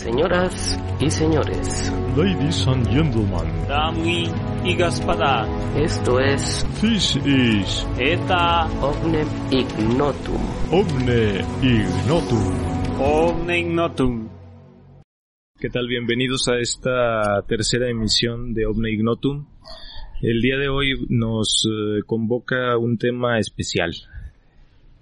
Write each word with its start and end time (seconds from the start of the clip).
Señoras 0.00 0.80
y 0.98 1.10
señores, 1.10 1.92
Ladies 2.16 2.66
and 2.66 2.88
gentlemen, 2.88 3.68
Dami 3.68 4.24
y 4.64 4.74
Gaspada, 4.74 5.46
esto 5.76 6.18
es 6.18 6.66
this 6.80 7.16
is 7.26 7.86
Eta 7.98 8.64
Omnem 8.80 9.28
Ignotum. 9.50 10.40
Omne 10.72 11.44
Ignotum. 11.62 12.98
Omne 12.98 13.58
Ignotum. 13.58 14.28
¿Qué 15.58 15.68
tal? 15.68 15.86
Bienvenidos 15.86 16.48
a 16.48 16.56
esta 16.56 17.42
tercera 17.46 17.90
emisión 17.90 18.54
de 18.54 18.64
Omne 18.64 18.92
Ignotum. 18.92 19.48
El 20.22 20.40
día 20.40 20.56
de 20.56 20.70
hoy 20.70 20.94
nos 21.10 21.68
eh, 21.70 22.00
convoca 22.06 22.78
un 22.78 22.96
tema 22.96 23.38
especial. 23.38 23.92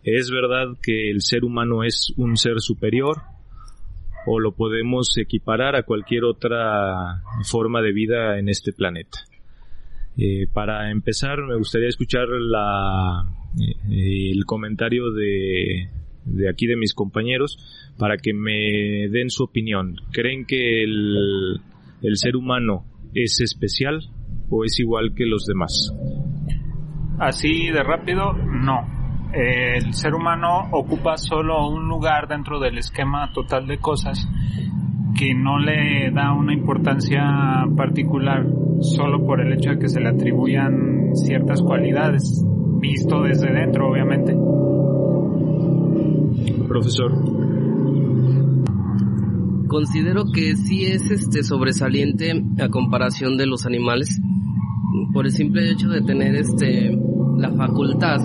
¿Es 0.03 0.29
verdad 0.33 0.77
que 0.83 1.09
el 1.09 1.23
ser 1.23 1.45
humano 1.45 1.85
es 1.85 2.13
un 2.17 2.37
ser 2.37 2.59
superior? 2.59 3.38
¿O 4.31 4.41
lo 4.41 4.53
podemos 4.53 5.17
equiparar 5.17 5.75
a 5.75 5.85
cualquier 5.85 6.25
otra 6.25 7.23
forma 7.45 7.81
de 7.81 7.93
vida 7.93 8.39
en 8.39 8.49
este 8.49 8.73
planeta? 8.73 9.19
Eh, 10.19 10.47
para 10.53 10.91
empezar, 10.91 11.43
me 11.43 11.57
gustaría 11.57 11.89
escuchar 11.89 12.29
la, 12.29 13.25
eh, 13.91 14.31
el 14.33 14.45
comentario 14.45 15.13
de, 15.13 15.89
de 16.25 16.51
aquí 16.51 16.67
de 16.67 16.77
mis 16.77 16.93
compañeros 16.93 17.57
para 17.97 18.17
que 18.19 18.35
me 18.35 19.09
den 19.09 19.31
su 19.31 19.45
opinión. 19.45 19.97
¿Creen 20.13 20.45
que 20.45 20.83
el, 20.83 21.61
el 22.03 22.17
ser 22.17 22.37
humano 22.37 22.85
es 23.15 23.41
especial 23.41 24.01
o 24.51 24.65
es 24.65 24.79
igual 24.79 25.15
que 25.15 25.25
los 25.25 25.47
demás? 25.47 25.95
Así 27.19 27.69
de 27.69 27.83
rápido, 27.83 28.33
no. 28.33 28.98
El 29.33 29.93
ser 29.95 30.15
humano 30.15 30.69
ocupa 30.73 31.17
solo 31.17 31.69
un 31.69 31.89
lugar 31.89 32.29
dentro 32.29 32.59
del 32.59 32.79
esquema 32.79 33.31
total 33.33 33.67
de 33.67 33.79
cosas 33.79 34.27
que 35.17 35.35
no 35.35 35.59
le 35.59 36.11
da 36.13 36.33
una 36.33 36.55
importancia 36.55 37.23
particular 37.77 38.47
solo 38.81 39.25
por 39.27 39.41
el 39.41 39.53
hecho 39.53 39.71
de 39.71 39.79
que 39.79 39.89
se 39.89 40.01
le 40.01 40.09
atribuyan 40.09 41.15
ciertas 41.15 41.61
cualidades, 41.63 42.45
visto 42.81 43.23
desde 43.23 43.53
dentro, 43.53 43.91
obviamente. 43.91 44.37
Profesor, 46.69 47.13
Considero 49.69 50.25
que 50.33 50.57
sí 50.57 50.87
es 50.87 51.11
este 51.11 51.43
sobresaliente 51.43 52.33
a 52.59 52.71
comparación 52.71 53.37
de 53.37 53.47
los 53.47 53.67
animales 53.67 54.19
por 55.13 55.27
el 55.27 55.33
simple 55.33 55.71
hecho 55.71 55.89
de 55.89 56.01
tener 56.01 56.35
este 56.37 56.99
la 57.37 57.53
facultad 57.53 58.19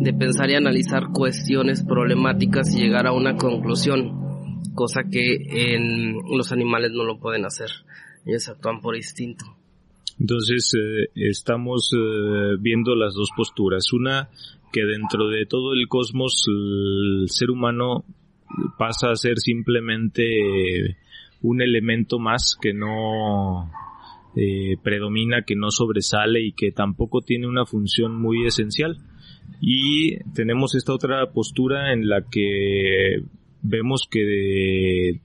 de 0.00 0.12
pensar 0.14 0.50
y 0.50 0.54
analizar 0.54 1.08
cuestiones 1.12 1.84
problemáticas 1.84 2.74
y 2.74 2.80
llegar 2.80 3.06
a 3.06 3.12
una 3.12 3.36
conclusión, 3.36 4.62
cosa 4.74 5.02
que 5.10 5.36
en 5.74 6.16
los 6.36 6.52
animales 6.52 6.92
no 6.92 7.04
lo 7.04 7.18
pueden 7.18 7.44
hacer. 7.44 7.68
Ellos 8.24 8.48
actúan 8.48 8.80
por 8.80 8.96
instinto. 8.96 9.44
entonces 10.18 10.72
eh, 10.74 11.10
estamos 11.14 11.90
eh, 11.94 12.56
viendo 12.60 12.94
las 12.94 13.14
dos 13.14 13.28
posturas. 13.36 13.92
Una, 13.92 14.30
que 14.72 14.84
dentro 14.84 15.28
de 15.28 15.46
todo 15.46 15.74
el 15.74 15.86
cosmos 15.88 16.44
el 16.48 17.28
ser 17.28 17.50
humano 17.50 18.04
pasa 18.78 19.10
a 19.10 19.16
ser 19.16 19.38
simplemente 19.38 20.96
un 21.42 21.62
elemento 21.62 22.18
más 22.18 22.56
que 22.60 22.72
no 22.72 23.70
eh, 24.36 24.76
predomina, 24.82 25.42
que 25.42 25.56
no 25.56 25.70
sobresale 25.70 26.40
y 26.40 26.52
que 26.52 26.72
tampoco 26.72 27.20
tiene 27.20 27.46
una 27.46 27.66
función 27.66 28.20
muy 28.20 28.46
esencial. 28.46 28.98
Y 29.60 30.18
tenemos 30.34 30.74
esta 30.74 30.94
otra 30.94 31.30
postura 31.32 31.92
en 31.92 32.08
la 32.08 32.22
que 32.30 33.22
vemos 33.62 34.06
que 34.10 34.20
de- 34.20 35.20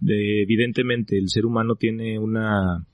de- 0.00 0.42
evidentemente 0.42 1.16
el 1.16 1.28
ser 1.28 1.46
humano 1.46 1.74
tiene 1.76 2.18
una 2.18 2.84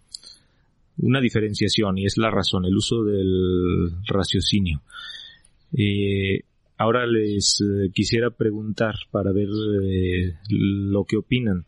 una 1.00 1.20
diferenciación 1.20 1.97
y 1.97 2.06
es 2.06 2.19
la 2.19 2.28
razón, 2.31 2.64
el 2.64 2.76
uso 2.76 3.04
del 3.04 3.92
raciocinio. 4.08 4.82
Eh, 5.72 6.41
ahora 6.76 7.06
les 7.06 7.60
eh, 7.60 7.91
quisiera 7.94 8.31
preguntar 8.31 8.94
para 9.12 9.31
ver 9.32 9.47
eh, 9.84 10.34
lo 10.48 11.04
que 11.04 11.16
opinan 11.19 11.66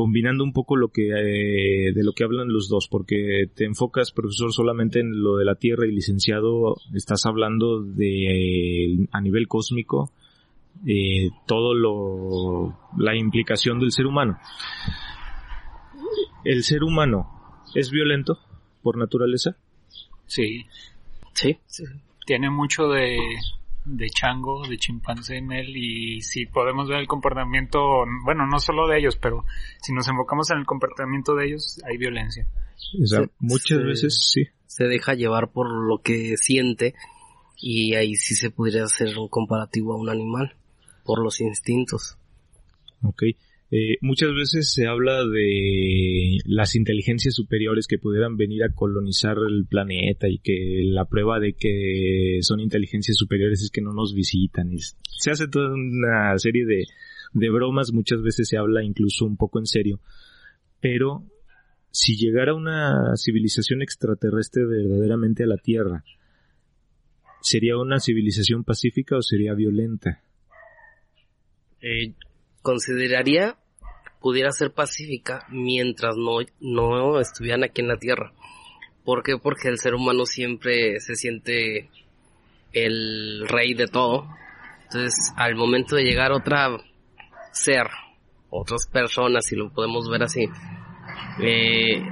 combinando 0.00 0.44
un 0.44 0.54
poco 0.54 0.76
lo 0.76 0.88
que 0.88 1.10
eh, 1.10 1.92
de 1.92 2.02
lo 2.02 2.14
que 2.14 2.24
hablan 2.24 2.48
los 2.48 2.70
dos 2.70 2.88
porque 2.90 3.50
te 3.54 3.66
enfocas 3.66 4.12
profesor 4.12 4.50
solamente 4.50 4.98
en 5.00 5.22
lo 5.22 5.36
de 5.36 5.44
la 5.44 5.56
Tierra 5.56 5.86
y 5.86 5.92
licenciado 5.92 6.76
estás 6.94 7.26
hablando 7.26 7.82
de 7.82 8.94
eh, 8.94 9.08
a 9.12 9.20
nivel 9.20 9.46
cósmico 9.46 10.10
eh, 10.86 11.28
todo 11.46 11.74
lo 11.74 12.78
la 12.96 13.14
implicación 13.14 13.78
del 13.78 13.92
ser 13.92 14.06
humano. 14.06 14.38
El 16.44 16.62
ser 16.62 16.82
humano 16.82 17.26
es 17.74 17.90
violento 17.90 18.38
por 18.80 18.96
naturaleza 18.96 19.54
Sí, 20.24 20.64
Sí, 21.34 21.58
sí. 21.66 21.84
tiene 22.24 22.48
mucho 22.48 22.88
de, 22.88 23.18
de 23.84 24.08
chango, 24.10 24.66
de 24.68 24.76
chimpancé 24.76 25.36
en 25.36 25.52
él 25.52 25.76
y 25.76 26.20
si 26.22 26.46
podemos 26.46 26.88
ver 26.88 27.00
el 27.00 27.06
comportamiento, 27.06 28.04
bueno, 28.24 28.46
no 28.46 28.58
solo 28.58 28.86
de 28.86 28.98
ellos, 28.98 29.16
pero 29.16 29.44
si 29.82 29.92
nos 29.92 30.08
enfocamos 30.08 30.50
en 30.50 30.58
el 30.58 30.66
comportamiento 30.66 31.34
de 31.34 31.46
ellos, 31.46 31.80
hay 31.84 31.96
violencia. 31.96 32.46
o 33.02 33.06
sea, 33.06 33.24
muchas 33.38 33.82
veces 33.82 34.30
sí 34.32 34.48
se 34.70 34.84
deja 34.84 35.14
llevar 35.14 35.50
por 35.50 35.68
lo 35.68 36.00
que 36.00 36.36
siente 36.36 36.94
y 37.60 37.94
ahí 37.94 38.14
sí 38.14 38.36
se 38.36 38.50
podría 38.50 38.84
hacer 38.84 39.18
un 39.18 39.28
comparativo 39.28 39.92
a 39.92 39.96
un 39.96 40.08
animal 40.08 40.54
por 41.04 41.22
los 41.22 41.40
instintos. 41.40 42.16
Ok. 43.02 43.24
Eh, 43.72 43.98
muchas 44.00 44.30
veces 44.34 44.72
se 44.72 44.88
habla 44.88 45.24
de 45.24 46.38
las 46.44 46.74
inteligencias 46.74 47.34
superiores 47.34 47.86
que 47.86 47.98
pudieran 47.98 48.36
venir 48.36 48.64
a 48.64 48.72
colonizar 48.74 49.36
el 49.48 49.64
planeta 49.64 50.28
y 50.28 50.38
que 50.38 50.82
la 50.86 51.04
prueba 51.04 51.38
de 51.38 51.52
que 51.52 52.38
son 52.42 52.58
inteligencias 52.58 53.16
superiores 53.16 53.62
es 53.62 53.70
que 53.70 53.80
no 53.80 53.92
nos 53.92 54.12
visitan. 54.12 54.72
Y 54.72 54.78
se 54.80 55.30
hace 55.30 55.46
toda 55.46 55.72
una 55.72 56.36
serie 56.38 56.64
de, 56.66 57.48
bromas, 57.50 57.92
muchas 57.92 58.22
veces 58.22 58.48
se 58.48 58.56
habla 58.56 58.82
incluso 58.82 59.24
un 59.24 59.36
poco 59.36 59.60
en 59.60 59.66
serio. 59.66 60.00
Pero 60.80 61.24
si 61.92 62.16
llegara 62.16 62.54
una 62.54 63.16
civilización 63.16 63.82
extraterrestre 63.82 64.64
verdaderamente 64.64 65.44
a 65.44 65.46
la 65.46 65.58
Tierra, 65.58 66.02
¿sería 67.40 67.76
una 67.76 68.00
civilización 68.00 68.64
pacífica 68.64 69.16
o 69.16 69.22
sería 69.22 69.54
violenta? 69.54 70.24
Eh, 71.80 72.14
consideraría 72.62 73.56
pudiera 74.20 74.52
ser 74.52 74.72
pacífica 74.72 75.46
mientras 75.48 76.16
no, 76.16 76.38
no 76.60 77.20
estuvieran 77.20 77.64
aquí 77.64 77.80
en 77.80 77.88
la 77.88 77.96
Tierra. 77.96 78.32
¿Por 79.04 79.22
qué? 79.22 79.38
Porque 79.38 79.68
el 79.68 79.78
ser 79.78 79.94
humano 79.94 80.26
siempre 80.26 81.00
se 81.00 81.14
siente 81.14 81.88
el 82.72 83.46
rey 83.48 83.74
de 83.74 83.86
todo. 83.86 84.28
Entonces, 84.84 85.32
al 85.36 85.56
momento 85.56 85.96
de 85.96 86.04
llegar 86.04 86.32
otra 86.32 86.68
ser, 87.52 87.86
otras 88.50 88.86
personas, 88.86 89.46
si 89.46 89.56
lo 89.56 89.72
podemos 89.72 90.08
ver 90.10 90.22
así, 90.22 90.48
eh, 91.40 92.02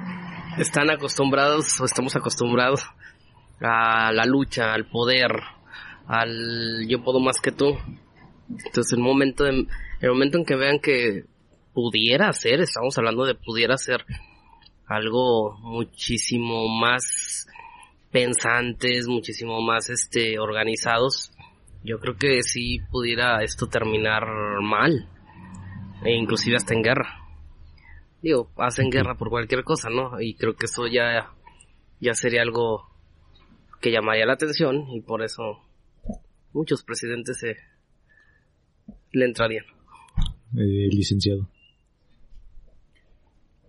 están 0.59 0.91
acostumbrados 0.91 1.81
o 1.81 1.85
estamos 1.85 2.17
acostumbrados 2.17 2.85
a 3.61 4.13
la 4.13 4.25
lucha, 4.25 4.73
al 4.73 4.87
poder, 4.87 5.31
al 6.07 6.87
yo 6.89 7.03
puedo 7.03 7.21
más 7.21 7.41
que 7.41 7.53
tú. 7.53 7.77
Entonces, 8.49 8.93
el 8.93 9.01
momento, 9.01 9.45
de, 9.45 9.67
el 10.01 10.11
momento 10.11 10.39
en 10.39 10.45
que 10.45 10.57
vean 10.57 10.79
que 10.79 11.25
pudiera 11.73 12.33
ser, 12.33 12.61
estamos 12.61 12.97
hablando 12.99 13.25
de 13.25 13.35
pudiera 13.35 13.77
ser 13.77 14.05
algo 14.87 15.57
muchísimo 15.61 16.69
más 16.69 17.47
pensantes, 18.11 19.07
muchísimo 19.07 19.61
más 19.61 19.91
este 19.91 20.39
organizados, 20.39 21.33
yo 21.85 21.99
creo 22.01 22.17
que 22.17 22.43
sí 22.43 22.81
pudiera 22.91 23.43
esto 23.43 23.69
terminar 23.69 24.25
mal, 24.61 25.09
e 26.05 26.17
inclusive 26.17 26.57
hasta 26.57 26.75
en 26.75 26.83
guerra. 26.83 27.21
Digo, 28.23 28.51
hacen 28.57 28.91
guerra 28.91 29.17
por 29.17 29.31
cualquier 29.31 29.63
cosa, 29.63 29.89
¿no? 29.91 30.21
Y 30.21 30.35
creo 30.35 30.57
que 30.57 30.67
eso 30.67 30.87
ya, 30.87 31.33
ya 32.01 32.15
sería 32.15 32.43
algo 32.43 32.89
que 33.81 33.93
llamaría 33.93 34.27
la 34.27 34.33
atención 34.33 34.91
y 34.91 35.01
por 35.03 35.23
eso 35.23 35.61
muchos 36.53 36.83
presidentes 36.83 37.39
se 37.39 37.57
le 39.13 39.25
entrarían. 39.25 39.78
Eh, 40.57 40.89
licenciado. 40.91 41.49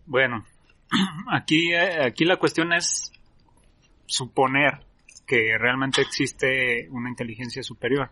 Bueno, 0.06 0.46
aquí, 1.32 1.72
eh, 1.74 2.06
aquí 2.06 2.26
la 2.26 2.38
cuestión 2.38 2.74
es 2.74 3.12
suponer 4.06 4.86
que 5.28 5.58
realmente 5.60 6.02
existe 6.02 6.88
una 6.90 7.10
inteligencia 7.10 7.62
superior 7.62 8.10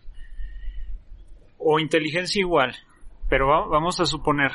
o 1.58 1.80
inteligencia 1.80 2.40
igual, 2.40 2.76
pero 3.28 3.48
va- 3.48 3.66
vamos 3.66 3.98
a 4.00 4.06
suponer 4.06 4.52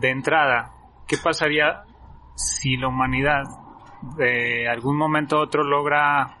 de 0.00 0.08
entrada 0.10 0.72
qué 1.06 1.16
pasaría 1.22 1.82
si 2.34 2.78
la 2.78 2.88
humanidad 2.88 3.42
de 4.16 4.66
algún 4.68 4.96
momento 4.96 5.36
a 5.36 5.42
otro 5.42 5.62
logra 5.64 6.38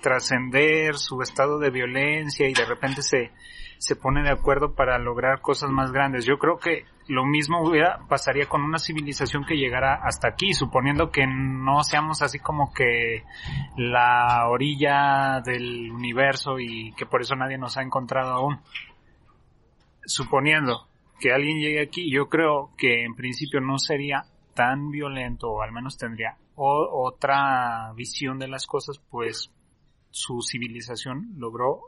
trascender 0.00 0.94
su 0.96 1.20
estado 1.20 1.58
de 1.58 1.70
violencia 1.70 2.48
y 2.48 2.54
de 2.54 2.64
repente 2.64 3.02
se, 3.02 3.32
se 3.82 3.96
pone 3.96 4.22
de 4.22 4.30
acuerdo 4.30 4.76
para 4.76 4.96
lograr 5.00 5.40
cosas 5.40 5.68
más 5.72 5.90
grandes. 5.90 6.24
Yo 6.24 6.38
creo 6.38 6.56
que 6.56 6.84
lo 7.08 7.24
mismo 7.26 7.68
hubiera, 7.68 8.06
pasaría 8.08 8.48
con 8.48 8.62
una 8.62 8.78
civilización 8.78 9.44
que 9.44 9.56
llegara 9.56 9.94
hasta 10.04 10.28
aquí, 10.28 10.54
suponiendo 10.54 11.10
que 11.10 11.26
no 11.26 11.82
seamos 11.82 12.22
así 12.22 12.38
como 12.38 12.72
que 12.72 13.24
la 13.76 14.46
orilla 14.48 15.40
del 15.44 15.90
universo 15.90 16.60
y 16.60 16.92
que 16.92 17.06
por 17.06 17.22
eso 17.22 17.34
nadie 17.34 17.58
nos 17.58 17.76
ha 17.76 17.82
encontrado 17.82 18.34
aún. 18.34 18.60
Suponiendo 20.04 20.86
que 21.18 21.32
alguien 21.32 21.58
llegue 21.58 21.82
aquí, 21.82 22.08
yo 22.08 22.28
creo 22.28 22.70
que 22.78 23.02
en 23.04 23.16
principio 23.16 23.60
no 23.60 23.78
sería 23.78 24.22
tan 24.54 24.92
violento, 24.92 25.50
o 25.50 25.60
al 25.60 25.72
menos 25.72 25.98
tendría 25.98 26.36
otra 26.54 27.92
visión 27.96 28.38
de 28.38 28.46
las 28.46 28.64
cosas, 28.64 29.00
pues 29.10 29.50
su 30.12 30.40
civilización 30.40 31.32
logró 31.36 31.80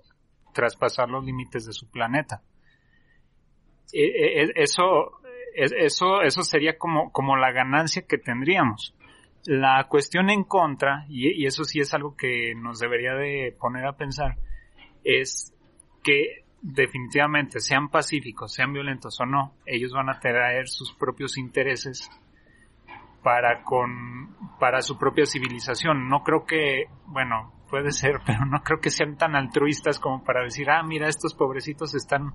traspasar 0.54 1.10
los 1.10 1.22
límites 1.24 1.66
de 1.66 1.74
su 1.74 1.90
planeta. 1.90 2.40
E- 3.92 4.40
e- 4.42 4.52
Eso, 4.56 5.20
es- 5.54 5.74
eso, 5.76 6.22
eso 6.22 6.42
sería 6.42 6.78
como, 6.78 7.12
como 7.12 7.36
la 7.36 7.52
ganancia 7.52 8.06
que 8.06 8.16
tendríamos. 8.18 8.94
La 9.44 9.84
cuestión 9.88 10.30
en 10.30 10.44
contra, 10.44 11.04
y, 11.08 11.42
y 11.42 11.46
eso 11.46 11.64
sí 11.64 11.78
es 11.80 11.92
algo 11.92 12.16
que 12.16 12.54
nos 12.54 12.78
debería 12.78 13.12
de 13.14 13.54
poner 13.60 13.84
a 13.86 13.96
pensar, 13.96 14.36
es 15.04 15.52
que 16.02 16.44
definitivamente 16.62 17.60
sean 17.60 17.90
pacíficos, 17.90 18.54
sean 18.54 18.72
violentos 18.72 19.20
o 19.20 19.26
no, 19.26 19.54
ellos 19.66 19.92
van 19.92 20.08
a 20.08 20.18
traer 20.18 20.66
sus 20.66 20.94
propios 20.94 21.36
intereses 21.36 22.08
para 23.22 23.62
con 23.62 24.34
para 24.58 24.80
su 24.80 24.98
propia 24.98 25.26
civilización. 25.26 26.08
No 26.08 26.22
creo 26.22 26.44
que, 26.46 26.86
bueno, 27.06 27.52
puede 27.74 27.90
ser, 27.90 28.20
pero 28.24 28.46
no 28.46 28.62
creo 28.62 28.78
que 28.78 28.88
sean 28.88 29.16
tan 29.16 29.34
altruistas 29.34 29.98
como 29.98 30.22
para 30.22 30.44
decir, 30.44 30.70
ah, 30.70 30.84
mira, 30.84 31.08
estos 31.08 31.34
pobrecitos 31.34 31.92
están 31.96 32.34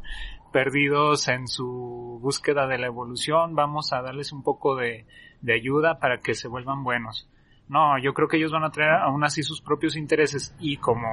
perdidos 0.52 1.30
en 1.30 1.48
su 1.48 2.20
búsqueda 2.22 2.68
de 2.68 2.78
la 2.78 2.88
evolución, 2.88 3.56
vamos 3.56 3.94
a 3.94 4.02
darles 4.02 4.34
un 4.34 4.44
poco 4.44 4.76
de, 4.76 5.06
ayuda 5.50 5.98
para 5.98 6.20
que 6.20 6.34
se 6.34 6.50
vuelvan 6.50 6.84
buenos. 6.84 7.30
No, 7.70 7.98
yo 8.04 8.14
creo 8.14 8.28
que 8.28 8.36
ellos 8.36 8.52
van 8.52 8.66
a 8.66 8.70
traer 8.70 8.92
aún 8.92 9.24
así 9.24 9.42
sus 9.42 9.62
propios 9.62 9.96
intereses 9.96 10.54
y 10.60 10.76
como, 10.76 11.08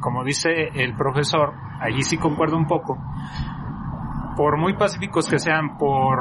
como 0.00 0.24
dice 0.24 0.50
el 0.74 0.96
profesor, 0.96 1.54
allí 1.80 2.02
sí 2.02 2.18
concuerdo 2.18 2.56
un 2.56 2.66
poco, 2.66 2.98
por 4.36 4.58
muy 4.58 4.74
pacíficos 4.74 5.28
que 5.28 5.38
sean, 5.38 5.78
por 5.78 6.18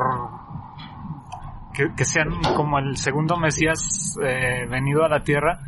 que, 1.73 1.91
que 1.97 2.05
sean 2.05 2.29
como 2.55 2.77
el 2.77 2.97
segundo 2.97 3.35
Mesías 3.35 4.15
eh, 4.23 4.67
venido 4.69 5.03
a 5.03 5.09
la 5.09 5.23
tierra, 5.23 5.61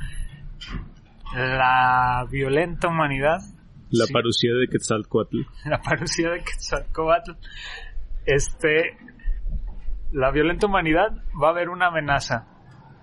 la 1.35 2.25
violenta 2.29 2.87
humanidad, 2.87 3.39
La 3.89 4.05
Sí. 4.05 4.13
parucía 4.13 4.53
de 4.53 4.67
Quetzalcoatl. 4.67 5.37
la 5.65 5.81
parucía 5.81 6.29
de 6.31 6.39
Quetzalcóatl, 6.43 7.31
este, 8.25 8.97
la 10.11 10.31
violenta 10.31 10.67
humanidad 10.67 11.09
va 11.41 11.47
a 11.47 11.51
haber 11.51 11.69
una 11.69 11.87
amenaza. 11.87 12.47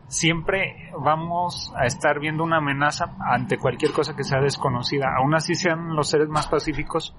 Siempre 0.08 0.90
vamos 1.02 1.72
a 1.76 1.86
estar 1.86 2.20
viendo 2.20 2.44
una 2.44 2.58
amenaza 2.58 3.16
ante 3.20 3.56
cualquier 3.56 3.92
cosa 3.92 4.14
que 4.14 4.22
sea 4.24 4.40
desconocida. 4.40 5.06
Aún 5.16 5.34
así 5.34 5.54
sean 5.54 5.96
los 5.96 6.10
seres 6.10 6.28
más 6.28 6.46
pacíficos 6.46 7.16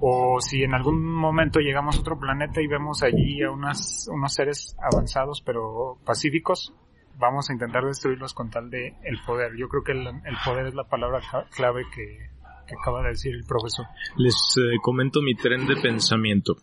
o 0.00 0.38
si 0.40 0.62
en 0.62 0.74
algún 0.74 1.02
momento 1.14 1.60
llegamos 1.60 1.96
a 1.96 2.00
otro 2.00 2.18
planeta 2.18 2.60
y 2.60 2.66
vemos 2.66 3.02
allí 3.02 3.42
a 3.42 3.50
unas, 3.50 4.08
unos 4.12 4.34
seres 4.34 4.76
avanzados 4.82 5.42
pero 5.44 5.98
pacíficos, 6.04 6.74
vamos 7.20 7.50
a 7.50 7.52
intentar 7.52 7.84
destruirlos 7.84 8.34
con 8.34 8.50
tal 8.50 8.70
de 8.70 8.94
el 9.04 9.20
poder. 9.24 9.52
Yo 9.56 9.68
creo 9.68 9.84
que 9.84 9.92
el, 9.92 10.08
poder 10.44 10.66
es 10.66 10.74
la 10.74 10.84
palabra 10.84 11.20
clave 11.54 11.84
que, 11.94 12.30
que 12.66 12.74
acaba 12.80 13.02
de 13.02 13.10
decir 13.10 13.34
el 13.34 13.44
profesor. 13.44 13.86
Les 14.16 14.34
eh, 14.56 14.78
comento 14.82 15.20
mi 15.22 15.34
tren 15.34 15.66
de 15.66 15.76
pensamiento. 15.76 16.56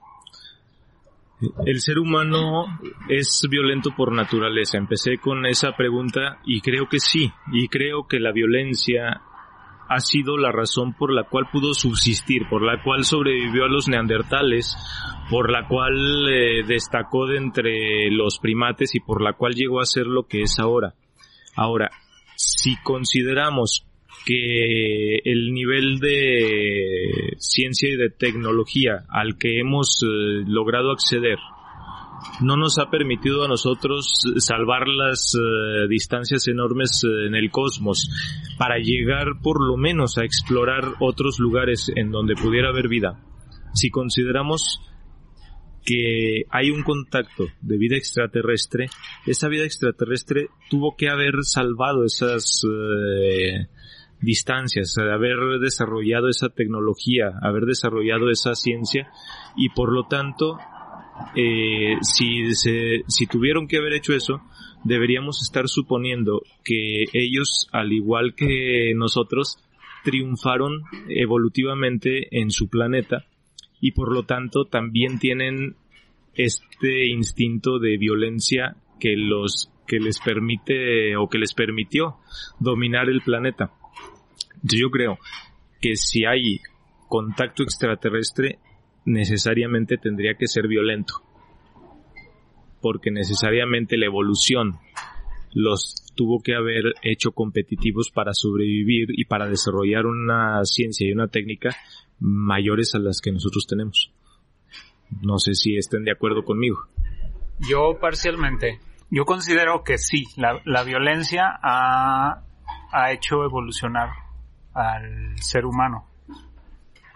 El 1.65 1.79
ser 1.81 1.99
humano 1.99 2.65
es 3.07 3.45
violento 3.49 3.91
por 3.95 4.11
naturaleza. 4.11 4.77
Empecé 4.77 5.19
con 5.19 5.45
esa 5.45 5.73
pregunta 5.77 6.39
y 6.43 6.61
creo 6.61 6.89
que 6.89 6.99
sí. 6.99 7.31
Y 7.51 7.67
creo 7.67 8.07
que 8.07 8.19
la 8.19 8.31
violencia 8.31 9.21
ha 9.89 9.99
sido 9.99 10.37
la 10.37 10.51
razón 10.51 10.93
por 10.93 11.13
la 11.13 11.23
cual 11.23 11.45
pudo 11.51 11.73
subsistir, 11.73 12.43
por 12.49 12.61
la 12.61 12.81
cual 12.83 13.03
sobrevivió 13.03 13.65
a 13.65 13.69
los 13.69 13.87
neandertales, 13.87 14.75
por 15.29 15.51
la 15.51 15.67
cual 15.67 16.27
eh, 16.29 16.63
destacó 16.67 17.27
de 17.27 17.37
entre 17.37 18.11
los 18.11 18.39
primates 18.39 18.95
y 18.95 18.99
por 18.99 19.21
la 19.21 19.33
cual 19.33 19.53
llegó 19.53 19.79
a 19.79 19.85
ser 19.85 20.05
lo 20.07 20.27
que 20.27 20.41
es 20.41 20.59
ahora. 20.59 20.95
Ahora, 21.55 21.89
si 22.35 22.75
consideramos 22.83 23.85
que 24.25 25.19
el 25.23 25.53
nivel 25.53 25.99
de 25.99 27.35
ciencia 27.37 27.89
y 27.89 27.95
de 27.95 28.09
tecnología 28.09 29.05
al 29.09 29.37
que 29.37 29.59
hemos 29.59 30.01
eh, 30.03 30.43
logrado 30.47 30.91
acceder 30.91 31.37
no 32.41 32.57
nos 32.57 32.79
ha 32.79 32.89
permitido 32.89 33.43
a 33.43 33.47
nosotros 33.47 34.23
salvar 34.37 34.87
las 34.87 35.35
eh, 35.35 35.87
distancias 35.87 36.47
enormes 36.47 37.01
eh, 37.03 37.27
en 37.27 37.35
el 37.35 37.51
cosmos 37.51 38.09
para 38.57 38.77
llegar 38.77 39.39
por 39.41 39.65
lo 39.65 39.77
menos 39.77 40.17
a 40.17 40.23
explorar 40.23 40.83
otros 40.99 41.39
lugares 41.39 41.91
en 41.95 42.11
donde 42.11 42.35
pudiera 42.35 42.69
haber 42.69 42.87
vida. 42.87 43.19
Si 43.73 43.89
consideramos 43.89 44.81
que 45.85 46.43
hay 46.49 46.69
un 46.69 46.83
contacto 46.83 47.45
de 47.61 47.77
vida 47.77 47.95
extraterrestre, 47.95 48.87
esa 49.25 49.47
vida 49.47 49.63
extraterrestre 49.63 50.49
tuvo 50.69 50.95
que 50.97 51.09
haber 51.09 51.43
salvado 51.43 52.03
esas 52.03 52.61
eh, 52.69 53.67
distancias, 54.19 54.95
haber 54.97 55.59
desarrollado 55.61 56.27
esa 56.27 56.49
tecnología, 56.49 57.31
haber 57.41 57.63
desarrollado 57.65 58.29
esa 58.29 58.53
ciencia 58.55 59.09
y 59.55 59.69
por 59.69 59.93
lo 59.93 60.07
tanto, 60.07 60.57
eh, 61.35 61.97
si, 62.01 62.53
se, 62.53 63.03
si 63.07 63.27
tuvieron 63.27 63.67
que 63.67 63.77
haber 63.77 63.93
hecho 63.93 64.13
eso, 64.13 64.41
deberíamos 64.83 65.41
estar 65.41 65.67
suponiendo 65.67 66.41
que 66.63 67.05
ellos, 67.13 67.67
al 67.71 67.91
igual 67.93 68.33
que 68.35 68.93
nosotros, 68.95 69.57
triunfaron 70.03 70.83
evolutivamente 71.09 72.27
en 72.31 72.51
su 72.51 72.69
planeta 72.69 73.25
y 73.81 73.91
por 73.91 74.13
lo 74.13 74.23
tanto 74.23 74.65
también 74.65 75.19
tienen 75.19 75.75
este 76.35 77.07
instinto 77.07 77.79
de 77.79 77.97
violencia 77.97 78.75
que 78.99 79.15
los 79.17 79.69
que 79.87 79.99
les 79.99 80.19
permite 80.19 81.15
o 81.15 81.27
que 81.27 81.37
les 81.37 81.53
permitió 81.53 82.17
dominar 82.59 83.09
el 83.09 83.21
planeta. 83.21 83.71
Yo 84.61 84.89
creo 84.91 85.17
que 85.81 85.95
si 85.95 86.25
hay 86.25 86.59
contacto 87.07 87.63
extraterrestre, 87.63 88.59
necesariamente 89.07 89.97
tendría 89.97 90.35
que 90.35 90.47
ser 90.47 90.67
violento. 90.67 91.15
Porque 92.81 93.09
necesariamente 93.09 93.97
la 93.97 94.05
evolución 94.05 94.77
los 95.53 96.03
tuvo 96.15 96.41
que 96.43 96.55
haber 96.55 96.93
hecho 97.01 97.31
competitivos 97.31 98.11
para 98.11 98.33
sobrevivir 98.33 99.07
y 99.17 99.25
para 99.25 99.47
desarrollar 99.47 100.05
una 100.05 100.63
ciencia 100.65 101.07
y 101.07 101.13
una 101.13 101.27
técnica 101.27 101.75
mayores 102.19 102.93
a 102.95 102.99
las 102.99 103.21
que 103.21 103.31
nosotros 103.31 103.65
tenemos. 103.67 104.11
No 105.21 105.39
sé 105.39 105.55
si 105.55 105.77
estén 105.77 106.03
de 106.03 106.11
acuerdo 106.11 106.43
conmigo. 106.43 106.77
Yo 107.59 107.97
parcialmente. 107.99 108.79
Yo 109.09 109.23
considero 109.23 109.83
que 109.83 109.97
sí, 109.97 110.25
la, 110.35 110.83
violencia 110.83 111.57
ha 111.63 112.43
hecho 113.13 113.43
evolucionar 113.45 114.09
al 114.73 115.37
ser 115.39 115.65
humano. 115.65 116.07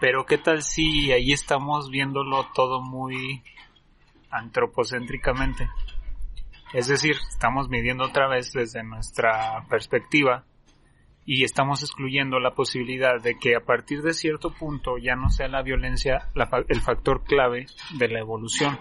Pero 0.02 0.26
qué 0.26 0.36
tal 0.36 0.62
si 0.62 1.12
ahí 1.12 1.30
estamos 1.30 1.88
viéndolo 1.88 2.48
todo 2.56 2.82
muy 2.82 3.40
antropocéntricamente. 4.32 5.70
Es 6.72 6.88
decir, 6.88 7.14
estamos 7.30 7.68
midiendo 7.68 8.06
otra 8.06 8.26
vez 8.26 8.50
desde 8.52 8.82
nuestra 8.82 9.64
perspectiva 9.70 10.44
y 11.24 11.44
estamos 11.44 11.84
excluyendo 11.84 12.40
la 12.40 12.50
posibilidad 12.50 13.22
de 13.22 13.38
que 13.38 13.54
a 13.54 13.60
partir 13.60 14.02
de 14.02 14.12
cierto 14.12 14.52
punto 14.52 14.98
ya 14.98 15.14
no 15.14 15.30
sea 15.30 15.46
la 15.46 15.62
violencia 15.62 16.26
la 16.34 16.50
el 16.66 16.80
factor 16.80 17.22
clave 17.22 17.66
de 17.96 18.08
la 18.08 18.18
evolución. 18.18 18.80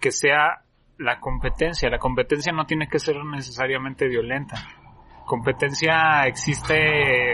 Que 0.00 0.12
sea 0.12 0.62
la 0.98 1.18
competencia. 1.18 1.90
La 1.90 1.98
competencia 1.98 2.52
no 2.52 2.66
tiene 2.66 2.86
que 2.86 3.00
ser 3.00 3.16
necesariamente 3.24 4.06
violenta. 4.06 4.64
Competencia 5.24 6.26
existe, 6.26 6.74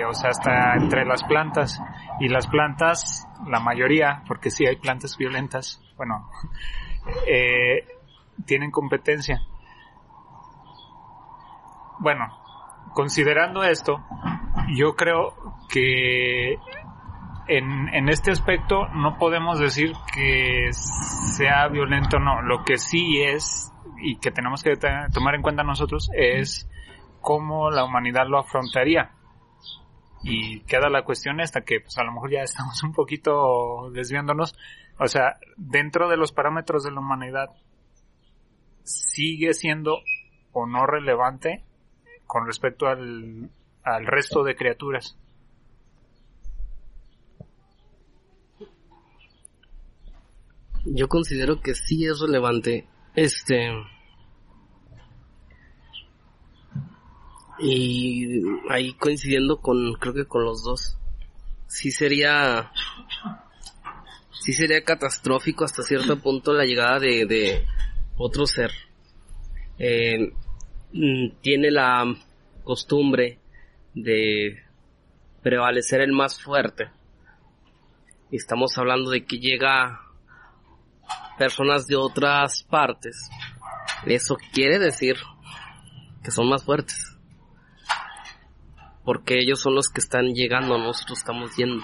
o 0.09 0.15
sea, 0.15 0.31
hasta 0.31 0.75
entre 0.75 1.05
las 1.05 1.23
plantas. 1.25 1.81
Y 2.21 2.29
las 2.29 2.47
plantas, 2.47 3.29
la 3.47 3.61
mayoría, 3.61 4.23
porque 4.27 4.51
sí 4.51 4.67
hay 4.67 4.77
plantas 4.77 5.17
violentas, 5.17 5.81
bueno, 5.97 6.29
eh, 7.27 7.87
tienen 8.45 8.71
competencia. 8.71 9.43
Bueno, 12.01 12.27
considerando 12.93 13.65
esto, 13.65 14.05
yo 14.75 14.95
creo 14.95 15.35
que 15.69 16.59
en, 17.49 17.89
en 17.93 18.09
este 18.09 18.31
aspecto 18.31 18.87
no 18.89 19.17
podemos 19.19 19.59
decir 19.59 19.93
que 20.13 20.69
sea 20.73 21.69
violento 21.69 22.19
o 22.19 22.21
no. 22.21 22.43
Lo 22.43 22.63
que 22.65 22.77
sí 22.77 23.21
es, 23.23 23.73
y 24.01 24.17
que 24.19 24.31
tenemos 24.31 24.63
que 24.63 24.77
tomar 25.13 25.35
en 25.35 25.43
cuenta 25.43 25.63
nosotros, 25.63 26.11
es 26.15 26.69
cómo 27.21 27.71
la 27.71 27.85
humanidad 27.85 28.27
lo 28.29 28.39
afrontaría. 28.39 29.11
Y 30.23 30.61
queda 30.61 30.89
la 30.89 31.05
cuestión 31.05 31.41
esta 31.41 31.63
que 31.63 31.81
pues 31.81 31.97
a 31.99 32.05
lo 32.05 32.13
mejor 32.13 32.31
ya 32.31 32.43
estamos 32.43 32.83
un 32.85 32.93
poquito 32.93 33.91
desviándonos. 33.93 34.55
O 34.99 35.07
sea, 35.07 35.39
dentro 35.57 36.09
de 36.09 36.17
los 36.17 36.33
parámetros 36.33 36.85
de 36.85 36.91
la 36.91 37.01
humanidad, 37.01 37.51
sigue 38.83 39.55
siendo 39.55 40.03
o 40.53 40.67
no 40.67 40.87
relevante 40.87 41.65
con 42.27 42.47
respecto 42.47 42.87
al, 42.87 43.51
al 43.85 44.07
resto 44.07 44.43
de 44.43 44.57
criaturas. 44.57 45.17
Yo 50.85 51.09
considero 51.09 51.61
que 51.61 51.75
sí 51.75 52.07
es 52.07 52.21
relevante. 52.21 52.87
Este. 53.15 53.73
Y 57.61 58.41
ahí 58.69 58.95
coincidiendo 58.95 59.61
con, 59.61 59.95
creo 59.95 60.15
que 60.15 60.27
con 60.27 60.45
los 60.45 60.63
dos. 60.63 60.97
Sí 61.67 61.91
sería. 61.91 62.73
Sí 64.33 64.53
sería 64.53 64.85
catastrófico 64.85 65.65
hasta 65.65 65.83
cierto 65.83 66.21
punto 66.21 66.53
la 66.53 66.65
llegada 66.65 67.01
de, 67.01 67.27
de 67.27 67.65
otro 68.17 68.47
ser. 68.47 68.71
Eh, 69.79 70.33
mm, 70.93 71.41
tiene 71.41 71.71
la 71.71 72.05
costumbre 72.63 73.39
de 73.95 74.63
prevalecer 75.43 76.01
el 76.01 76.13
más 76.13 76.41
fuerte. 76.43 76.91
Y 78.31 78.37
estamos 78.37 78.77
hablando 78.79 79.11
de 79.11 79.25
que 79.25 79.39
llega 79.39 80.01
personas 81.39 81.87
de 81.87 81.97
otras 81.97 82.65
partes. 82.65 83.31
Eso 84.05 84.37
quiere 84.53 84.79
decir 84.79 85.17
que 86.23 86.31
son 86.31 86.49
más 86.49 86.65
fuertes. 86.65 87.08
Porque 89.09 89.39
ellos 89.39 89.63
son 89.63 89.75
los 89.75 89.89
que 89.89 90.03
están 90.03 90.35
llegando, 90.35 90.77
nosotros 90.77 91.21
estamos 91.21 91.57
yendo. 91.57 91.83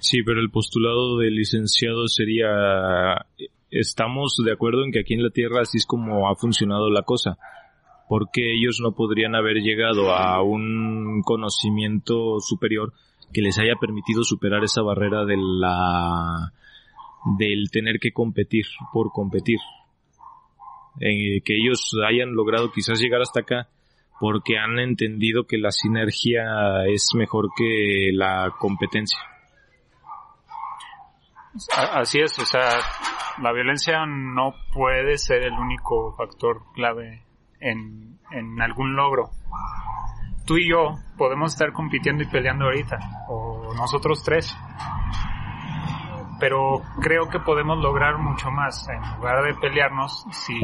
Sí, 0.00 0.22
pero 0.22 0.38
el 0.38 0.50
postulado 0.50 1.16
del 1.16 1.34
licenciado 1.34 2.08
sería, 2.08 3.24
estamos 3.70 4.36
de 4.44 4.52
acuerdo 4.52 4.84
en 4.84 4.92
que 4.92 5.00
aquí 5.00 5.14
en 5.14 5.22
la 5.22 5.30
Tierra 5.30 5.62
así 5.62 5.78
es 5.78 5.86
como 5.86 6.28
ha 6.28 6.36
funcionado 6.36 6.90
la 6.90 7.04
cosa. 7.04 7.38
Porque 8.06 8.52
ellos 8.52 8.80
no 8.82 8.92
podrían 8.92 9.34
haber 9.34 9.62
llegado 9.62 10.14
a 10.14 10.42
un 10.42 11.22
conocimiento 11.24 12.38
superior 12.40 12.92
que 13.32 13.40
les 13.40 13.58
haya 13.58 13.76
permitido 13.80 14.22
superar 14.22 14.62
esa 14.62 14.82
barrera 14.82 15.24
de 15.24 15.38
la 15.38 16.52
del 17.38 17.70
tener 17.70 17.98
que 17.98 18.12
competir 18.12 18.66
por 18.92 19.10
competir. 19.10 19.60
Eh, 21.00 21.40
que 21.42 21.56
ellos 21.56 21.92
hayan 22.06 22.34
logrado 22.34 22.70
quizás 22.72 23.00
llegar 23.00 23.22
hasta 23.22 23.40
acá 23.40 23.70
porque 24.20 24.58
han 24.58 24.78
entendido 24.78 25.44
que 25.44 25.56
la 25.56 25.70
sinergia 25.72 26.84
es 26.86 27.08
mejor 27.14 27.48
que 27.56 28.10
la 28.12 28.52
competencia. 28.58 29.18
Así 31.94 32.20
es, 32.20 32.38
o 32.38 32.44
sea, 32.44 32.80
la 33.42 33.52
violencia 33.52 34.04
no 34.06 34.54
puede 34.74 35.16
ser 35.16 35.42
el 35.42 35.54
único 35.54 36.14
factor 36.16 36.62
clave 36.74 37.24
en, 37.60 38.18
en 38.30 38.60
algún 38.60 38.94
logro. 38.94 39.30
Tú 40.46 40.58
y 40.58 40.68
yo 40.68 40.96
podemos 41.16 41.54
estar 41.54 41.72
compitiendo 41.72 42.22
y 42.22 42.26
peleando 42.26 42.66
ahorita, 42.66 42.98
o 43.28 43.72
nosotros 43.74 44.22
tres, 44.22 44.54
pero 46.38 46.82
creo 47.00 47.28
que 47.28 47.40
podemos 47.40 47.78
lograr 47.78 48.18
mucho 48.18 48.50
más 48.50 48.86
en 48.88 49.16
lugar 49.16 49.44
de 49.44 49.54
pelearnos 49.54 50.26
si 50.30 50.58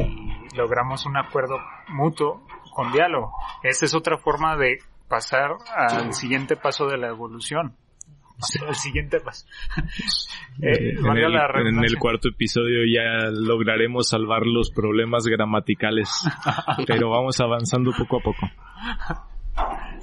logramos 0.54 1.06
un 1.06 1.16
acuerdo 1.16 1.58
mutuo 1.88 2.42
con 2.76 2.92
diálogo. 2.92 3.32
Esa 3.62 3.86
es 3.86 3.94
otra 3.94 4.18
forma 4.18 4.54
de 4.56 4.78
pasar 5.08 5.52
al 5.74 6.12
siguiente 6.12 6.56
paso 6.56 6.86
de 6.86 6.98
la 6.98 7.08
evolución. 7.08 7.74
Al 8.68 8.74
siguiente 8.74 9.18
paso. 9.20 9.46
eh, 10.62 10.90
en, 10.98 11.06
el, 11.16 11.68
en, 11.68 11.84
el, 11.84 11.98
cuarto 11.98 12.28
episodio 12.28 12.80
ya 12.84 13.30
lograremos 13.30 14.10
salvar 14.10 14.42
los 14.44 14.70
problemas 14.70 15.24
gramaticales, 15.24 16.10
pero 16.86 17.08
vamos 17.08 17.40
avanzando 17.40 17.92
poco 17.96 18.18
a 18.18 18.20
poco. 18.20 18.46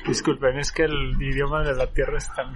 Disculpen, 0.07 0.57
es 0.57 0.71
que 0.71 0.85
el 0.85 1.21
idioma 1.21 1.61
de 1.61 1.75
la 1.75 1.85
Tierra 1.85 2.17
es 2.17 2.33
tan... 2.33 2.55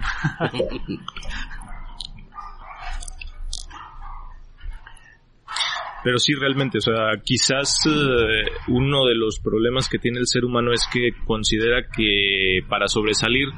Pero 6.04 6.18
sí, 6.18 6.34
realmente, 6.34 6.78
o 6.78 6.80
sea, 6.80 7.20
quizás 7.24 7.80
eh, 7.86 8.44
uno 8.68 9.06
de 9.06 9.16
los 9.16 9.40
problemas 9.40 9.88
que 9.88 9.98
tiene 9.98 10.20
el 10.20 10.26
ser 10.26 10.44
humano 10.44 10.72
es 10.72 10.86
que 10.92 11.10
considera 11.26 11.82
que 11.94 12.60
para 12.68 12.86
sobresalir 12.86 13.48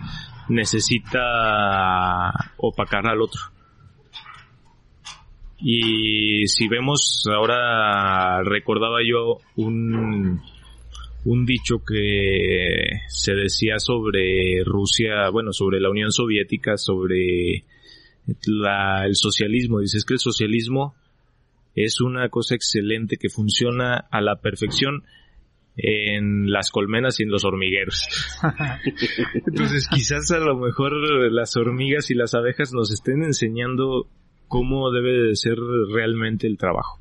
necesita 0.48 2.30
opacar 2.56 3.06
al 3.06 3.20
otro. 3.20 3.40
Y 5.62 6.46
si 6.46 6.68
vemos, 6.68 7.24
ahora 7.30 8.42
recordaba 8.42 9.00
yo 9.06 9.36
un, 9.56 10.40
un 11.26 11.46
dicho 11.46 11.82
que 11.86 13.02
se 13.08 13.34
decía 13.34 13.74
sobre 13.78 14.64
Rusia, 14.64 15.28
bueno, 15.30 15.52
sobre 15.52 15.80
la 15.80 15.90
Unión 15.90 16.10
Soviética, 16.10 16.78
sobre 16.78 17.64
la, 18.46 19.04
el 19.04 19.14
socialismo. 19.14 19.80
Dice, 19.80 19.98
es 19.98 20.06
que 20.06 20.14
el 20.14 20.20
socialismo 20.20 20.94
es 21.84 22.00
una 22.00 22.28
cosa 22.28 22.54
excelente 22.54 23.16
que 23.16 23.28
funciona 23.28 23.96
a 23.96 24.20
la 24.20 24.40
perfección 24.40 25.04
en 25.76 26.50
las 26.50 26.70
colmenas 26.70 27.20
y 27.20 27.22
en 27.22 27.30
los 27.30 27.44
hormigueros. 27.44 28.06
Entonces 29.46 29.88
quizás 29.88 30.30
a 30.32 30.38
lo 30.38 30.58
mejor 30.58 30.92
las 31.32 31.56
hormigas 31.56 32.10
y 32.10 32.14
las 32.14 32.34
abejas 32.34 32.72
nos 32.72 32.92
estén 32.92 33.22
enseñando 33.22 34.08
cómo 34.48 34.90
debe 34.90 35.28
de 35.28 35.36
ser 35.36 35.56
realmente 35.92 36.46
el 36.46 36.58
trabajo. 36.58 37.00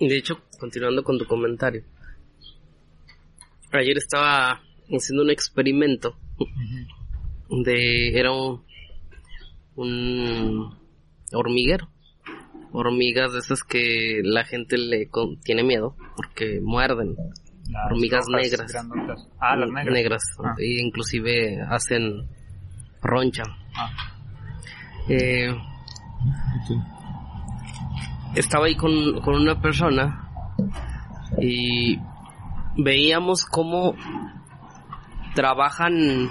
De 0.00 0.16
hecho, 0.16 0.40
continuando 0.58 1.04
con 1.04 1.18
tu 1.18 1.26
comentario, 1.26 1.84
ayer 3.70 3.96
estaba 3.96 4.60
haciendo 4.90 5.22
un 5.22 5.30
experimento 5.30 6.16
de 7.48 8.18
era 8.18 8.32
un, 8.32 8.64
un 9.76 10.74
hormiguero 11.32 11.93
hormigas 12.74 13.32
de 13.32 13.38
esas 13.38 13.62
que 13.62 14.20
la 14.24 14.44
gente 14.44 14.76
le 14.76 15.08
tiene 15.44 15.62
miedo 15.62 15.94
porque 16.16 16.60
muerden. 16.60 17.14
hormigas 17.88 18.26
negras. 18.28 18.74
Ah, 19.38 19.56
las 19.56 19.70
negras. 19.70 19.94
Negras. 19.94 20.22
Ah. 20.44 20.54
E 20.58 20.82
inclusive 20.82 21.62
hacen 21.70 22.28
roncha. 23.00 23.44
Ah. 23.76 23.90
Eh, 25.08 25.54
estaba 28.34 28.66
ahí 28.66 28.74
con, 28.74 29.20
con 29.20 29.36
una 29.36 29.60
persona 29.60 30.28
y 31.40 31.96
veíamos 32.76 33.44
cómo 33.44 33.94
trabajan 35.34 36.28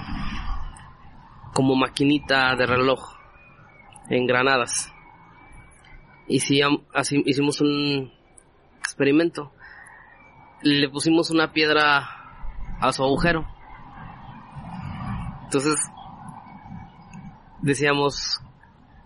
como 1.54 1.76
maquinita 1.76 2.56
de 2.58 2.66
reloj 2.66 3.16
en 4.10 4.26
granadas 4.28 4.93
y 6.28 6.40
si 6.40 6.62
así 6.94 7.22
hicimos 7.26 7.62
un 7.62 8.12
experimento. 8.80 9.52
Le 10.62 10.90
pusimos 10.90 11.30
una 11.32 11.52
piedra 11.52 12.10
a 12.80 12.92
su 12.92 13.04
agujero. 13.04 13.46
Entonces, 15.44 15.76
decíamos, 17.62 18.42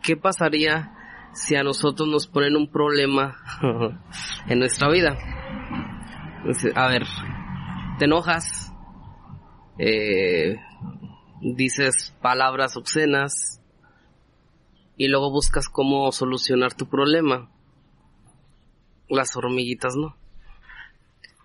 ¿qué 0.01 0.17
pasaría 0.17 0.93
si 1.33 1.55
a 1.55 1.63
nosotros 1.63 2.07
nos 2.07 2.27
ponen 2.27 2.55
un 2.55 2.71
problema 2.71 3.35
en 4.47 4.59
nuestra 4.59 4.89
vida? 4.89 5.17
A 6.75 6.87
ver, 6.87 7.03
te 7.99 8.05
enojas, 8.05 8.73
eh, 9.79 10.57
dices 11.41 12.15
palabras 12.21 12.77
obscenas, 12.77 13.56
y 14.97 15.07
luego 15.07 15.31
buscas 15.31 15.69
cómo 15.69 16.11
solucionar 16.11 16.73
tu 16.73 16.89
problema. 16.89 17.49
Las 19.07 19.35
hormiguitas 19.37 19.95
no. 19.95 20.17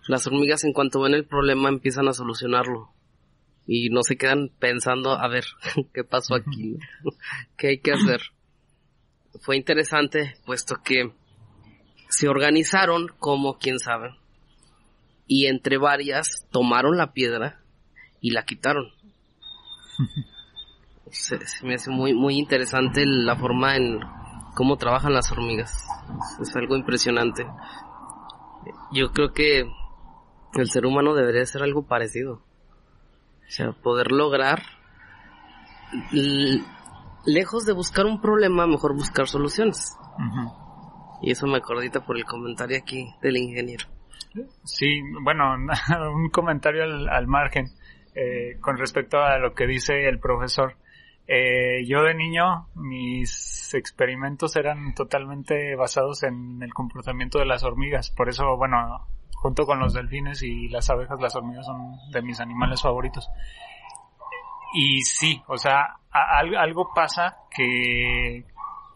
Las 0.09 0.27
hormigas 0.27 0.65
en 0.65 0.73
cuanto 0.73 1.01
ven 1.01 1.15
el 1.15 1.27
problema 1.27 1.69
empiezan 1.69 2.09
a 2.09 2.15
solucionarlo 2.15 2.91
y 3.67 3.91
no 3.91 4.03
se 4.03 4.17
quedan 4.17 4.51
pensando, 4.59 5.13
a 5.13 5.29
ver, 5.29 5.45
¿qué 5.95 6.03
pasó 6.03 6.35
aquí? 6.35 6.77
¿Qué 7.57 7.69
hay 7.69 7.79
que 7.79 7.93
hacer? 7.93 8.21
Fue 9.41 9.57
interesante 9.57 10.35
puesto 10.45 10.77
que 10.83 11.13
se 12.09 12.29
organizaron 12.29 13.09
como 13.19 13.59
quién 13.59 13.79
sabe. 13.79 14.17
Y 15.27 15.47
entre 15.47 15.79
varias 15.79 16.47
tomaron 16.51 16.97
la 16.97 17.13
piedra 17.13 17.63
y 18.21 18.31
la 18.31 18.45
quitaron. 18.45 18.93
se, 21.13 21.39
me 21.65 21.75
hace 21.75 21.91
muy, 21.91 22.15
muy 22.15 22.39
interesante 22.39 23.05
la 23.07 23.37
forma 23.37 23.77
en 23.77 24.01
cómo 24.55 24.77
trabajan 24.77 25.13
las 25.13 25.31
hormigas. 25.31 25.87
Es 26.41 26.55
algo 26.57 26.77
impresionante. 26.77 27.47
Yo 28.93 29.13
creo 29.13 29.33
que 29.33 29.65
el 30.55 30.69
ser 30.69 30.87
humano 30.87 31.15
debería 31.15 31.45
ser 31.47 31.63
algo 31.63 31.87
parecido. 31.87 32.35
O 32.35 33.51
sea, 33.55 33.73
poder 33.73 34.13
lograr, 34.13 34.63
lejos 37.27 37.67
de 37.67 37.73
buscar 37.73 38.07
un 38.07 38.21
problema, 38.21 38.67
mejor 38.67 38.95
buscar 38.95 39.29
soluciones. 39.29 39.97
Y 41.21 41.31
eso 41.31 41.47
me 41.47 41.59
acordita 41.59 42.05
por 42.05 42.17
el 42.17 42.25
comentario 42.25 42.79
aquí 42.79 43.07
del 43.21 43.37
ingeniero. 43.37 43.87
Sí, 44.65 45.03
bueno, 45.23 45.55
un 46.15 46.31
comentario 46.31 46.85
al, 46.85 47.27
margen 47.27 47.67
eh, 48.15 48.59
con 48.61 48.79
respecto 48.79 49.19
a 49.19 49.39
lo 49.39 49.55
que 49.55 49.67
dice 49.67 50.09
el 50.09 50.19
profesor. 50.19 50.77
Eh, 51.27 51.85
yo 51.87 52.03
de 52.03 52.15
niño, 52.15 52.69
mis 52.75 53.73
experimentos 53.75 54.57
eran 54.57 54.95
totalmente 54.95 55.77
basados 55.77 56.23
en 56.25 56.63
el 56.63 56.75
comportamiento 56.75 57.39
de 57.39 57.47
las 57.47 57.65
hormigas. 57.65 58.11
Por 58.11 58.29
eso, 58.29 58.57
bueno, 58.57 59.07
junto 59.35 59.67
con 59.67 59.79
los 59.79 59.95
delfines 59.95 60.43
y 60.43 60.69
las 60.69 60.91
abejas, 60.91 61.21
las 61.21 61.35
hormigas 61.37 61.67
son 61.67 61.97
de 62.11 62.23
mis 62.23 62.41
animales 62.41 62.83
favoritos. 62.83 63.29
Y 64.75 65.03
sí, 65.03 65.43
o 65.49 65.59
sea, 65.59 65.97
algo 66.11 66.93
pasa 66.95 67.37
que, 67.51 68.47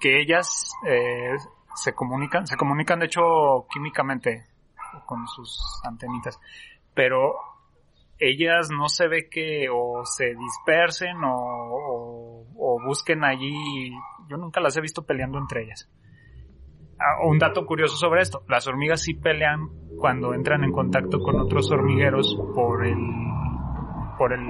que 0.01 0.21
ellas 0.21 0.73
eh, 0.87 1.37
se 1.75 1.95
comunican, 1.95 2.47
se 2.47 2.57
comunican 2.57 2.99
de 2.99 3.07
hecho 3.07 3.67
químicamente 3.71 4.47
con 5.05 5.27
sus 5.29 5.81
antenitas, 5.85 6.41
pero 6.95 7.35
ellas 8.19 8.71
no 8.71 8.89
se 8.89 9.09
ve 9.09 9.29
que 9.29 9.69
o 9.71 10.05
se 10.05 10.35
dispersen 10.35 11.23
o, 11.23 11.35
o, 11.35 11.96
busquen 12.87 13.25
allí, 13.25 13.91
yo 14.29 14.37
nunca 14.37 14.61
las 14.61 14.77
he 14.77 14.81
visto 14.81 15.05
peleando 15.05 15.39
entre 15.39 15.65
ellas. 15.65 15.91
Ah, 16.99 17.27
un 17.27 17.39
dato 17.39 17.67
curioso 17.67 17.97
sobre 17.97 18.23
esto, 18.23 18.43
las 18.49 18.67
hormigas 18.67 19.03
sí 19.03 19.15
pelean 19.15 19.69
cuando 19.99 20.33
entran 20.33 20.65
en 20.65 20.73
contacto 20.73 21.21
con 21.21 21.39
otros 21.39 21.71
hormigueros 21.71 22.39
por 22.55 22.87
el 22.87 22.99
por 24.17 24.33
el, 24.33 24.41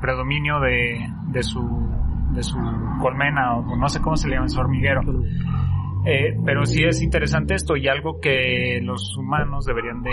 predominio 0.00 0.58
de, 0.60 0.98
de 1.28 1.42
su 1.42 1.60
de 2.32 2.42
su 2.42 2.56
colmena 3.02 3.56
o 3.56 3.76
no 3.76 3.88
sé 3.90 4.00
cómo 4.00 4.16
se 4.16 4.28
le 4.28 4.36
llama 4.36 4.48
su 4.48 4.60
hormiguero 4.60 5.02
eh, 6.04 6.34
pero 6.44 6.64
sí 6.64 6.82
es 6.82 7.02
interesante 7.02 7.54
esto 7.54 7.76
y 7.76 7.86
algo 7.86 8.18
que 8.18 8.80
los 8.82 9.16
humanos 9.16 9.66
deberían 9.66 10.02
de, 10.02 10.10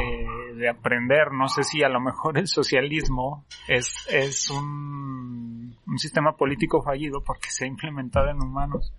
aprender. 0.68 1.32
No 1.32 1.48
sé 1.48 1.64
si 1.64 1.84
a 1.84 1.90
lo 1.90 2.02
mejor 2.02 2.38
el 2.38 2.48
socialismo 2.48 3.46
es, 3.68 3.94
es 4.10 4.50
un, 4.50 5.78
un 5.86 5.98
sistema 6.00 6.34
político 6.36 6.82
fallido 6.82 7.24
porque 7.24 7.50
se 7.50 7.66
ha 7.66 7.68
implementado 7.68 8.30
en 8.30 8.42
humanos 8.42 8.94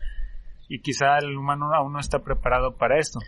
y 0.69 0.81
quizá 0.81 1.19
el 1.19 1.37
humano 1.37 1.75
aún 1.75 1.93
no 1.93 1.99
está 1.99 2.21
preparado 2.21 2.77
para 2.77 2.99
esto. 2.99 3.19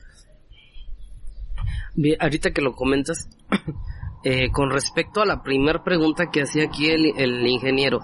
Bien, 1.95 2.17
ahorita 2.21 2.53
que 2.53 2.63
lo 2.63 2.75
comentas, 2.75 3.29
eh, 4.25 4.51
con 4.53 4.71
respecto 4.71 5.21
a 5.21 5.27
la 5.27 5.43
primera 5.43 5.83
pregunta 5.83 6.31
que 6.31 6.43
hacía 6.43 6.65
aquí 6.65 6.89
el, 6.89 7.13
el 7.19 7.47
ingeniero, 7.47 8.01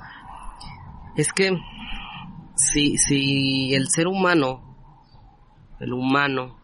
es 1.16 1.32
que 1.32 1.56
si, 2.56 2.98
si 2.98 3.72
el 3.74 3.86
ser 3.88 4.08
humano 4.08 4.68
el 5.80 5.92
humano, 5.92 6.58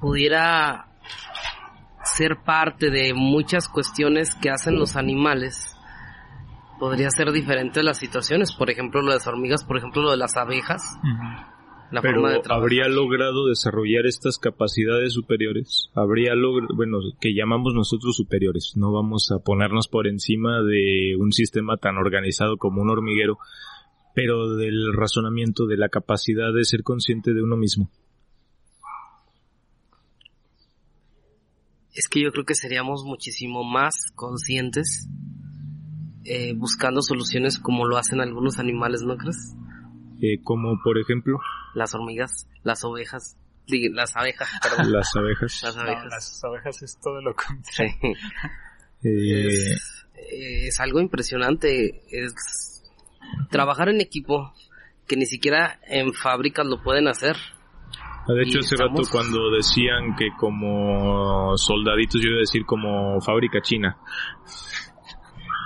pudiera 0.00 0.91
ser 2.04 2.38
parte 2.44 2.90
de 2.90 3.14
muchas 3.14 3.68
cuestiones 3.68 4.34
que 4.34 4.50
hacen 4.50 4.76
los 4.76 4.96
animales, 4.96 5.76
podría 6.78 7.10
ser 7.10 7.32
diferente 7.32 7.82
las 7.82 7.98
situaciones. 7.98 8.52
Por 8.54 8.70
ejemplo, 8.70 9.00
lo 9.02 9.08
de 9.08 9.16
las 9.16 9.26
hormigas, 9.26 9.64
por 9.64 9.78
ejemplo, 9.78 10.02
lo 10.02 10.10
de 10.10 10.16
las 10.16 10.36
abejas. 10.36 10.82
La 11.90 12.00
Pero 12.00 12.26
habría 12.48 12.88
logrado 12.88 13.48
desarrollar 13.48 14.06
estas 14.06 14.38
capacidades 14.38 15.12
superiores. 15.12 15.90
Habría 15.94 16.34
logrado, 16.34 16.74
bueno, 16.74 16.98
que 17.20 17.34
llamamos 17.34 17.74
nosotros 17.74 18.16
superiores. 18.16 18.72
No 18.76 18.92
vamos 18.92 19.30
a 19.30 19.40
ponernos 19.44 19.88
por 19.88 20.06
encima 20.06 20.62
de 20.62 21.16
un 21.18 21.32
sistema 21.32 21.76
tan 21.76 21.98
organizado 21.98 22.56
como 22.56 22.80
un 22.80 22.88
hormiguero 22.88 23.36
pero 24.14 24.56
del 24.56 24.92
razonamiento, 24.92 25.66
de 25.66 25.76
la 25.76 25.88
capacidad 25.88 26.52
de 26.52 26.64
ser 26.64 26.82
consciente 26.82 27.32
de 27.32 27.42
uno 27.42 27.56
mismo. 27.56 27.90
Es 31.94 32.08
que 32.08 32.22
yo 32.22 32.32
creo 32.32 32.44
que 32.44 32.54
seríamos 32.54 33.04
muchísimo 33.04 33.64
más 33.64 33.92
conscientes 34.14 35.08
eh, 36.24 36.54
buscando 36.54 37.02
soluciones 37.02 37.58
como 37.58 37.86
lo 37.86 37.96
hacen 37.96 38.20
algunos 38.20 38.58
animales, 38.58 39.02
¿no 39.02 39.16
crees? 39.16 39.54
Eh, 40.20 40.40
como 40.42 40.78
por 40.82 40.98
ejemplo. 40.98 41.40
Las 41.74 41.94
hormigas, 41.94 42.48
las 42.62 42.84
ovejas, 42.84 43.36
las 43.66 44.16
abejas, 44.16 44.48
perdón. 44.62 44.92
Las 44.92 45.16
abejas. 45.16 45.60
Las 45.62 45.76
abejas. 45.76 46.04
las 46.10 46.44
abejas 46.44 46.82
es 46.82 46.98
todo 47.00 47.20
lo 47.20 47.34
contrario. 47.34 47.94
Eh, 49.04 49.74
es, 50.68 50.78
algo 50.78 51.00
impresionante. 51.00 52.04
Es 52.08 52.84
trabajar 53.50 53.88
en 53.88 54.00
equipo 54.00 54.54
que 55.08 55.16
ni 55.16 55.26
siquiera 55.26 55.80
en 55.88 56.12
fábricas 56.12 56.64
lo 56.64 56.80
pueden 56.84 57.08
hacer. 57.08 57.36
De 58.28 58.42
hecho, 58.42 58.60
hace 58.60 58.76
rato 58.76 59.02
cuando 59.10 59.50
decían 59.50 60.14
que 60.16 60.28
como 60.38 61.56
soldaditos, 61.56 62.20
yo 62.22 62.28
iba 62.28 62.36
a 62.36 62.40
decir 62.40 62.64
como 62.64 63.20
fábrica 63.20 63.60
china. 63.60 63.96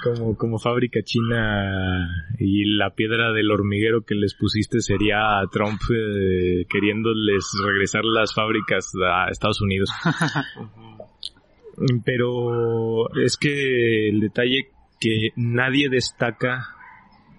Como, 0.02 0.36
como 0.36 0.58
fábrica 0.58 1.00
china 1.02 2.08
y 2.38 2.76
la 2.76 2.90
piedra 2.90 3.32
del 3.32 3.50
hormiguero 3.50 4.02
que 4.02 4.14
les 4.14 4.34
pusiste 4.34 4.80
sería 4.80 5.42
Trump 5.50 5.80
eh, 5.90 6.64
queriéndoles 6.68 7.50
regresar 7.64 8.04
las 8.04 8.32
fábricas 8.32 8.92
a 9.04 9.28
Estados 9.30 9.60
Unidos. 9.60 9.90
Pero 12.04 13.14
es 13.16 13.36
que 13.36 14.08
el 14.08 14.20
detalle 14.20 14.70
que 14.98 15.30
nadie 15.36 15.90
destaca 15.90 16.68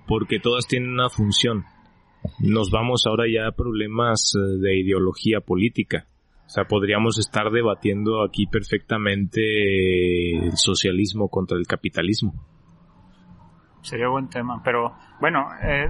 porque 0.08 0.40
todas 0.40 0.68
tienen 0.68 0.92
una 0.92 1.10
función. 1.10 1.66
Nos 2.40 2.72
vamos 2.72 3.06
ahora 3.08 3.26
ya 3.32 3.48
a 3.48 3.52
problemas 3.52 4.34
eh, 4.36 4.40
de 4.60 4.80
ideología 4.80 5.42
política. 5.42 6.08
O 6.46 6.50
sea, 6.50 6.64
podríamos 6.66 7.20
estar 7.20 7.52
debatiendo 7.52 8.24
aquí 8.24 8.46
perfectamente 8.46 10.38
el 10.38 10.56
socialismo 10.56 11.28
contra 11.28 11.58
el 11.58 11.68
capitalismo. 11.68 12.34
Sería 13.82 14.08
buen 14.08 14.30
tema, 14.30 14.62
pero 14.64 14.96
bueno, 15.20 15.48
eh, 15.62 15.90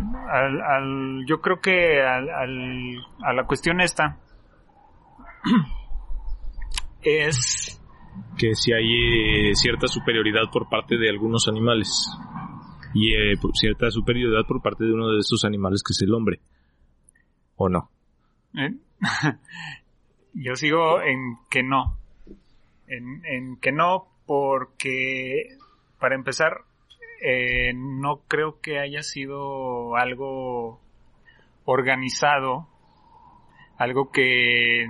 yo 1.27 1.41
creo 1.41 1.59
que 1.59 2.01
a 2.01 3.33
la 3.33 3.45
cuestión 3.45 3.81
esta 3.81 4.17
es 7.01 7.81
que 8.37 8.53
si 8.55 8.73
hay 8.73 9.49
eh, 9.49 9.55
cierta 9.55 9.87
superioridad 9.87 10.43
por 10.51 10.69
parte 10.69 10.97
de 10.97 11.09
algunos 11.09 11.47
animales 11.47 12.09
y 12.99 13.13
eh, 13.13 13.35
cierta 13.53 13.91
superioridad 13.91 14.45
por 14.47 14.61
parte 14.61 14.83
de 14.83 14.93
uno 14.93 15.11
de 15.11 15.19
estos 15.19 15.45
animales 15.45 15.83
que 15.83 15.93
es 15.93 16.01
el 16.01 16.13
hombre. 16.13 16.39
¿O 17.55 17.69
no? 17.69 17.91
¿Eh? 18.55 18.73
Yo 20.33 20.55
sigo 20.55 21.01
en 21.01 21.37
que 21.49 21.61
no. 21.61 21.97
En, 22.87 23.23
en 23.25 23.57
que 23.57 23.71
no 23.71 24.07
porque, 24.25 25.57
para 25.99 26.15
empezar, 26.15 26.61
eh, 27.21 27.73
no 27.75 28.21
creo 28.27 28.59
que 28.61 28.79
haya 28.79 29.03
sido 29.03 29.95
algo 29.95 30.81
organizado, 31.65 32.67
algo 33.77 34.11
que 34.11 34.87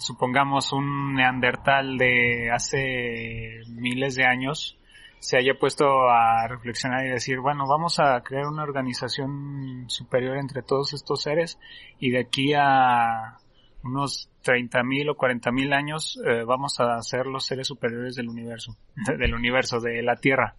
supongamos 0.00 0.72
un 0.72 1.14
neandertal 1.14 1.96
de 1.96 2.50
hace 2.50 3.60
miles 3.68 4.16
de 4.16 4.24
años 4.24 4.78
se 5.18 5.38
haya 5.38 5.54
puesto 5.58 6.08
a 6.08 6.46
reflexionar 6.48 7.06
y 7.06 7.10
decir, 7.10 7.40
bueno, 7.40 7.66
vamos 7.66 7.98
a 7.98 8.20
crear 8.22 8.46
una 8.46 8.62
organización 8.62 9.86
superior 9.88 10.36
entre 10.36 10.62
todos 10.62 10.92
estos 10.92 11.22
seres 11.22 11.58
y 11.98 12.10
de 12.10 12.20
aquí 12.20 12.52
a 12.54 13.38
unos 13.82 14.30
30.000 14.44 15.10
o 15.10 15.16
40.000 15.16 15.74
años 15.74 16.20
eh, 16.24 16.44
vamos 16.44 16.78
a 16.80 17.00
ser 17.02 17.26
los 17.26 17.46
seres 17.46 17.66
superiores 17.66 18.14
del 18.14 18.28
universo, 18.28 18.76
del 19.18 19.34
universo, 19.34 19.80
de 19.80 20.02
la 20.02 20.16
Tierra. 20.16 20.54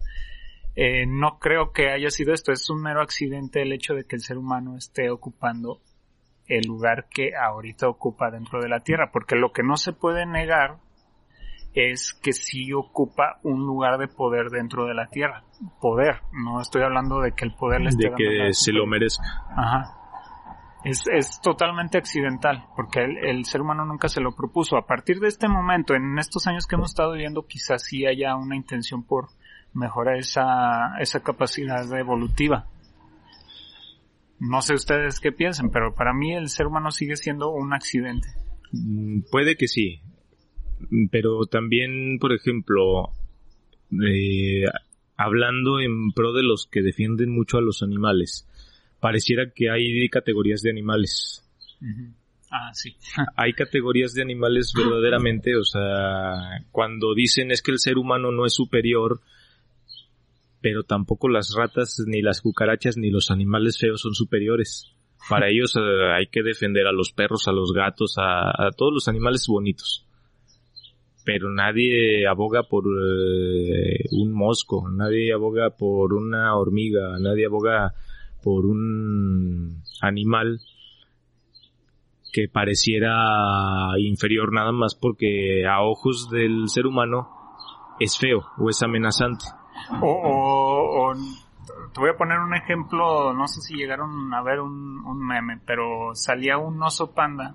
Eh, 0.74 1.06
no 1.06 1.38
creo 1.38 1.72
que 1.72 1.90
haya 1.90 2.10
sido 2.10 2.32
esto, 2.32 2.52
es 2.52 2.68
un 2.70 2.82
mero 2.82 3.00
accidente 3.00 3.62
el 3.62 3.72
hecho 3.72 3.94
de 3.94 4.04
que 4.04 4.16
el 4.16 4.22
ser 4.22 4.38
humano 4.38 4.76
esté 4.76 5.10
ocupando 5.10 5.80
el 6.46 6.66
lugar 6.66 7.08
que 7.10 7.32
ahorita 7.36 7.88
ocupa 7.88 8.30
dentro 8.30 8.60
de 8.60 8.68
la 8.68 8.80
Tierra, 8.80 9.10
porque 9.12 9.36
lo 9.36 9.52
que 9.52 9.62
no 9.62 9.76
se 9.76 9.92
puede 9.92 10.24
negar 10.24 10.78
es 11.74 12.14
que 12.22 12.32
sí 12.32 12.72
ocupa 12.72 13.38
un 13.42 13.66
lugar 13.66 13.98
de 13.98 14.08
poder 14.08 14.50
dentro 14.50 14.86
de 14.86 14.94
la 14.94 15.06
Tierra. 15.08 15.44
Poder, 15.80 16.22
no 16.32 16.60
estoy 16.60 16.82
hablando 16.82 17.20
de 17.20 17.32
que 17.32 17.44
el 17.44 17.54
poder 17.54 17.80
le 17.80 17.90
esté 17.90 18.10
De 18.10 18.14
que 18.16 18.52
se 18.52 18.72
lo 18.72 18.86
merezca. 18.86 19.24
Ajá. 19.50 19.94
Es, 20.84 21.02
es 21.12 21.40
totalmente 21.40 21.98
accidental, 21.98 22.66
porque 22.76 23.00
el, 23.00 23.18
el, 23.18 23.44
ser 23.44 23.60
humano 23.60 23.84
nunca 23.84 24.08
se 24.08 24.20
lo 24.20 24.32
propuso. 24.32 24.76
A 24.76 24.86
partir 24.86 25.18
de 25.18 25.26
este 25.26 25.48
momento, 25.48 25.94
en 25.94 26.18
estos 26.18 26.46
años 26.46 26.66
que 26.66 26.76
hemos 26.76 26.90
estado 26.90 27.12
viviendo, 27.12 27.46
quizás 27.46 27.82
sí 27.82 28.06
haya 28.06 28.36
una 28.36 28.56
intención 28.56 29.02
por 29.02 29.28
mejorar 29.74 30.16
esa, 30.16 30.96
esa 31.00 31.20
capacidad 31.20 31.84
evolutiva. 31.98 32.66
No 34.38 34.62
sé 34.62 34.74
ustedes 34.74 35.18
qué 35.20 35.32
piensan, 35.32 35.70
pero 35.70 35.94
para 35.94 36.12
mí 36.14 36.34
el 36.34 36.48
ser 36.48 36.66
humano 36.66 36.90
sigue 36.90 37.16
siendo 37.16 37.50
un 37.50 37.72
accidente. 37.74 38.28
Mm, 38.72 39.22
Puede 39.30 39.56
que 39.56 39.66
sí, 39.66 40.00
pero 41.10 41.46
también, 41.46 42.18
por 42.18 42.32
ejemplo, 42.32 43.10
eh, 43.92 44.64
hablando 45.16 45.80
en 45.80 46.12
pro 46.12 46.32
de 46.32 46.42
los 46.42 46.66
que 46.66 46.82
defienden 46.82 47.30
mucho 47.30 47.58
a 47.58 47.62
los 47.62 47.82
animales, 47.82 48.46
pareciera 49.00 49.50
que 49.54 49.70
hay 49.70 50.08
categorías 50.08 50.62
de 50.62 50.70
animales. 50.70 51.44
Ah, 52.50 52.70
sí. 52.72 52.96
Hay 53.36 53.52
categorías 53.52 54.14
de 54.14 54.22
animales 54.22 54.72
verdaderamente, 54.74 55.54
o 55.54 55.64
sea, 55.64 56.64
cuando 56.72 57.14
dicen 57.14 57.50
es 57.50 57.60
que 57.60 57.72
el 57.72 57.78
ser 57.78 57.98
humano 57.98 58.32
no 58.32 58.46
es 58.46 58.54
superior, 58.54 59.20
pero 60.60 60.82
tampoco 60.82 61.28
las 61.28 61.54
ratas, 61.54 62.02
ni 62.06 62.22
las 62.22 62.40
cucarachas, 62.40 62.96
ni 62.96 63.10
los 63.10 63.30
animales 63.30 63.78
feos 63.78 64.00
son 64.00 64.14
superiores. 64.14 64.90
Para 65.28 65.48
ellos 65.50 65.76
eh, 65.76 66.12
hay 66.16 66.28
que 66.28 66.42
defender 66.42 66.86
a 66.86 66.92
los 66.92 67.12
perros, 67.12 67.48
a 67.48 67.52
los 67.52 67.72
gatos, 67.72 68.14
a, 68.16 68.48
a 68.48 68.70
todos 68.70 68.94
los 68.94 69.08
animales 69.08 69.44
bonitos. 69.46 70.07
Pero 71.28 71.50
nadie 71.50 72.26
aboga 72.26 72.62
por 72.62 72.84
eh, 72.86 74.02
un 74.12 74.32
mosco, 74.32 74.88
nadie 74.88 75.34
aboga 75.34 75.68
por 75.68 76.14
una 76.14 76.56
hormiga, 76.56 77.18
nadie 77.20 77.44
aboga 77.44 77.92
por 78.42 78.64
un 78.64 79.82
animal 80.00 80.58
que 82.32 82.48
pareciera 82.48 83.90
inferior 83.98 84.54
nada 84.54 84.72
más 84.72 84.94
porque 84.94 85.66
a 85.66 85.82
ojos 85.82 86.30
del 86.30 86.66
ser 86.70 86.86
humano 86.86 87.28
es 88.00 88.16
feo 88.16 88.46
o 88.56 88.70
es 88.70 88.82
amenazante. 88.82 89.44
O, 90.00 90.08
o, 90.08 91.14
te 91.92 92.00
voy 92.00 92.08
a 92.08 92.16
poner 92.16 92.38
un 92.38 92.54
ejemplo, 92.54 93.34
no 93.34 93.46
sé 93.48 93.60
si 93.60 93.74
llegaron 93.74 94.32
a 94.32 94.42
ver 94.42 94.60
un, 94.60 95.04
un 95.04 95.26
meme, 95.26 95.60
pero 95.66 96.14
salía 96.14 96.56
un 96.56 96.82
oso 96.82 97.12
panda 97.12 97.54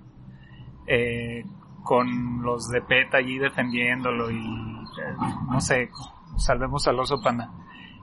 eh, 0.86 1.42
con 1.84 2.42
los 2.42 2.68
de 2.70 2.80
PETA 2.82 3.18
allí 3.18 3.38
defendiéndolo 3.38 4.30
y 4.30 4.36
eh, 4.36 5.14
no 5.50 5.60
sé, 5.60 5.90
salvemos 6.36 6.88
al 6.88 6.98
oso 6.98 7.20
panda. 7.22 7.52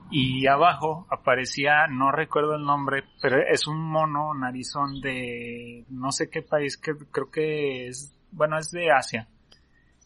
Y 0.09 0.45
abajo 0.47 1.07
aparecía, 1.09 1.87
no 1.87 2.11
recuerdo 2.11 2.55
el 2.55 2.63
nombre, 2.63 3.03
pero 3.21 3.37
es 3.41 3.67
un 3.67 3.81
mono 3.81 4.33
narizón 4.33 5.01
de 5.01 5.85
no 5.89 6.11
sé 6.11 6.29
qué 6.29 6.41
país, 6.41 6.77
que 6.77 6.93
creo 7.11 7.31
que 7.31 7.87
es, 7.87 8.15
bueno, 8.31 8.57
es 8.57 8.71
de 8.71 8.91
Asia. 8.91 9.27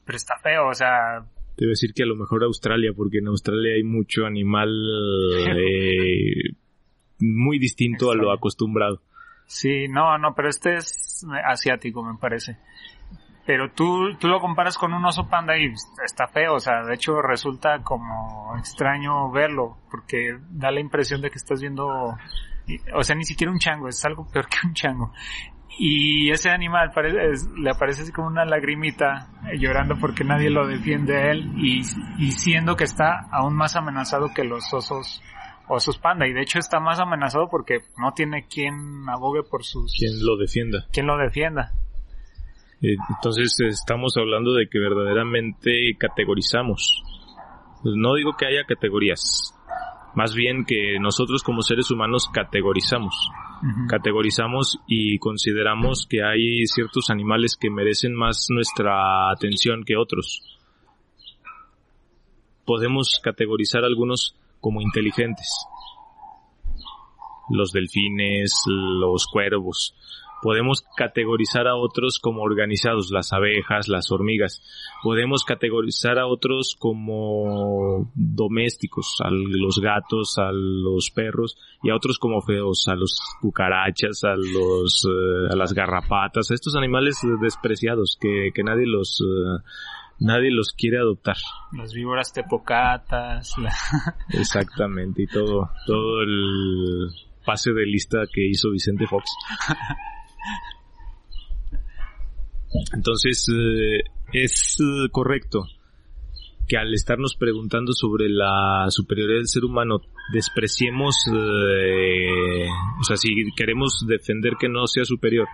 Pero 0.05 0.15
está 0.15 0.37
feo, 0.37 0.67
o 0.67 0.73
sea, 0.73 1.25
Debo 1.57 1.69
decir 1.69 1.93
que 1.93 2.03
a 2.03 2.05
lo 2.05 2.15
mejor 2.15 2.43
Australia, 2.43 2.91
porque 2.95 3.19
en 3.19 3.27
Australia 3.27 3.75
hay 3.75 3.83
mucho 3.83 4.25
animal 4.25 4.69
eh, 5.57 6.55
muy 7.19 7.59
distinto 7.59 8.11
a 8.11 8.15
lo 8.15 8.31
acostumbrado. 8.31 9.01
Sí, 9.47 9.87
no, 9.87 10.17
no, 10.17 10.33
pero 10.35 10.49
este 10.49 10.75
es 10.75 11.25
asiático, 11.45 12.03
me 12.03 12.17
parece. 12.19 12.57
Pero 13.45 13.71
tú, 13.71 14.15
tú 14.19 14.27
lo 14.27 14.39
comparas 14.39 14.77
con 14.77 14.93
un 14.93 15.05
oso 15.05 15.27
panda 15.29 15.55
y 15.57 15.71
está 16.03 16.27
feo, 16.27 16.55
o 16.55 16.59
sea, 16.59 16.83
de 16.83 16.95
hecho 16.95 17.21
resulta 17.21 17.83
como 17.83 18.55
extraño 18.57 19.31
verlo, 19.31 19.77
porque 19.91 20.37
da 20.49 20.71
la 20.71 20.79
impresión 20.79 21.21
de 21.21 21.29
que 21.29 21.37
estás 21.37 21.61
viendo, 21.61 21.85
o 21.87 23.03
sea, 23.03 23.15
ni 23.15 23.23
siquiera 23.23 23.51
un 23.51 23.59
chango, 23.59 23.87
es 23.87 24.03
algo 24.03 24.27
peor 24.31 24.47
que 24.47 24.67
un 24.67 24.73
chango. 24.73 25.13
Y 25.77 26.31
ese 26.31 26.49
animal 26.49 26.91
parece, 26.95 27.17
es, 27.31 27.49
le 27.57 27.69
aparece 27.69 28.03
así 28.03 28.11
como 28.11 28.27
una 28.27 28.45
lagrimita 28.45 29.27
llorando 29.59 29.95
porque 29.99 30.23
nadie 30.23 30.49
lo 30.49 30.65
defiende 30.65 31.15
a 31.17 31.31
él 31.31 31.51
y, 31.57 31.81
y 32.17 32.31
siendo 32.31 32.75
que 32.75 32.85
está 32.85 33.27
aún 33.31 33.55
más 33.55 33.75
amenazado 33.75 34.29
que 34.33 34.43
los 34.43 34.73
osos 34.73 35.21
osos 35.67 35.97
panda 35.97 36.27
y 36.27 36.33
de 36.33 36.41
hecho 36.41 36.59
está 36.59 36.79
más 36.79 36.99
amenazado 36.99 37.47
porque 37.49 37.79
no 37.97 38.13
tiene 38.13 38.45
quien 38.47 39.03
abogue 39.09 39.41
por 39.49 39.63
sus 39.63 39.93
Quien 39.97 40.23
lo 40.23 40.37
defienda. 40.37 40.85
quien 40.93 41.07
lo 41.07 41.17
defienda 41.17 41.73
Entonces 42.81 43.55
estamos 43.61 44.15
hablando 44.17 44.53
de 44.53 44.67
que 44.67 44.79
verdaderamente 44.79 45.95
categorizamos. 45.97 47.03
Pues 47.81 47.95
no 47.95 48.15
digo 48.15 48.35
que 48.37 48.45
haya 48.45 48.65
categorías, 48.65 49.53
más 50.15 50.33
bien 50.33 50.65
que 50.65 50.97
nosotros 50.99 51.43
como 51.43 51.61
seres 51.61 51.91
humanos 51.91 52.29
categorizamos. 52.33 53.13
Categorizamos 53.87 54.79
y 54.87 55.17
consideramos 55.17 56.05
que 56.09 56.23
hay 56.23 56.65
ciertos 56.67 57.09
animales 57.09 57.57
que 57.59 57.69
merecen 57.69 58.13
más 58.13 58.47
nuestra 58.49 59.31
atención 59.31 59.83
que 59.83 59.97
otros. 59.97 60.43
Podemos 62.65 63.19
categorizar 63.23 63.83
algunos 63.83 64.35
como 64.59 64.81
inteligentes. 64.81 65.47
Los 67.49 67.71
delfines, 67.71 68.53
los 68.67 69.27
cuervos. 69.27 69.95
Podemos 70.45 70.83
categorizar 70.95 71.65
a 71.67 71.75
otros 71.75 72.19
como 72.21 72.43
organizados, 72.43 73.09
las 73.09 73.33
abejas, 73.33 73.87
las 73.87 74.11
hormigas. 74.11 74.61
Podemos 75.01 75.43
categorizar 75.43 76.19
a 76.19 76.27
otros 76.27 76.75
como 76.77 78.11
domésticos, 78.13 79.15
a 79.23 79.29
los 79.31 79.79
gatos, 79.81 80.37
a 80.37 80.51
los 80.51 81.09
perros, 81.09 81.57
y 81.81 81.89
a 81.89 81.95
otros 81.95 82.19
como 82.19 82.43
feos, 82.43 82.87
a 82.87 82.93
los 82.93 83.19
cucarachas, 83.41 84.23
a 84.23 84.35
los, 84.35 85.03
eh, 85.09 85.47
a 85.51 85.55
las 85.55 85.73
garrapatas, 85.73 86.51
a 86.51 86.53
estos 86.53 86.75
animales 86.75 87.19
despreciados 87.41 88.15
que, 88.21 88.51
que 88.53 88.63
nadie 88.63 88.85
los, 88.85 89.19
eh, 89.21 89.63
nadie 90.19 90.51
los 90.51 90.73
quiere 90.77 90.99
adoptar. 90.99 91.37
las 91.75 91.91
víboras 91.91 92.31
tepocatas 92.31 93.57
la- 93.57 94.15
Exactamente, 94.29 95.23
y 95.23 95.25
todo, 95.27 95.71
todo 95.87 96.21
el 96.21 97.09
pase 97.43 97.73
de 97.73 97.85
lista 97.87 98.19
que 98.31 98.45
hizo 98.47 98.69
Vicente 98.69 99.07
Fox. 99.07 99.25
Entonces, 102.93 103.47
eh, 103.49 104.01
es 104.33 104.77
eh, 104.79 105.09
correcto 105.11 105.65
que 106.67 106.77
al 106.77 106.93
estarnos 106.93 107.35
preguntando 107.35 107.93
sobre 107.93 108.27
la 108.27 108.87
superioridad 108.89 109.37
del 109.37 109.47
ser 109.47 109.65
humano, 109.65 110.01
despreciemos, 110.33 111.15
eh, 111.31 112.65
o 112.99 113.03
sea, 113.03 113.17
si 113.17 113.29
queremos 113.55 114.03
defender 114.07 114.53
que 114.59 114.67
no 114.67 114.87
sea 114.87 115.05
superior, 115.05 115.47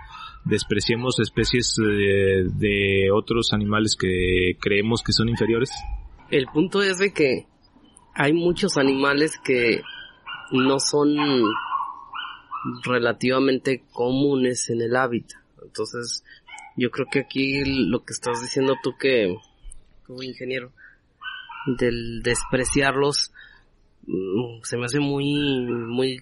despreciemos 0.45 1.19
especies 1.19 1.75
de 1.75 3.09
otros 3.13 3.51
animales 3.51 3.97
que 3.99 4.55
creemos 4.61 5.03
que 5.03 5.11
son 5.11 5.27
inferiores. 5.27 5.69
El 6.29 6.45
punto 6.45 6.81
es 6.81 6.97
de 6.97 7.11
que 7.11 7.45
hay 8.15 8.31
muchos 8.31 8.77
animales 8.77 9.37
que 9.43 9.81
no 10.53 10.79
son 10.79 11.13
relativamente 12.83 13.83
comunes 13.91 14.69
en 14.69 14.81
el 14.81 14.95
hábitat. 14.95 15.41
Entonces, 15.63 16.23
yo 16.75 16.89
creo 16.91 17.07
que 17.11 17.19
aquí 17.19 17.63
lo 17.65 18.03
que 18.03 18.13
estás 18.13 18.41
diciendo 18.41 18.75
tú 18.83 18.91
que, 18.99 19.35
como 20.05 20.23
ingeniero, 20.23 20.71
del 21.65 22.21
despreciarlos, 22.23 23.31
mm, 24.07 24.63
se 24.63 24.77
me 24.77 24.85
hace 24.85 24.99
muy, 24.99 25.25
muy 25.67 26.21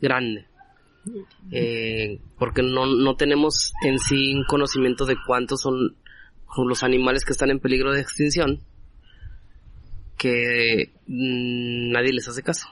grande. 0.00 0.46
Eh, 1.50 2.20
porque 2.38 2.62
no, 2.62 2.86
no 2.86 3.16
tenemos 3.16 3.72
en 3.82 3.98
sí 3.98 4.34
un 4.34 4.44
conocimiento 4.44 5.06
de 5.06 5.16
cuántos 5.26 5.62
son 5.62 5.96
los 6.68 6.82
animales 6.82 7.24
que 7.24 7.32
están 7.32 7.50
en 7.50 7.58
peligro 7.58 7.92
de 7.92 8.02
extinción 8.02 8.60
que 10.20 10.92
mm, 11.06 11.90
nadie 11.92 12.12
les 12.12 12.28
hace 12.28 12.42
caso. 12.42 12.66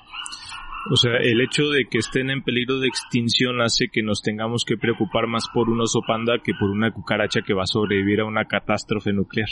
O 0.91 0.97
sea, 0.97 1.17
el 1.21 1.41
hecho 1.41 1.65
de 1.69 1.85
que 1.91 1.99
estén 1.99 2.31
en 2.31 2.43
peligro 2.43 2.79
de 2.79 2.89
extinción 2.89 3.61
hace 3.61 3.89
que 3.93 4.03
nos 4.03 4.23
tengamos 4.23 4.65
que 4.65 4.79
preocupar 4.79 5.27
más 5.27 5.47
por 5.53 5.69
un 5.69 5.81
oso 5.81 6.01
panda 6.07 6.39
que 6.43 6.53
por 6.59 6.71
una 6.71 6.93
cucaracha 6.93 7.43
que 7.43 7.53
va 7.55 7.65
a 7.65 7.67
sobrevivir 7.67 8.21
a 8.21 8.25
una 8.25 8.47
catástrofe 8.47 9.13
nuclear. 9.13 9.49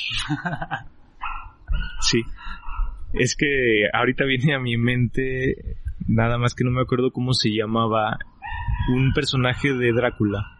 Sí. 2.00 2.20
Es 3.14 3.36
que 3.36 3.88
ahorita 3.92 4.24
viene 4.24 4.54
a 4.54 4.60
mi 4.60 4.76
mente, 4.76 5.78
nada 6.06 6.38
más 6.38 6.54
que 6.54 6.64
no 6.64 6.70
me 6.70 6.82
acuerdo 6.82 7.10
cómo 7.10 7.32
se 7.32 7.50
llamaba, 7.50 8.18
un 8.94 9.12
personaje 9.12 9.72
de 9.72 9.92
Drácula 9.92 10.56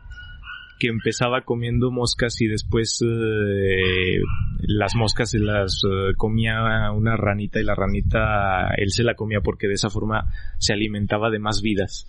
que 0.78 0.88
empezaba 0.88 1.42
comiendo 1.42 1.90
moscas 1.90 2.40
y 2.40 2.46
después 2.46 3.02
eh, 3.02 4.20
las 4.60 4.94
moscas 4.94 5.30
se 5.30 5.38
las 5.38 5.82
eh, 5.84 6.12
comía 6.16 6.90
una 6.92 7.16
ranita 7.16 7.60
y 7.60 7.64
la 7.64 7.74
ranita 7.74 8.68
él 8.76 8.90
se 8.90 9.02
la 9.02 9.14
comía 9.14 9.40
porque 9.40 9.68
de 9.68 9.74
esa 9.74 9.90
forma 9.90 10.30
se 10.58 10.72
alimentaba 10.72 11.30
de 11.30 11.38
más 11.38 11.62
vidas. 11.62 12.06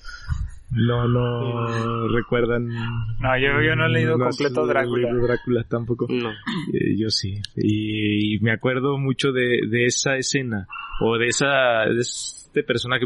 No, 0.69 1.07
no 1.07 2.09
recuerdan. 2.09 2.67
no 2.67 3.39
yo, 3.39 3.61
yo 3.65 3.75
no 3.77 3.85
he 3.85 3.89
leído 3.89 4.19
completo 4.19 4.65
Drácula 4.67 5.13
Drácula 5.13 5.63
tampoco. 5.63 6.07
No. 6.09 6.29
Eh, 6.73 6.97
yo 6.97 7.09
sí. 7.09 7.39
Y, 7.55 8.35
y 8.35 8.39
me 8.39 8.51
acuerdo 8.51 8.97
mucho 8.97 9.31
de, 9.31 9.61
de 9.69 9.85
esa 9.85 10.17
escena. 10.17 10.67
O 10.99 11.17
de 11.17 11.27
esa, 11.27 11.85
de 11.85 12.01
este 12.01 12.63
personaje. 12.63 13.05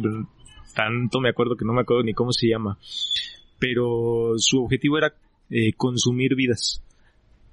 Tanto 0.75 1.19
me 1.19 1.29
acuerdo 1.29 1.55
que 1.55 1.65
no 1.65 1.73
me 1.73 1.81
acuerdo 1.81 2.01
ni 2.03 2.13
cómo 2.13 2.31
se 2.31 2.47
llama. 2.47 2.79
pero 3.59 4.33
su 4.37 4.63
objetivo 4.63 4.97
era 4.97 5.13
eh, 5.51 5.73
consumir 5.73 6.35
vidas. 6.35 6.83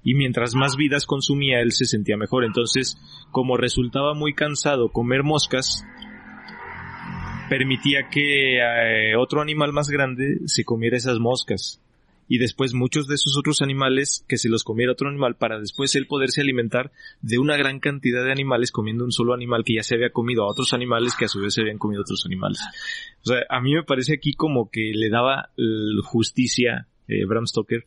Y 0.03 0.15
mientras 0.15 0.55
más 0.55 0.77
vidas 0.77 1.05
consumía, 1.05 1.61
él 1.61 1.73
se 1.73 1.85
sentía 1.85 2.17
mejor. 2.17 2.45
Entonces, 2.45 2.97
como 3.31 3.57
resultaba 3.57 4.15
muy 4.15 4.35
cansado 4.35 4.91
comer 4.91 5.25
moscas, 5.25 5.85
permitía 7.49 8.09
que 8.11 8.59
eh, 8.59 9.17
otro 9.17 9.43
animal 9.43 9.73
más 9.73 9.89
grande 9.89 10.39
se 10.47 10.65
comiera 10.65 10.97
esas 10.97 11.19
moscas 11.19 11.83
y 12.29 12.39
después 12.39 12.75
muchos 12.75 13.09
de 13.09 13.15
esos 13.15 13.37
otros 13.39 13.63
animales 13.63 14.25
que 14.29 14.37
se 14.37 14.51
los 14.51 14.63
comiera 14.63 14.93
otro 14.93 15.09
animal 15.09 15.37
para 15.37 15.59
después 15.59 15.95
él 15.97 16.07
poderse 16.07 16.43
alimentar 16.43 16.93
de 17.23 17.39
una 17.39 17.57
gran 17.57 17.81
cantidad 17.81 18.23
de 18.23 18.31
animales 18.31 18.71
comiendo 18.71 19.05
un 19.05 19.13
solo 19.13 19.33
animal 19.33 19.65
que 19.65 19.77
ya 19.77 19.83
se 19.83 19.95
había 19.95 20.11
comido 20.11 20.45
a 20.45 20.51
otros 20.51 20.75
animales 20.75 21.15
que 21.19 21.25
a 21.25 21.29
su 21.29 21.41
vez 21.41 21.55
se 21.55 21.63
habían 21.63 21.79
comido 21.79 22.03
otros 22.03 22.25
animales. 22.27 22.61
O 23.25 23.31
sea, 23.31 23.39
a 23.49 23.61
mí 23.61 23.75
me 23.75 23.83
parece 23.83 24.15
aquí 24.15 24.35
como 24.35 24.71
que 24.71 24.93
le 24.95 25.09
daba 25.09 25.51
justicia 26.05 26.87
eh, 27.09 27.25
Bram 27.27 27.47
Stoker 27.47 27.85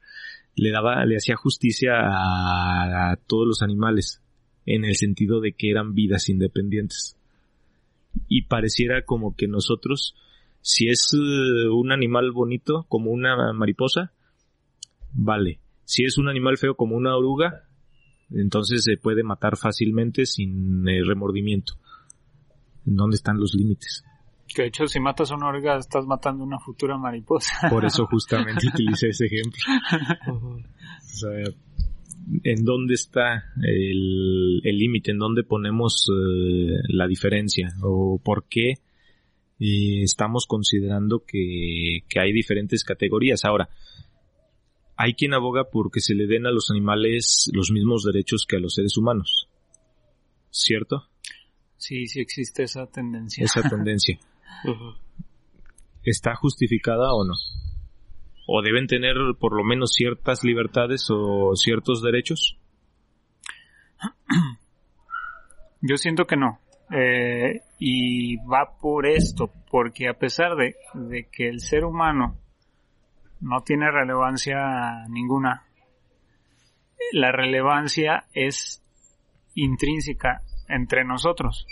le 0.55 0.71
daba, 0.71 1.05
le 1.05 1.15
hacía 1.15 1.35
justicia 1.35 1.93
a, 1.95 3.15
todos 3.27 3.47
los 3.47 3.61
animales 3.61 4.21
en 4.65 4.85
el 4.85 4.95
sentido 4.95 5.39
de 5.39 5.53
que 5.53 5.71
eran 5.71 5.93
vidas 5.93 6.29
independientes 6.29 7.17
y 8.27 8.43
pareciera 8.43 9.03
como 9.03 9.35
que 9.35 9.47
nosotros 9.47 10.15
si 10.61 10.89
es 10.89 11.11
eh, 11.13 11.69
un 11.69 11.91
animal 11.91 12.31
bonito 12.31 12.85
como 12.89 13.11
una 13.11 13.53
mariposa 13.53 14.11
vale. 15.13 15.59
Si 15.85 16.03
es 16.03 16.17
un 16.17 16.29
animal 16.29 16.57
feo 16.57 16.75
como 16.75 16.95
una 16.95 17.15
oruga, 17.15 17.63
entonces 18.29 18.83
se 18.83 18.97
puede 18.97 19.23
matar 19.23 19.57
fácilmente 19.57 20.25
sin 20.25 20.87
eh, 20.87 21.03
remordimiento. 21.03 21.73
¿En 22.85 22.95
dónde 22.95 23.15
están 23.15 23.39
los 23.39 23.53
límites? 23.53 24.03
Que 24.53 24.63
de 24.63 24.67
hecho 24.69 24.87
si 24.87 24.99
matas 24.99 25.31
a 25.31 25.35
una 25.35 25.47
oruga 25.47 25.77
estás 25.77 26.05
matando 26.05 26.43
una 26.43 26.59
futura 26.59 26.97
mariposa. 26.97 27.69
Por 27.69 27.85
eso 27.85 28.05
justamente 28.11 28.67
utilicé 28.67 29.09
ese 29.09 29.25
ejemplo. 29.25 29.59
o 30.27 30.59
sea, 31.03 31.31
¿en 32.43 32.63
dónde 32.63 32.95
está 32.95 33.45
el 33.63 34.77
límite? 34.77 35.11
¿En 35.11 35.19
dónde 35.19 35.43
ponemos 35.43 36.07
eh, 36.09 36.79
la 36.89 37.07
diferencia? 37.07 37.69
¿O 37.83 38.19
por 38.23 38.45
qué 38.49 38.71
eh, 39.59 40.03
estamos 40.03 40.45
considerando 40.47 41.23
que, 41.25 41.99
que 42.07 42.19
hay 42.19 42.31
diferentes 42.31 42.83
categorías? 42.83 43.45
Ahora, 43.45 43.69
hay 44.97 45.13
quien 45.13 45.33
aboga 45.33 45.63
porque 45.71 45.99
se 45.99 46.13
le 46.13 46.27
den 46.27 46.45
a 46.45 46.51
los 46.51 46.69
animales 46.69 47.49
los 47.53 47.71
mismos 47.71 48.03
derechos 48.03 48.45
que 48.47 48.57
a 48.57 48.59
los 48.59 48.75
seres 48.75 48.97
humanos. 48.97 49.47
¿Cierto? 50.51 51.07
Sí, 51.77 52.05
sí 52.05 52.19
existe 52.19 52.63
esa 52.63 52.85
tendencia. 52.85 53.43
Esa 53.43 53.67
tendencia. 53.67 54.19
¿Está 56.03 56.35
justificada 56.35 57.13
o 57.13 57.25
no? 57.25 57.33
¿O 58.47 58.61
deben 58.61 58.87
tener 58.87 59.15
por 59.39 59.55
lo 59.55 59.63
menos 59.63 59.93
ciertas 59.93 60.43
libertades 60.43 61.07
o 61.09 61.55
ciertos 61.55 62.01
derechos? 62.01 62.57
Yo 65.81 65.97
siento 65.97 66.25
que 66.25 66.37
no. 66.37 66.59
Eh, 66.93 67.61
y 67.79 68.35
va 68.37 68.77
por 68.79 69.05
esto, 69.05 69.51
porque 69.69 70.09
a 70.09 70.13
pesar 70.13 70.55
de, 70.55 70.75
de 70.93 71.29
que 71.31 71.47
el 71.47 71.59
ser 71.61 71.85
humano 71.85 72.37
no 73.39 73.61
tiene 73.61 73.89
relevancia 73.91 75.07
ninguna. 75.09 75.63
La 77.13 77.31
relevancia 77.31 78.25
es 78.33 78.83
intrínseca 79.55 80.41
entre 80.67 81.03
nosotros. 81.03 81.65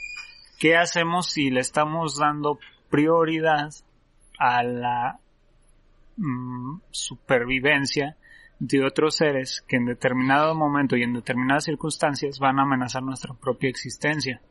¿Qué 0.60 0.76
hacemos 0.76 1.32
si 1.32 1.50
le 1.50 1.62
estamos 1.62 2.17
dando 2.17 2.60
prioridad 2.89 3.69
a 4.38 4.62
la 4.62 5.19
mm, 6.17 6.82
supervivencia 6.91 8.17
de 8.60 8.84
otros 8.84 9.15
seres 9.15 9.63
que 9.65 9.78
en 9.78 9.86
determinado 9.86 10.54
momento 10.56 10.98
y 10.98 11.04
en 11.04 11.13
determinadas 11.13 11.63
circunstancias 11.63 12.39
van 12.39 12.60
a 12.60 12.63
amenazar 12.63 13.02
nuestra 13.04 13.34
propia 13.34 13.69
existencia? 13.69 14.41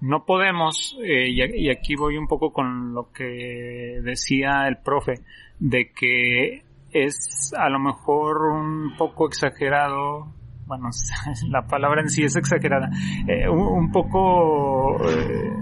No 0.00 0.26
podemos, 0.26 0.98
eh, 1.02 1.30
y 1.30 1.70
aquí 1.70 1.94
voy 1.94 2.18
un 2.18 2.26
poco 2.26 2.52
con 2.52 2.92
lo 2.92 3.12
que 3.12 4.00
decía 4.02 4.66
el 4.66 4.78
profe, 4.78 5.20
de 5.60 5.92
que 5.92 6.64
es 6.92 7.54
a 7.56 7.68
lo 7.70 7.78
mejor 7.78 8.42
un 8.46 8.96
poco 8.96 9.28
exagerado, 9.28 10.26
bueno, 10.66 10.90
la 11.48 11.66
palabra 11.66 12.02
en 12.02 12.08
sí 12.08 12.22
es 12.24 12.36
exagerada, 12.36 12.90
eh, 13.26 13.48
un, 13.48 13.90
poco, 13.90 14.98
eh, 15.08 15.52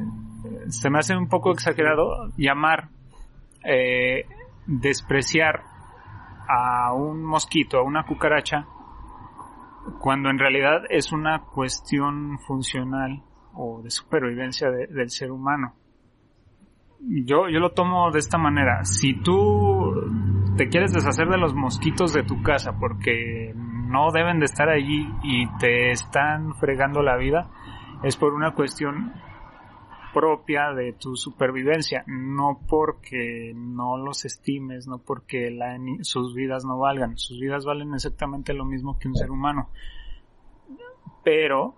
se 0.68 0.90
me 0.90 0.98
hace 0.98 1.16
un 1.16 1.28
poco 1.28 1.52
exagerado 1.52 2.32
llamar, 2.36 2.88
eh, 3.64 4.26
despreciar 4.66 5.62
a 6.48 6.92
un 6.92 7.22
mosquito, 7.22 7.78
a 7.78 7.82
una 7.82 8.04
cucaracha, 8.04 8.66
cuando 10.00 10.30
en 10.30 10.38
realidad 10.38 10.82
es 10.88 11.12
una 11.12 11.40
cuestión 11.40 12.38
funcional 12.46 13.22
o 13.54 13.82
de 13.82 13.90
supervivencia 13.90 14.70
del 14.70 15.10
ser 15.10 15.30
humano 15.30 15.74
yo, 17.06 17.48
yo 17.48 17.60
lo 17.60 17.72
tomo 17.72 18.10
de 18.10 18.18
esta 18.18 18.38
manera. 18.38 18.84
Si 18.84 19.14
tú 19.14 19.92
te 20.56 20.68
quieres 20.68 20.92
deshacer 20.92 21.28
de 21.28 21.38
los 21.38 21.54
mosquitos 21.54 22.12
de 22.12 22.22
tu 22.22 22.42
casa 22.42 22.72
porque 22.78 23.54
no 23.94 24.10
deben 24.10 24.40
de 24.40 24.46
estar 24.46 24.68
allí 24.68 25.06
y 25.22 25.46
te 25.58 25.92
están 25.92 26.52
fregando 26.56 27.00
la 27.00 27.16
vida, 27.16 27.48
es 28.02 28.16
por 28.16 28.34
una 28.34 28.52
cuestión 28.52 29.12
propia 30.12 30.72
de 30.72 30.94
tu 30.94 31.14
supervivencia, 31.14 32.02
no 32.08 32.58
porque 32.68 33.52
no 33.54 33.96
los 33.96 34.24
estimes, 34.24 34.88
no 34.88 34.98
porque 34.98 35.56
sus 36.02 36.34
vidas 36.34 36.64
no 36.64 36.76
valgan, 36.76 37.16
sus 37.16 37.38
vidas 37.38 37.64
valen 37.64 37.94
exactamente 37.94 38.52
lo 38.52 38.64
mismo 38.64 38.98
que 38.98 39.06
un 39.06 39.14
ser 39.14 39.30
humano. 39.30 39.70
Pero 41.22 41.76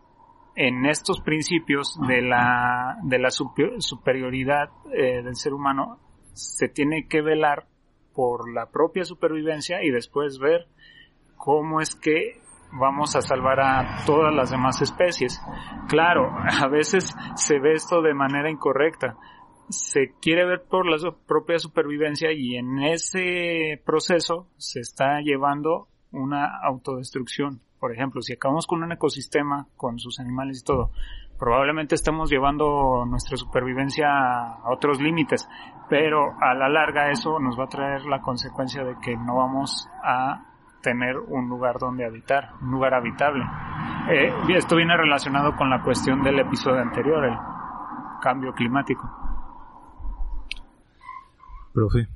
en 0.55 0.87
estos 0.87 1.21
principios 1.21 1.99
de 2.09 2.23
la, 2.23 2.97
de 3.03 3.19
la 3.19 3.29
superioridad 3.31 4.71
eh, 4.91 5.23
del 5.23 5.37
ser 5.37 5.53
humano 5.53 5.99
se 6.33 6.71
tiene 6.71 7.09
que 7.09 7.21
velar 7.21 7.67
por 8.15 8.51
la 8.51 8.71
propia 8.71 9.05
supervivencia 9.05 9.85
y 9.85 9.91
después 9.91 10.39
ver 10.39 10.67
cómo 11.37 11.81
es 11.81 11.95
que 11.95 12.41
vamos 12.73 13.17
a 13.17 13.23
salvar 13.23 13.61
a 13.61 14.05
todas 14.05 14.35
las 14.35 14.51
demás 14.51 14.81
especies. 14.83 15.41
Claro, 15.89 16.31
a 16.63 16.69
veces 16.69 17.15
se 17.35 17.59
ve 17.59 17.73
esto 17.73 18.03
de 18.03 18.15
manera 18.15 18.51
incorrecta. 18.51 19.17
Se 19.69 20.13
quiere 20.21 20.47
ver 20.47 20.65
por 20.69 20.87
la 20.87 20.97
propia 21.27 21.59
supervivencia 21.59 22.33
y 22.33 22.57
en 22.57 22.83
ese 22.85 23.81
proceso 23.85 24.49
se 24.57 24.81
está 24.81 25.21
llevando 25.21 25.89
una 26.13 26.61
autodestrucción. 26.63 27.61
Por 27.81 27.93
ejemplo, 27.93 28.23
si 28.23 28.35
acabamos 28.35 28.67
con 28.67 28.83
un 28.83 28.93
ecosistema, 28.93 29.67
con 29.77 29.99
sus 29.99 30.21
animales 30.21 30.61
y 30.61 30.65
todo, 30.65 30.93
probablemente 31.39 31.95
estamos 31.95 32.31
llevando 32.31 33.05
nuestra 33.07 33.37
supervivencia 33.37 34.07
a 34.09 34.73
otros 34.73 35.01
límites, 35.01 35.49
pero 35.89 36.33
a 36.41 36.55
la 36.55 36.69
larga 36.69 37.11
eso 37.11 37.39
nos 37.41 37.59
va 37.59 37.65
a 37.65 37.69
traer 37.69 38.07
la 38.07 38.21
consecuencia 38.21 38.85
de 38.85 38.95
que 39.03 39.17
no 39.17 39.37
vamos 39.37 39.89
a 40.03 40.56
tener 40.87 41.19
un 41.19 41.49
lugar 41.49 41.81
donde 41.81 42.05
habitar, 42.05 42.53
un 42.63 42.71
lugar 42.71 42.95
habitable. 42.95 43.43
Eh, 44.09 44.33
esto 44.57 44.77
viene 44.77 44.97
relacionado 44.97 45.57
con 45.57 45.69
la 45.69 45.83
cuestión 45.83 46.23
del 46.23 46.39
episodio 46.39 46.81
anterior, 46.81 47.25
el 47.25 47.37
cambio 48.23 48.53
climático. 48.53 49.03
Profe. 51.75 52.07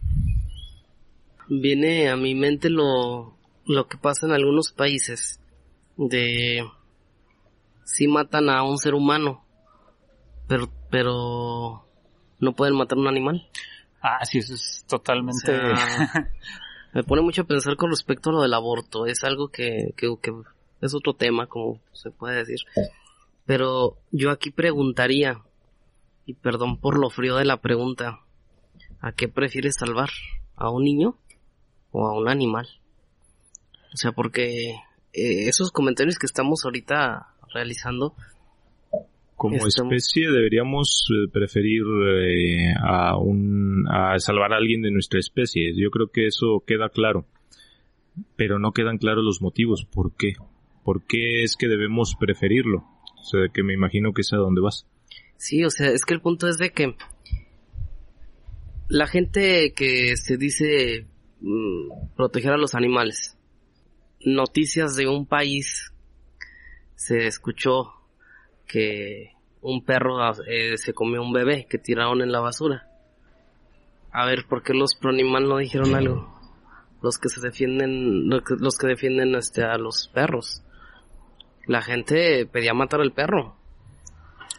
Viene 1.49 2.11
a 2.11 2.17
mi 2.17 2.37
mente 2.37 2.71
lo, 2.71 3.35
lo 3.67 3.89
que 3.89 3.99
pasa 3.99 4.27
en 4.27 4.35
algunos 4.35 4.71
países 4.71 5.41
de 5.97 6.65
si 7.83 8.07
matan 8.07 8.51
a 8.51 8.63
un 8.63 8.79
ser 8.79 8.95
humano, 8.95 9.45
pero 10.47 10.69
pero 10.93 11.85
no 12.39 12.53
pueden 12.53 12.77
matar 12.77 12.99
a 12.99 13.01
un 13.01 13.09
animal. 13.09 13.49
Ah, 14.01 14.25
sí, 14.25 14.39
eso 14.39 14.55
es 14.55 14.85
totalmente... 14.89 15.61
me 16.93 17.05
pone 17.05 17.23
mucho 17.23 17.43
a 17.43 17.47
pensar 17.47 17.77
con 17.77 17.91
respecto 17.91 18.31
a 18.31 18.33
lo 18.33 18.43
del 18.43 18.55
aborto. 18.55 19.07
Es 19.07 19.25
algo 19.25 19.49
que, 19.49 19.95
que, 19.97 20.15
es 20.81 20.95
otro 20.95 21.15
tema, 21.15 21.47
como 21.47 21.81
se 21.93 22.11
puede 22.11 22.37
decir. 22.37 22.61
Pero 23.47 23.97
yo 24.11 24.31
aquí 24.31 24.51
preguntaría, 24.51 25.43
y 26.27 26.35
perdón 26.35 26.79
por 26.79 26.99
lo 26.99 27.11
frío 27.11 27.37
de 27.37 27.45
la 27.45 27.59
pregunta, 27.59 28.21
¿a 29.01 29.13
qué 29.13 29.29
prefieres 29.29 29.77
salvar? 29.77 30.11
¿A 30.57 30.71
un 30.71 30.85
niño 30.85 31.17
o 31.93 32.07
a 32.07 32.13
un 32.19 32.29
animal? 32.29 32.69
O 33.93 33.97
sea, 33.97 34.13
porque 34.13 34.71
eh, 35.13 35.49
esos 35.49 35.73
comentarios 35.73 36.19
que 36.19 36.27
estamos 36.27 36.65
ahorita 36.65 37.35
realizando. 37.53 38.15
Como 39.41 39.67
especie 39.67 40.31
deberíamos 40.31 41.09
eh, 41.09 41.31
preferir 41.33 41.81
eh, 41.83 42.75
a, 42.79 43.17
un, 43.17 43.87
a 43.89 44.19
salvar 44.19 44.53
a 44.53 44.59
alguien 44.59 44.83
de 44.83 44.91
nuestra 44.91 45.19
especie. 45.19 45.73
Yo 45.75 45.91
creo 45.91 46.09
que 46.09 46.27
eso 46.27 46.63
queda 46.67 46.91
claro. 46.91 47.25
Pero 48.37 48.59
no 48.59 48.73
quedan 48.73 48.99
claros 48.99 49.25
los 49.25 49.41
motivos. 49.41 49.87
¿Por 49.87 50.15
qué? 50.15 50.35
¿Por 50.85 51.07
qué 51.07 51.43
es 51.43 51.57
que 51.57 51.69
debemos 51.69 52.17
preferirlo? 52.21 52.85
O 53.19 53.25
sea, 53.25 53.49
que 53.51 53.63
me 53.63 53.73
imagino 53.73 54.13
que 54.13 54.21
es 54.21 54.31
a 54.35 54.37
dónde 54.37 54.61
vas. 54.61 54.87
Sí, 55.39 55.65
o 55.65 55.71
sea, 55.71 55.89
es 55.89 56.05
que 56.05 56.13
el 56.13 56.21
punto 56.21 56.47
es 56.47 56.59
de 56.59 56.73
que 56.73 56.95
la 58.89 59.07
gente 59.07 59.73
que 59.75 60.19
se 60.19 60.37
dice 60.37 61.07
mm, 61.41 62.15
proteger 62.15 62.53
a 62.53 62.59
los 62.59 62.75
animales. 62.75 63.39
Noticias 64.23 64.97
de 64.97 65.09
un 65.09 65.25
país 65.25 65.95
se 66.95 67.27
escuchó 67.27 68.00
que 68.71 69.33
un 69.63 69.85
perro 69.85 70.19
eh, 70.47 70.77
se 70.77 70.95
comió 70.95 71.23
un 71.23 71.33
bebé 71.33 71.67
que 71.69 71.79
tiraron 71.79 72.23
en 72.23 72.33
la 72.33 72.41
basura. 72.41 72.87
A 74.13 74.27
ver, 74.27 74.45
¿por 74.49 74.63
qué 74.63 74.75
los 74.75 74.95
Pronimal 74.95 75.49
no 75.49 75.59
dijeron 75.59 75.95
algo? 75.95 76.39
Los 77.03 77.19
que 77.19 77.29
se 77.29 77.41
defienden, 77.41 78.29
los 78.29 78.77
que 78.79 78.87
defienden 78.87 79.35
este, 79.35 79.63
a 79.63 79.79
los 79.79 80.11
perros. 80.13 80.63
La 81.67 81.83
gente 81.83 82.47
pedía 82.47 82.75
matar 82.75 83.01
al 83.01 83.13
perro. 83.13 83.57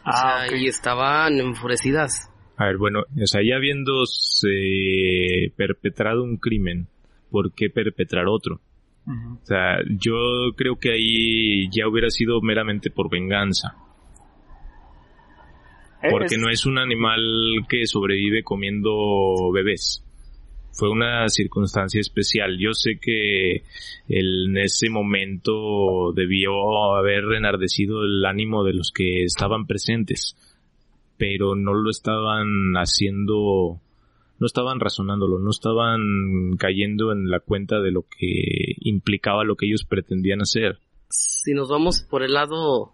Ah, 0.04 0.45
y 0.52 0.67
estaban 0.67 1.39
enfurecidas. 1.39 2.30
A 2.58 2.65
ver, 2.65 2.78
bueno, 2.78 3.02
o 3.02 3.28
sea, 3.28 3.41
ya 3.43 3.58
habiéndose 3.58 5.52
perpetrado 5.56 6.24
un 6.24 6.38
crimen, 6.38 6.88
¿por 7.30 7.54
qué 7.54 7.69
perpetrar 7.69 8.28
otro? 8.28 8.62
O 9.08 9.45
sea, 9.45 9.80
yo 9.89 10.54
creo 10.56 10.78
que 10.78 10.91
ahí 10.91 11.69
ya 11.71 11.88
hubiera 11.88 12.10
sido 12.10 12.39
meramente 12.41 12.91
por 12.91 13.10
venganza. 13.10 13.76
Porque 16.09 16.37
no 16.37 16.49
es 16.49 16.65
un 16.65 16.77
animal 16.77 17.65
que 17.69 17.85
sobrevive 17.85 18.43
comiendo 18.43 19.51
bebés. 19.53 20.03
Fue 20.73 20.89
una 20.89 21.27
circunstancia 21.27 21.99
especial. 21.99 22.57
Yo 22.57 22.73
sé 22.73 22.97
que 22.99 23.63
en 24.07 24.57
ese 24.57 24.89
momento 24.89 26.13
debió 26.13 26.95
haber 26.95 27.25
enardecido 27.35 28.03
el 28.03 28.25
ánimo 28.25 28.63
de 28.63 28.73
los 28.73 28.91
que 28.91 29.23
estaban 29.23 29.67
presentes, 29.67 30.35
pero 31.17 31.55
no 31.55 31.73
lo 31.73 31.89
estaban 31.89 32.73
haciendo, 32.77 33.79
no 34.39 34.45
estaban 34.45 34.79
razonándolo, 34.79 35.39
no 35.39 35.51
estaban 35.51 36.55
cayendo 36.57 37.11
en 37.11 37.29
la 37.29 37.41
cuenta 37.41 37.79
de 37.79 37.91
lo 37.91 38.03
que 38.03 38.75
implicaba 38.79 39.43
lo 39.43 39.55
que 39.55 39.67
ellos 39.67 39.85
pretendían 39.85 40.41
hacer. 40.41 40.79
Si 41.09 41.53
nos 41.53 41.69
vamos 41.69 42.01
por 42.09 42.23
el 42.23 42.33
lado 42.33 42.93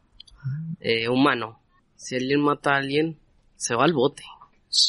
eh, 0.80 1.08
humano, 1.10 1.60
si 1.98 2.16
alguien 2.16 2.42
mata 2.42 2.74
a 2.74 2.78
alguien, 2.78 3.18
se 3.58 3.76
va 3.76 3.84
al 3.84 3.94
bote. 3.94 4.24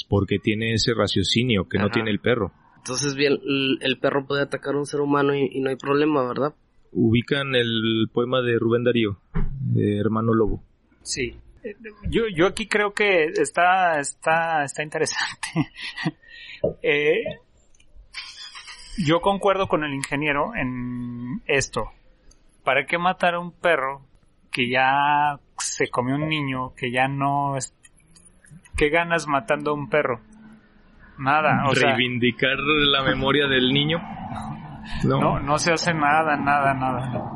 Porque 0.08 0.38
tiene 0.38 0.74
ese 0.74 0.94
raciocinio 0.94 1.68
que 1.68 1.78
no 1.78 1.90
tiene 1.90 2.10
el 2.10 2.20
perro. 2.20 2.52
Entonces, 2.76 3.16
bien, 3.16 3.38
el 3.80 3.98
perro 3.98 4.26
puede 4.26 4.42
atacar 4.42 4.74
a 4.74 4.78
un 4.78 4.86
ser 4.86 5.00
humano 5.00 5.34
y, 5.34 5.60
no 5.60 5.70
hay 5.70 5.76
problema, 5.76 6.26
¿verdad? 6.26 6.54
Ubican 6.92 7.54
el 7.54 8.08
poema 8.12 8.40
de 8.40 8.58
Rubén 8.58 8.84
Darío, 8.84 9.18
de 9.60 9.98
Hermano 9.98 10.32
Lobo. 10.32 10.62
Sí. 11.02 11.36
Yo, 12.08 12.22
yo 12.34 12.46
aquí 12.46 12.66
creo 12.66 12.92
que 12.92 13.24
está, 13.24 13.98
está, 14.00 14.64
está 14.64 14.82
interesante. 14.82 15.48
eh, 16.82 17.24
yo 19.06 19.20
concuerdo 19.20 19.66
con 19.68 19.84
el 19.84 19.94
ingeniero 19.94 20.54
en 20.54 21.42
esto. 21.46 21.90
¿Para 22.64 22.86
qué 22.86 22.98
matar 22.98 23.34
a 23.34 23.40
un 23.40 23.52
perro 23.52 24.02
que 24.50 24.68
ya 24.70 25.38
se 25.58 25.88
comió 25.88 26.16
un 26.16 26.28
niño, 26.28 26.74
que 26.74 26.90
ya 26.90 27.08
no... 27.08 27.56
Es... 27.56 27.74
¿Qué 28.76 28.90
ganas 28.90 29.26
matando 29.26 29.72
a 29.72 29.74
un 29.74 29.88
perro? 29.88 30.20
Nada. 31.18 31.64
O 31.68 31.74
¿Reivindicar 31.74 32.56
la 32.58 33.02
memoria 33.02 33.46
del 33.48 33.72
niño? 33.72 33.98
No. 35.04 35.20
no, 35.20 35.40
no 35.40 35.58
se 35.58 35.72
hace 35.72 35.92
nada, 35.92 36.36
nada, 36.36 36.72
nada. 36.74 37.32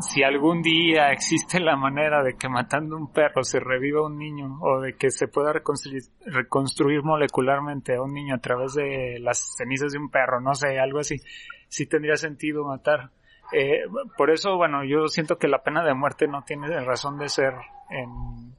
Si 0.00 0.22
algún 0.22 0.62
día 0.62 1.12
existe 1.12 1.60
la 1.60 1.76
manera 1.76 2.22
de 2.22 2.34
que 2.36 2.48
matando 2.48 2.96
un 2.96 3.12
perro 3.12 3.44
se 3.44 3.60
reviva 3.60 4.06
un 4.06 4.18
niño 4.18 4.58
o 4.60 4.80
de 4.80 4.96
que 4.96 5.10
se 5.10 5.28
pueda 5.28 5.52
reconstruir, 5.52 6.02
reconstruir 6.26 7.02
molecularmente 7.02 7.94
a 7.94 8.02
un 8.02 8.12
niño 8.12 8.34
a 8.34 8.38
través 8.38 8.74
de 8.74 9.18
las 9.20 9.54
cenizas 9.56 9.92
de 9.92 9.98
un 9.98 10.10
perro, 10.10 10.40
no 10.40 10.54
sé, 10.54 10.78
algo 10.78 10.98
así, 10.98 11.16
sí 11.68 11.86
tendría 11.86 12.16
sentido 12.16 12.64
matar. 12.64 13.10
Eh, 13.52 13.82
por 14.16 14.30
eso, 14.30 14.56
bueno, 14.56 14.84
yo 14.84 15.08
siento 15.08 15.36
que 15.36 15.48
la 15.48 15.62
pena 15.62 15.84
de 15.84 15.94
muerte 15.94 16.26
no 16.26 16.42
tiene 16.42 16.68
razón 16.80 17.18
de 17.18 17.28
ser 17.28 17.54
en, 17.90 18.10
un, 18.10 18.56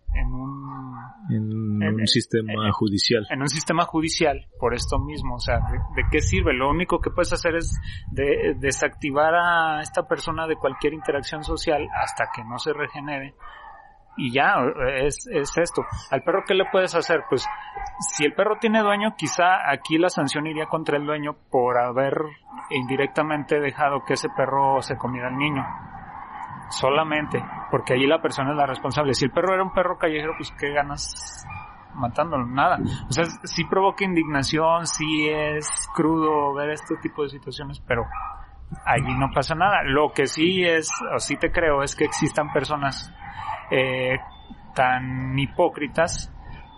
en 1.29 1.99
un 1.99 2.07
sistema 2.07 2.71
judicial. 2.71 3.25
En 3.29 3.41
un 3.41 3.49
sistema 3.49 3.85
judicial, 3.85 4.47
por 4.59 4.73
esto 4.73 4.99
mismo. 4.99 5.35
O 5.35 5.39
sea, 5.39 5.59
¿de, 5.95 6.03
qué 6.11 6.21
sirve? 6.21 6.53
Lo 6.53 6.69
único 6.69 6.99
que 6.99 7.09
puedes 7.09 7.33
hacer 7.33 7.55
es 7.55 7.73
de, 8.11 8.55
desactivar 8.59 9.33
a 9.35 9.81
esta 9.81 10.07
persona 10.07 10.47
de 10.47 10.55
cualquier 10.55 10.93
interacción 10.93 11.43
social 11.43 11.87
hasta 11.93 12.25
que 12.35 12.43
no 12.43 12.59
se 12.59 12.73
regenere 12.73 13.35
y 14.17 14.31
ya, 14.31 14.55
es, 15.01 15.27
es 15.31 15.57
esto. 15.57 15.83
Al 16.11 16.23
perro, 16.23 16.43
¿qué 16.47 16.53
le 16.53 16.65
puedes 16.71 16.95
hacer? 16.95 17.23
Pues, 17.29 17.45
si 17.99 18.25
el 18.25 18.33
perro 18.33 18.57
tiene 18.59 18.81
dueño, 18.81 19.15
quizá 19.17 19.69
aquí 19.69 19.97
la 19.97 20.09
sanción 20.09 20.47
iría 20.47 20.67
contra 20.67 20.97
el 20.97 21.05
dueño 21.05 21.35
por 21.51 21.77
haber 21.77 22.17
indirectamente 22.69 23.59
dejado 23.59 24.03
que 24.05 24.13
ese 24.13 24.29
perro 24.29 24.81
se 24.81 24.97
comiera 24.97 25.27
al 25.27 25.37
niño. 25.37 25.65
Solamente, 26.69 27.43
porque 27.69 27.93
allí 27.93 28.07
la 28.07 28.21
persona 28.21 28.51
es 28.51 28.57
la 28.57 28.65
responsable. 28.65 29.13
Si 29.13 29.25
el 29.25 29.31
perro 29.31 29.53
era 29.53 29.63
un 29.63 29.73
perro 29.73 29.97
callejero, 29.97 30.33
pues, 30.37 30.51
¿qué 30.57 30.71
ganas 30.71 31.45
matándolo? 31.93 32.45
Nada. 32.45 32.77
O 33.07 33.11
sea, 33.11 33.25
sí 33.43 33.65
provoca 33.65 34.05
indignación, 34.05 34.87
sí 34.87 35.29
es 35.29 35.67
crudo 35.93 36.53
ver 36.53 36.71
este 36.71 36.95
tipo 36.97 37.23
de 37.23 37.29
situaciones, 37.29 37.81
pero 37.81 38.03
allí 38.85 39.13
no 39.17 39.29
pasa 39.33 39.55
nada. 39.55 39.83
Lo 39.83 40.11
que 40.13 40.25
sí 40.25 40.63
es, 40.63 40.89
o 41.13 41.19
sí 41.19 41.35
te 41.37 41.51
creo, 41.51 41.83
es 41.83 41.95
que 41.95 42.05
existan 42.05 42.51
personas 42.51 43.13
eh, 43.71 44.17
tan 44.73 45.37
hipócritas 45.37 46.31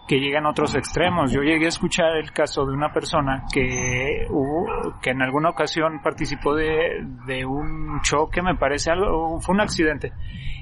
que 0.08 0.20
llegan 0.20 0.46
a 0.46 0.52
otros 0.52 0.74
extremos. 0.76 1.32
Yo 1.32 1.42
llegué 1.42 1.66
a 1.66 1.70
escuchar 1.70 2.16
el 2.16 2.32
caso 2.32 2.66
de 2.66 2.74
una 2.74 2.94
persona 2.94 3.44
que 3.52 4.26
hubo, 4.30 5.00
que 5.02 5.10
en 5.10 5.22
alguna 5.22 5.50
ocasión 5.50 6.02
participó 6.02 6.56
de, 6.56 7.04
de 7.26 7.46
un 7.46 8.00
choque, 8.02 8.42
me 8.42 8.56
parece 8.56 8.92
algo, 8.92 9.40
fue 9.42 9.54
un 9.54 9.62
accidente, 9.62 10.14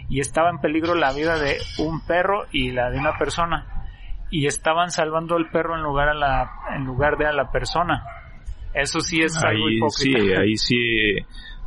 y 0.10 0.20
estaba 0.20 0.50
en 0.50 0.60
peligro 0.60 0.96
la 0.96 1.14
vida 1.14 1.38
de 1.38 1.58
un 1.78 2.02
perro 2.06 2.46
y 2.52 2.72
la 2.72 2.90
de 2.90 2.98
una 2.98 3.18
persona, 3.18 3.88
y 4.32 4.48
estaban 4.48 4.90
salvando 4.90 5.38
el 5.38 5.50
perro 5.50 5.76
en 5.76 5.84
lugar 5.84 6.10
a 6.10 6.16
la, 6.16 6.50
en 6.76 6.84
lugar 6.84 7.18
de 7.18 7.28
a 7.28 7.32
la 7.32 7.52
persona. 7.52 8.04
Eso 8.74 9.00
sí 9.00 9.22
es 9.22 9.38
algo 9.42 9.70
hipócrita. 9.70 10.20
Sí, 10.20 10.34
ahí 10.34 10.58
sí 10.58 10.76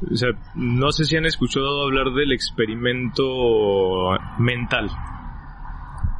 o 0.01 0.17
sea, 0.17 0.31
no 0.55 0.93
sé 0.93 1.05
si 1.05 1.17
han 1.17 1.27
escuchado 1.27 1.83
hablar 1.83 2.13
del 2.13 2.33
experimento 2.33 4.11
mental. 4.39 4.89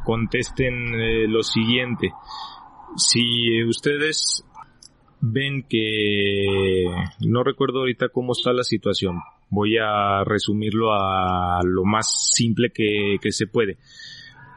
Contesten 0.03 0.73
eh, 0.95 1.27
lo 1.27 1.43
siguiente. 1.43 2.11
Si 2.97 3.63
ustedes 3.63 4.43
ven 5.21 5.63
que 5.69 6.85
no 7.21 7.43
recuerdo 7.43 7.79
ahorita 7.79 8.09
cómo 8.09 8.33
está 8.33 8.51
la 8.51 8.63
situación, 8.63 9.21
voy 9.49 9.77
a 9.77 10.23
resumirlo 10.25 10.93
a 10.93 11.61
lo 11.63 11.85
más 11.85 12.31
simple 12.33 12.71
que, 12.73 13.17
que 13.21 13.31
se 13.31 13.47
puede. 13.47 13.77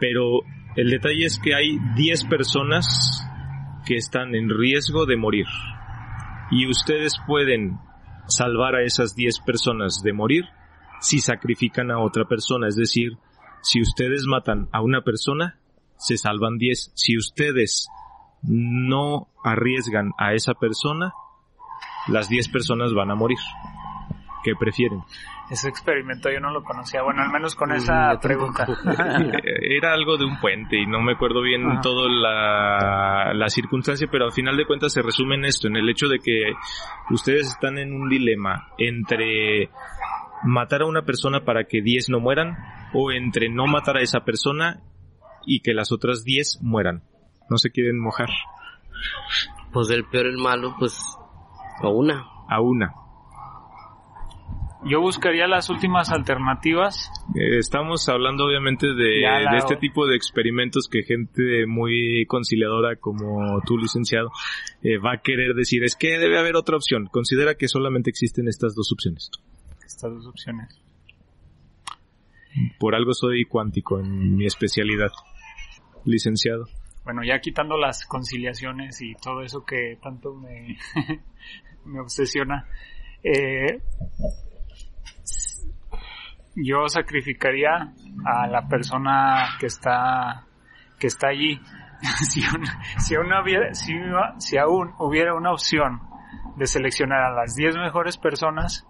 Pero 0.01 0.41
el 0.75 0.91
detalle 0.91 1.27
es 1.27 1.39
que 1.39 1.55
hay 1.55 1.79
10 1.97 2.25
personas 2.25 3.25
que 3.87 3.95
están 3.95 4.35
en 4.35 4.49
riesgo 4.49 5.07
de 5.07 5.17
morir. 5.17 5.47
Y 6.51 6.67
ustedes 6.67 7.15
pueden 7.27 7.79
salvar 8.27 8.77
a 8.77 8.83
esas 8.83 9.15
10 9.15 9.41
personas 9.41 10.03
de 10.03 10.13
morir 10.13 10.45
si 11.01 11.19
sacrifican 11.19 11.91
a 11.91 11.99
otra 11.99 12.25
persona. 12.25 12.69
Es 12.69 12.77
decir, 12.77 13.19
si 13.63 13.81
ustedes 13.81 14.25
matan 14.27 14.69
a 14.73 14.83
una 14.83 15.03
persona, 15.03 15.59
se 15.97 16.17
salvan 16.17 16.59
10. 16.59 16.93
Si 16.95 17.17
ustedes 17.17 17.89
no 18.43 19.29
arriesgan 19.45 20.13
a 20.19 20.35
esa 20.35 20.55
persona, 20.55 21.13
las 22.09 22.29
10 22.29 22.49
personas 22.49 22.93
van 22.93 23.11
a 23.11 23.15
morir. 23.15 23.39
¿Qué 24.43 24.55
prefieren? 24.59 25.03
Ese 25.53 25.69
experimento 25.69 26.31
yo 26.31 26.41
no 26.41 26.51
lo 26.51 26.65
conocía, 26.65 27.03
bueno, 27.03 27.21
al 27.21 27.31
menos 27.31 27.55
con 27.55 27.73
esa 27.73 28.19
pregunta. 28.23 28.67
Era 29.45 29.93
algo 29.93 30.17
de 30.17 30.25
un 30.25 30.41
puente 30.41 30.81
y 30.81 30.87
no 30.87 31.03
me 31.03 31.13
acuerdo 31.13 31.43
bien 31.43 31.79
todo 31.83 32.09
la, 32.09 33.35
la 33.35 33.49
circunstancia, 33.51 34.09
pero 34.11 34.25
al 34.25 34.33
final 34.33 34.57
de 34.57 34.65
cuentas 34.65 34.95
se 34.95 35.03
resume 35.03 35.35
en 35.35 35.45
esto, 35.45 35.69
en 35.69 35.77
el 35.77 35.91
hecho 35.91 36.09
de 36.09 36.21
que 36.21 36.55
ustedes 37.11 37.49
están 37.49 37.77
en 37.77 37.93
un 37.93 38.09
dilema 38.09 38.69
entre 38.79 39.69
matar 40.43 40.81
a 40.81 40.87
una 40.87 41.03
persona 41.03 41.45
para 41.45 41.65
que 41.65 41.83
10 41.83 42.09
no 42.09 42.21
mueran 42.21 42.57
o 42.95 43.13
entre 43.13 43.51
no 43.51 43.67
matar 43.67 43.99
a 43.99 44.03
esa 44.03 44.21
persona 44.21 44.81
y 45.45 45.61
que 45.61 45.75
las 45.75 45.93
otras 45.93 46.25
10 46.25 46.61
mueran. 46.63 47.03
No 47.51 47.59
se 47.59 47.71
quieren 47.71 48.01
mojar. 48.01 48.31
Pues 49.71 49.91
el 49.91 50.07
peor 50.07 50.29
el 50.29 50.39
malo, 50.39 50.77
pues 50.79 50.99
a 51.83 51.89
una. 51.89 52.25
A 52.49 52.63
una. 52.63 53.02
Yo 54.85 55.01
buscaría 55.01 55.47
las 55.47 55.71
últimas 55.71 56.11
alternativas. 56.11 57.09
Eh, 57.37 57.59
estamos 57.59 58.09
hablando 58.09 58.45
obviamente 58.45 58.89
de, 58.89 59.23
este 59.57 59.77
tipo 59.77 60.07
de 60.07 60.17
experimentos 60.17 60.89
que 60.91 61.05
gente 61.05 61.67
muy 61.67 62.27
conciliadora 62.27 62.97
como 62.97 63.61
tú, 63.65 63.79
licenciado, 63.79 64.31
eh, 64.83 64.99
va 64.99 65.15
a 65.15 65.19
querer 65.23 65.55
decir, 65.55 65.85
es 65.85 65.95
que 65.95 66.19
debe 66.19 66.39
haber 66.39 66.57
otra 66.57 66.77
opción. 66.77 67.07
Considera 67.07 67.55
que 67.55 67.69
solamente 67.69 68.11
existen 68.11 68.49
estas 68.49 68.75
dos 68.75 68.91
opciones. 68.93 69.31
Estas 69.85 70.13
dos 70.13 70.27
opciones. 70.27 70.81
Por 72.79 72.97
algo 72.97 73.15
soy 73.15 73.45
cuántico 73.45 74.01
en 74.01 74.37
mi 74.37 74.47
especialidad, 74.47 75.13
licenciado. 76.05 76.67
Bueno, 77.05 77.23
ya 77.25 77.41
quitando 77.41 77.77
las 77.77 78.05
conciliaciones 78.05 79.01
y 79.01 79.15
todo 79.15 79.43
eso 79.43 79.65
que 79.65 79.99
tanto 80.03 80.35
me 80.35 80.77
me 81.85 82.01
obsesiona. 82.01 82.67
Eh, 83.23 83.81
yo 86.55 86.89
sacrificaría 86.89 87.93
a 88.25 88.47
la 88.47 88.69
persona 88.69 89.57
que 89.59 89.67
está 89.67 90.47
que 90.99 91.09
está 91.09 91.29
allí. 91.29 91.61
si, 92.31 92.43
si, 92.99 93.15
aún 93.15 93.33
hubiera, 93.33 93.75
si, 93.75 93.95
si 94.39 94.57
aún 94.57 94.93
hubiera 94.99 95.35
una 95.35 95.53
opción 95.53 96.01
de 96.57 96.67
seleccionar 96.67 97.23
a 97.23 97.35
las 97.35 97.55
10 97.55 97.77
mejores 97.77 98.17
personas 98.17 98.87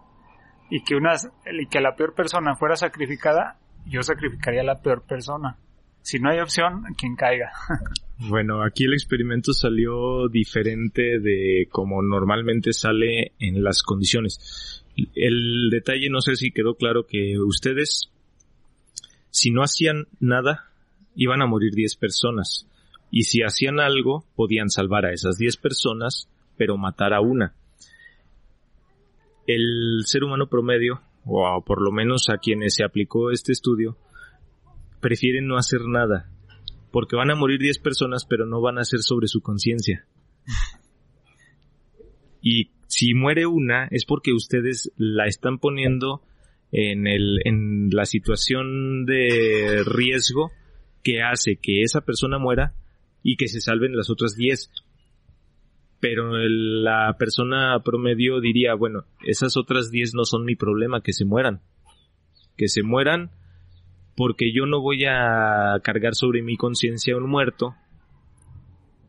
y 0.70 0.82
que, 0.84 0.94
unas, 0.94 1.28
y 1.46 1.66
que 1.66 1.80
la 1.80 1.96
peor 1.96 2.14
persona 2.14 2.54
fuera 2.56 2.76
sacrificada, 2.76 3.58
yo 3.86 4.02
sacrificaría 4.02 4.62
a 4.62 4.64
la 4.64 4.80
peor 4.80 5.02
persona. 5.02 5.58
Si 6.02 6.18
no 6.18 6.30
hay 6.30 6.40
opción, 6.40 6.84
quien 6.96 7.16
caiga. 7.16 7.50
Bueno, 8.28 8.62
aquí 8.62 8.84
el 8.84 8.92
experimento 8.92 9.52
salió 9.52 10.28
diferente 10.28 11.18
de 11.18 11.66
como 11.72 12.02
normalmente 12.02 12.72
sale 12.72 13.32
en 13.40 13.64
las 13.64 13.82
condiciones. 13.82 14.81
El 15.14 15.70
detalle, 15.70 16.10
no 16.10 16.20
sé 16.20 16.36
si 16.36 16.50
quedó 16.50 16.74
claro 16.74 17.06
que 17.06 17.38
ustedes, 17.38 18.10
si 19.30 19.50
no 19.50 19.62
hacían 19.62 20.06
nada, 20.20 20.70
iban 21.14 21.42
a 21.42 21.46
morir 21.46 21.72
10 21.74 21.96
personas. 21.96 22.66
Y 23.10 23.22
si 23.24 23.42
hacían 23.42 23.80
algo, 23.80 24.24
podían 24.36 24.70
salvar 24.70 25.06
a 25.06 25.12
esas 25.12 25.36
10 25.38 25.56
personas, 25.58 26.28
pero 26.56 26.76
matar 26.76 27.12
a 27.12 27.20
una. 27.20 27.54
El 29.46 30.02
ser 30.04 30.24
humano 30.24 30.46
promedio, 30.46 31.02
o 31.24 31.62
por 31.64 31.82
lo 31.82 31.90
menos 31.90 32.28
a 32.28 32.38
quienes 32.38 32.74
se 32.74 32.84
aplicó 32.84 33.30
este 33.30 33.52
estudio, 33.52 33.96
prefieren 35.00 35.46
no 35.46 35.56
hacer 35.56 35.80
nada, 35.86 36.30
porque 36.90 37.16
van 37.16 37.30
a 37.30 37.34
morir 37.34 37.58
10 37.58 37.78
personas, 37.80 38.24
pero 38.24 38.46
no 38.46 38.60
van 38.60 38.78
a 38.78 38.84
ser 38.84 39.00
sobre 39.00 39.26
su 39.28 39.40
conciencia. 39.40 40.06
Y 42.40 42.70
si 42.92 43.14
muere 43.14 43.46
una, 43.46 43.88
es 43.90 44.04
porque 44.04 44.34
ustedes 44.34 44.92
la 44.98 45.24
están 45.24 45.58
poniendo 45.58 46.20
en, 46.72 47.06
el, 47.06 47.38
en 47.46 47.88
la 47.90 48.04
situación 48.04 49.06
de 49.06 49.82
riesgo 49.86 50.50
que 51.02 51.22
hace 51.22 51.56
que 51.56 51.80
esa 51.80 52.02
persona 52.02 52.38
muera 52.38 52.74
y 53.22 53.36
que 53.36 53.48
se 53.48 53.62
salven 53.62 53.96
las 53.96 54.10
otras 54.10 54.36
10. 54.36 54.70
Pero 56.00 56.36
la 56.36 57.16
persona 57.18 57.80
promedio 57.82 58.40
diría, 58.40 58.74
bueno, 58.74 59.04
esas 59.24 59.56
otras 59.56 59.90
10 59.90 60.12
no 60.12 60.24
son 60.24 60.44
mi 60.44 60.54
problema, 60.54 61.02
que 61.02 61.14
se 61.14 61.24
mueran. 61.24 61.62
Que 62.58 62.68
se 62.68 62.82
mueran 62.82 63.30
porque 64.18 64.52
yo 64.52 64.66
no 64.66 64.82
voy 64.82 65.06
a 65.06 65.80
cargar 65.82 66.14
sobre 66.14 66.42
mi 66.42 66.58
conciencia 66.58 67.16
un 67.16 67.30
muerto, 67.30 67.74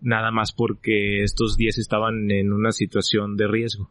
nada 0.04 0.32
más 0.32 0.52
porque 0.52 1.24
estos 1.24 1.58
10 1.58 1.80
estaban 1.80 2.30
en 2.30 2.54
una 2.54 2.72
situación 2.72 3.36
de 3.36 3.48
riesgo. 3.48 3.90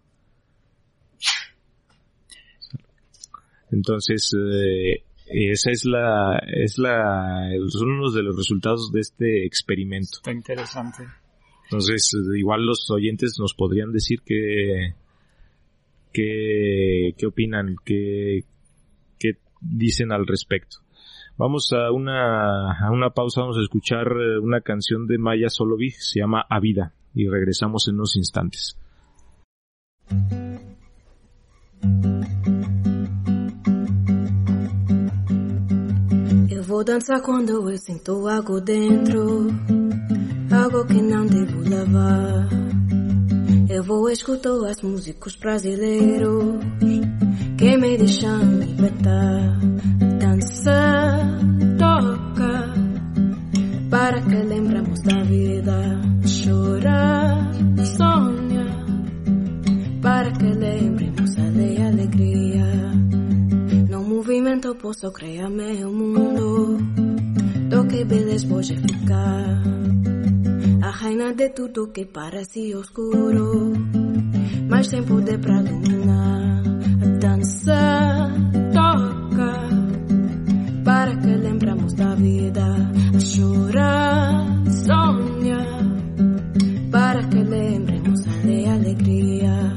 Entonces, 3.72 4.30
eh, 4.36 5.02
esa 5.26 5.70
es 5.70 5.86
la, 5.86 6.38
es 6.46 6.76
la, 6.76 7.48
son 7.68 7.90
unos 7.90 8.14
de 8.14 8.22
los 8.22 8.36
resultados 8.36 8.92
de 8.92 9.00
este 9.00 9.46
experimento. 9.46 10.18
Está 10.18 10.32
interesante. 10.32 11.04
Entonces, 11.64 12.12
igual 12.36 12.66
los 12.66 12.90
oyentes 12.90 13.36
nos 13.38 13.54
podrían 13.54 13.92
decir 13.92 14.20
que, 14.20 14.92
qué 16.12 17.26
opinan, 17.26 17.76
qué, 17.82 18.44
qué 19.18 19.38
dicen 19.62 20.12
al 20.12 20.26
respecto. 20.26 20.81
Vamos 21.38 21.72
a 21.72 21.90
una, 21.90 22.72
a 22.72 22.90
una 22.90 23.10
pausa, 23.10 23.40
vamos 23.40 23.56
a 23.56 23.62
escuchar 23.62 24.06
eh, 24.08 24.38
una 24.38 24.60
canción 24.60 25.06
de 25.06 25.16
Maya 25.16 25.48
Solovich, 25.48 25.96
se 25.98 26.20
llama 26.20 26.44
A 26.48 26.60
Vida, 26.60 26.92
y 27.14 27.26
regresamos 27.26 27.88
en 27.88 27.94
unos 27.94 28.16
instantes. 28.16 28.76
Eu 36.50 36.62
vou 36.64 36.84
dançar 36.84 37.22
quando 37.22 37.70
eu 37.70 37.78
sinto 37.78 38.28
algo 38.28 38.60
dentro, 38.60 39.48
algo 40.52 40.86
que 40.86 41.00
não 41.00 41.26
devo 41.26 41.60
levar. 41.62 42.48
Eu 43.70 43.82
vou 43.82 44.10
escutar 44.10 44.68
as 44.68 44.82
músicos 44.82 45.34
brasileiros 45.36 46.60
que 47.56 47.76
me 47.78 47.96
deixam 47.96 48.38
libertar. 48.60 49.58
Dança, 50.22 51.18
toca, 51.76 52.72
para 53.90 54.20
que 54.20 54.36
lembramos 54.36 55.02
da 55.02 55.20
vida. 55.24 56.00
Chora, 56.22 57.50
sonha, 57.84 58.66
para 60.00 60.30
que 60.30 60.44
lembremos 60.44 61.34
de 61.34 61.82
alegria. 61.82 62.66
No 63.90 64.04
movimento 64.04 64.76
posso 64.76 65.10
criar 65.12 65.50
meu 65.50 65.92
mundo. 65.92 66.78
Toque 67.68 68.04
beleza 68.04 68.46
pode 68.46 68.76
ficar. 68.76 69.60
A 70.82 70.90
reina 71.02 71.34
de 71.34 71.48
tudo 71.48 71.88
que 71.88 72.06
parece 72.06 72.72
oscuro, 72.76 73.72
mas 74.68 74.86
tem 74.86 75.02
poder 75.02 75.40
pra 75.40 75.60
dominar. 75.62 76.62
Dança, 77.20 78.30
toca, 78.72 79.21
vida. 82.22 82.64
A 83.14 83.20
chorar, 83.20 84.46
sonha, 84.86 85.60
para 86.90 87.22
que 87.24 87.42
lembremos 87.42 88.20
de 88.22 88.64
alegria. 88.66 89.76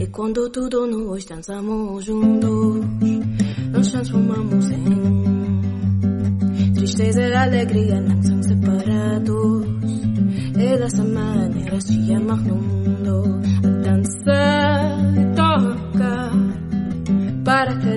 E 0.00 0.06
quando 0.08 0.50
tudo 0.50 0.86
nós 0.86 1.24
dançamos 1.24 2.04
juntos, 2.04 2.84
nos 3.72 3.90
transformamos 3.92 4.70
em 4.70 4.88
um. 4.88 5.26
Tristeza 6.74 7.22
e 7.22 7.34
alegria 7.34 8.00
não 8.00 8.22
são 8.22 8.42
separados. 8.42 9.66
É 10.58 10.78
dessa 10.78 11.04
maneira 11.04 11.80
se 11.80 12.14
amar 12.14 12.42
no 12.42 12.56
mundo. 12.56 13.40
A 13.64 13.68
dança 13.82 14.38
toca 15.36 16.30
para 17.44 17.76
que 17.76 17.88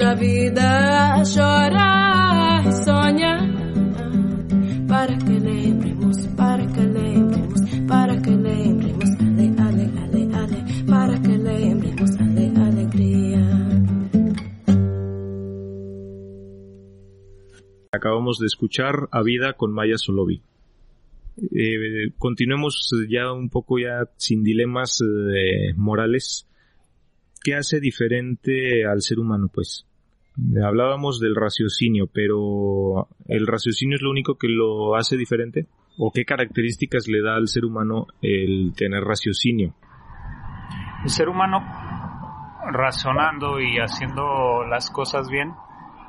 da 0.00 0.14
vida. 0.14 1.22
Chorar, 1.24 2.72
sonha 2.84 3.34
para 4.88 5.16
que 5.18 5.38
lembremos, 5.38 6.16
para 6.36 6.66
que 6.66 6.80
lembremos, 6.80 7.60
para 7.86 8.22
que 8.22 8.30
lembremos, 8.30 9.10
ale, 9.20 9.52
ale, 9.60 10.58
para 10.86 11.20
que 11.22 11.34
alegría. 12.66 13.42
Acabamos 17.92 18.38
de 18.38 18.46
escuchar 18.46 19.08
A 19.12 19.22
Vida 19.22 19.52
con 19.52 19.72
Maya 19.72 19.98
Solovi. 19.98 20.42
Eh, 21.52 22.12
continuemos 22.16 22.90
ya 23.08 23.32
un 23.32 23.50
poco 23.50 23.78
ya 23.78 24.08
sin 24.16 24.42
dilemas 24.42 25.00
eh, 25.02 25.74
morales. 25.76 26.46
¿Qué 27.42 27.54
hace 27.54 27.80
diferente 27.80 28.84
al 28.86 29.02
ser 29.02 29.18
humano, 29.18 29.50
pues? 29.52 29.86
Hablábamos 30.64 31.20
del 31.20 31.34
raciocinio, 31.34 32.06
pero 32.12 33.08
¿el 33.26 33.46
raciocinio 33.46 33.96
es 33.96 34.02
lo 34.02 34.10
único 34.10 34.36
que 34.36 34.48
lo 34.48 34.96
hace 34.96 35.16
diferente? 35.16 35.66
¿O 35.98 36.10
qué 36.12 36.24
características 36.24 37.08
le 37.08 37.22
da 37.22 37.34
al 37.34 37.48
ser 37.48 37.64
humano 37.64 38.06
el 38.22 38.72
tener 38.76 39.02
raciocinio? 39.02 39.74
El 41.02 41.10
ser 41.10 41.28
humano 41.28 41.60
razonando 42.72 43.60
y 43.60 43.78
haciendo 43.78 44.64
las 44.64 44.90
cosas 44.90 45.28
bien, 45.28 45.52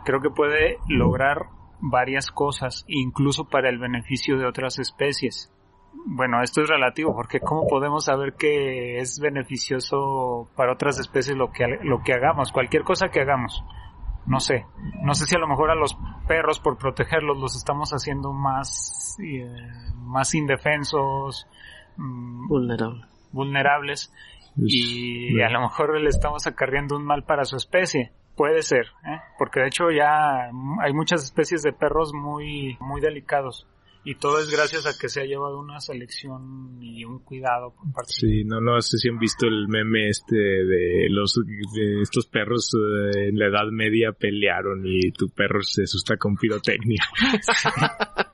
creo 0.06 0.22
que 0.22 0.30
puede 0.30 0.78
lograr 0.88 1.48
varias 1.80 2.32
cosas, 2.32 2.86
incluso 2.88 3.46
para 3.46 3.70
el 3.70 3.80
beneficio 3.80 4.38
de 4.38 4.46
otras 4.46 4.80
especies. 4.80 5.52
Bueno, 6.06 6.42
esto 6.42 6.62
es 6.62 6.70
relativo, 6.70 7.14
porque 7.16 7.40
¿cómo 7.40 7.68
podemos 7.68 8.06
saber 8.06 8.34
que 8.34 9.00
es 9.00 9.20
beneficioso 9.20 10.50
para 10.56 10.74
otras 10.74 11.00
especies 11.00 11.36
lo 11.36 11.52
que, 11.52 11.80
lo 11.84 12.02
que 12.04 12.14
hagamos? 12.14 12.52
Cualquier 12.52 12.84
cosa 12.84 13.10
que 13.10 13.22
hagamos. 13.22 13.64
No 14.26 14.40
sé. 14.40 14.66
No 15.04 15.14
sé 15.14 15.26
si 15.26 15.36
a 15.36 15.40
lo 15.40 15.48
mejor 15.48 15.72
a 15.72 15.76
los 15.76 15.98
perros, 16.28 16.60
por 16.60 16.78
protegerlos, 16.78 17.38
los 17.38 17.56
estamos 17.56 17.92
haciendo 17.92 18.32
más, 18.34 19.18
eh, 19.24 19.50
más 19.98 20.34
indefensos, 20.36 21.48
mm, 21.98 22.48
Vulnerable. 22.48 23.06
vulnerables, 23.32 24.14
y 24.58 25.42
a 25.42 25.50
lo 25.50 25.62
mejor 25.62 26.00
le 26.00 26.10
estamos 26.10 26.46
acarreando 26.46 26.98
un 26.98 27.06
mal 27.06 27.24
para 27.24 27.46
su 27.46 27.56
especie. 27.56 28.12
Puede 28.36 28.62
ser, 28.62 28.88
¿eh? 29.06 29.20
porque 29.38 29.60
de 29.60 29.68
hecho 29.68 29.92
ya 29.92 30.46
hay 30.82 30.94
muchas 30.94 31.24
especies 31.24 31.64
de 31.64 31.74
perros 31.74 32.14
muy, 32.14 32.78
muy 32.80 33.02
delicados. 33.02 33.68
Y 34.04 34.16
todo 34.16 34.40
es 34.40 34.50
gracias 34.50 34.86
a 34.86 34.98
que 35.00 35.10
se 35.10 35.22
ha 35.22 35.26
llevado 35.26 35.60
una 35.60 35.80
selección 35.80 36.78
y 36.82 37.06
un 37.06 37.20
cuidado 37.20 37.74
por 37.76 37.92
parte 37.94 38.12
Sí, 38.14 38.44
no, 38.44 38.60
no 38.60 38.82
sé 38.82 38.98
si 38.98 39.10
han 39.10 39.20
visto 39.20 39.46
el 39.46 39.68
meme 39.68 40.10
este 40.10 40.36
de 40.36 41.08
los 41.10 41.36
de 41.36 42.02
estos 42.02 42.26
perros 42.28 42.72
eh, 42.74 43.30
en 43.30 43.38
la 43.38 43.48
Edad 43.48 43.70
Media 43.72 44.12
pelearon 44.12 44.82
y 44.86 45.12
tu 45.12 45.30
perro 45.30 45.62
se 45.62 45.84
asusta 45.84 46.18
con 46.18 46.36
pirotecnia. 46.36 47.04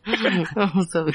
Vamos 0.55 0.95
a 0.95 1.03
ver. 1.03 1.13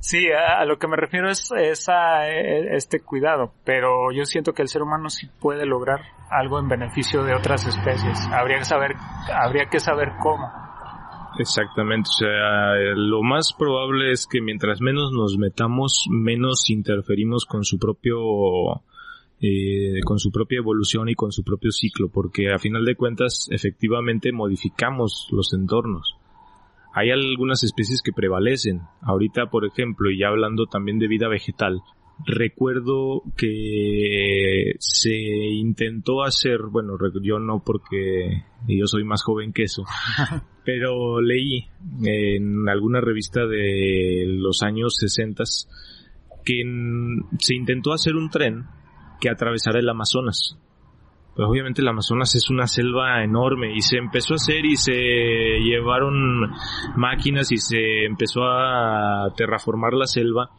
Sí, 0.00 0.30
a, 0.32 0.60
a 0.60 0.64
lo 0.64 0.78
que 0.78 0.88
me 0.88 0.96
refiero 0.96 1.30
es, 1.30 1.50
es 1.56 1.88
a 1.88 2.28
eh, 2.28 2.74
este 2.74 3.00
cuidado, 3.00 3.52
pero 3.64 4.10
yo 4.12 4.24
siento 4.24 4.52
que 4.52 4.62
el 4.62 4.68
ser 4.68 4.82
humano 4.82 5.10
sí 5.10 5.28
puede 5.40 5.64
lograr 5.64 6.00
algo 6.30 6.58
en 6.58 6.68
beneficio 6.68 7.22
de 7.22 7.34
otras 7.34 7.66
especies. 7.66 8.26
Habría 8.32 8.58
que 8.58 8.64
saber, 8.64 8.96
habría 9.32 9.66
que 9.66 9.78
saber 9.78 10.12
cómo. 10.20 10.65
Exactamente, 11.38 12.08
o 12.08 12.18
sea, 12.18 12.74
lo 12.94 13.22
más 13.22 13.52
probable 13.52 14.10
es 14.10 14.26
que 14.26 14.40
mientras 14.40 14.80
menos 14.80 15.12
nos 15.12 15.36
metamos, 15.36 16.06
menos 16.10 16.70
interferimos 16.70 17.44
con 17.44 17.64
su 17.64 17.78
propio 17.78 18.82
eh, 19.40 20.00
con 20.04 20.18
su 20.18 20.30
propia 20.30 20.58
evolución 20.58 21.10
y 21.10 21.14
con 21.14 21.30
su 21.30 21.44
propio 21.44 21.70
ciclo, 21.70 22.08
porque 22.08 22.52
a 22.52 22.58
final 22.58 22.86
de 22.86 22.96
cuentas 22.96 23.48
efectivamente 23.50 24.32
modificamos 24.32 25.28
los 25.30 25.52
entornos. 25.52 26.16
Hay 26.94 27.10
algunas 27.10 27.62
especies 27.62 28.00
que 28.00 28.12
prevalecen. 28.12 28.80
Ahorita, 29.02 29.50
por 29.50 29.66
ejemplo, 29.66 30.10
y 30.10 30.20
ya 30.20 30.28
hablando 30.28 30.64
también 30.64 30.98
de 30.98 31.08
vida 31.08 31.28
vegetal, 31.28 31.82
recuerdo 32.24 33.22
que 33.36 34.72
se 34.78 35.14
intentó 35.14 36.22
hacer, 36.22 36.60
bueno, 36.70 36.96
yo 37.22 37.38
no 37.38 37.62
porque 37.64 38.44
yo 38.66 38.86
soy 38.86 39.04
más 39.04 39.22
joven 39.22 39.52
que 39.52 39.64
eso, 39.64 39.84
pero 40.64 41.20
leí 41.20 41.66
en 42.04 42.68
alguna 42.68 43.00
revista 43.00 43.46
de 43.46 44.24
los 44.26 44.62
años 44.62 44.96
60 44.96 45.44
que 46.44 46.62
se 47.38 47.54
intentó 47.54 47.92
hacer 47.92 48.14
un 48.14 48.30
tren 48.30 48.64
que 49.20 49.28
atravesara 49.28 49.80
el 49.80 49.88
Amazonas. 49.88 50.58
Pues 51.34 51.46
obviamente 51.46 51.82
el 51.82 51.88
Amazonas 51.88 52.34
es 52.34 52.48
una 52.48 52.66
selva 52.66 53.22
enorme 53.22 53.74
y 53.74 53.82
se 53.82 53.98
empezó 53.98 54.32
a 54.32 54.36
hacer 54.36 54.64
y 54.64 54.76
se 54.76 54.94
llevaron 54.94 56.50
máquinas 56.96 57.52
y 57.52 57.58
se 57.58 58.06
empezó 58.06 58.44
a 58.44 59.34
terraformar 59.36 59.92
la 59.92 60.06
selva 60.06 60.50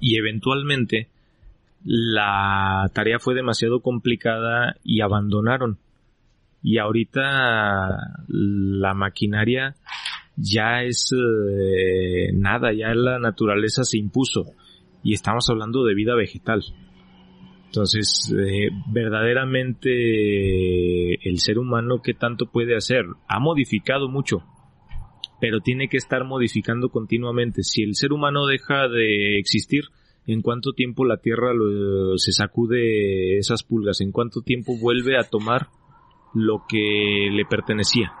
y 0.00 0.18
eventualmente 0.18 1.08
la 1.84 2.90
tarea 2.92 3.18
fue 3.18 3.34
demasiado 3.34 3.80
complicada 3.80 4.76
y 4.84 5.00
abandonaron. 5.00 5.78
Y 6.62 6.78
ahorita 6.78 7.88
la 8.28 8.94
maquinaria 8.94 9.74
ya 10.36 10.82
es 10.82 11.12
eh, 11.12 12.30
nada, 12.34 12.72
ya 12.72 12.94
la 12.94 13.18
naturaleza 13.18 13.82
se 13.84 13.98
impuso 13.98 14.52
y 15.02 15.14
estamos 15.14 15.48
hablando 15.50 15.84
de 15.84 15.94
vida 15.94 16.14
vegetal. 16.14 16.62
Entonces, 17.66 18.32
eh, 18.36 18.68
verdaderamente 18.90 21.28
el 21.28 21.38
ser 21.38 21.58
humano, 21.58 22.00
¿qué 22.02 22.14
tanto 22.14 22.46
puede 22.46 22.76
hacer? 22.76 23.04
Ha 23.28 23.40
modificado 23.40 24.08
mucho, 24.08 24.42
pero 25.40 25.60
tiene 25.60 25.88
que 25.88 25.96
estar 25.96 26.24
modificando 26.24 26.88
continuamente. 26.88 27.62
Si 27.62 27.82
el 27.82 27.94
ser 27.94 28.12
humano 28.12 28.46
deja 28.46 28.88
de 28.88 29.38
existir, 29.38 29.84
¿en 30.26 30.42
cuánto 30.42 30.72
tiempo 30.72 31.04
la 31.04 31.18
Tierra 31.18 31.52
lo- 31.54 32.16
se 32.18 32.32
sacude 32.32 33.38
esas 33.38 33.62
pulgas? 33.62 34.00
¿En 34.00 34.12
cuánto 34.12 34.42
tiempo 34.42 34.72
vuelve 34.80 35.18
a 35.18 35.24
tomar 35.24 35.68
lo 36.34 36.64
que 36.68 37.28
le 37.30 37.44
pertenecía? 37.44 38.12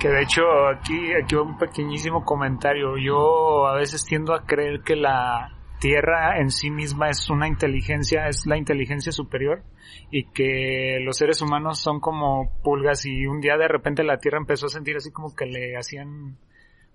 Que 0.00 0.08
de 0.08 0.22
hecho 0.22 0.42
aquí, 0.68 1.12
aquí 1.12 1.34
un 1.36 1.56
pequeñísimo 1.58 2.24
comentario. 2.24 2.96
Yo 2.98 3.66
a 3.66 3.76
veces 3.76 4.04
tiendo 4.04 4.34
a 4.34 4.44
creer 4.44 4.80
que 4.82 4.96
la 4.96 5.48
Tierra 5.82 6.38
en 6.38 6.50
sí 6.50 6.70
misma 6.70 7.10
es 7.10 7.28
una 7.28 7.48
inteligencia, 7.48 8.28
es 8.28 8.46
la 8.46 8.56
inteligencia 8.56 9.10
superior 9.10 9.64
y 10.12 10.26
que 10.26 11.00
los 11.04 11.16
seres 11.16 11.42
humanos 11.42 11.80
son 11.80 11.98
como 11.98 12.56
pulgas 12.62 13.04
y 13.04 13.26
un 13.26 13.40
día 13.40 13.56
de 13.56 13.66
repente 13.66 14.04
la 14.04 14.18
Tierra 14.18 14.38
empezó 14.38 14.66
a 14.66 14.68
sentir 14.68 14.94
así 14.96 15.10
como 15.10 15.34
que 15.34 15.44
le 15.44 15.76
hacían 15.76 16.38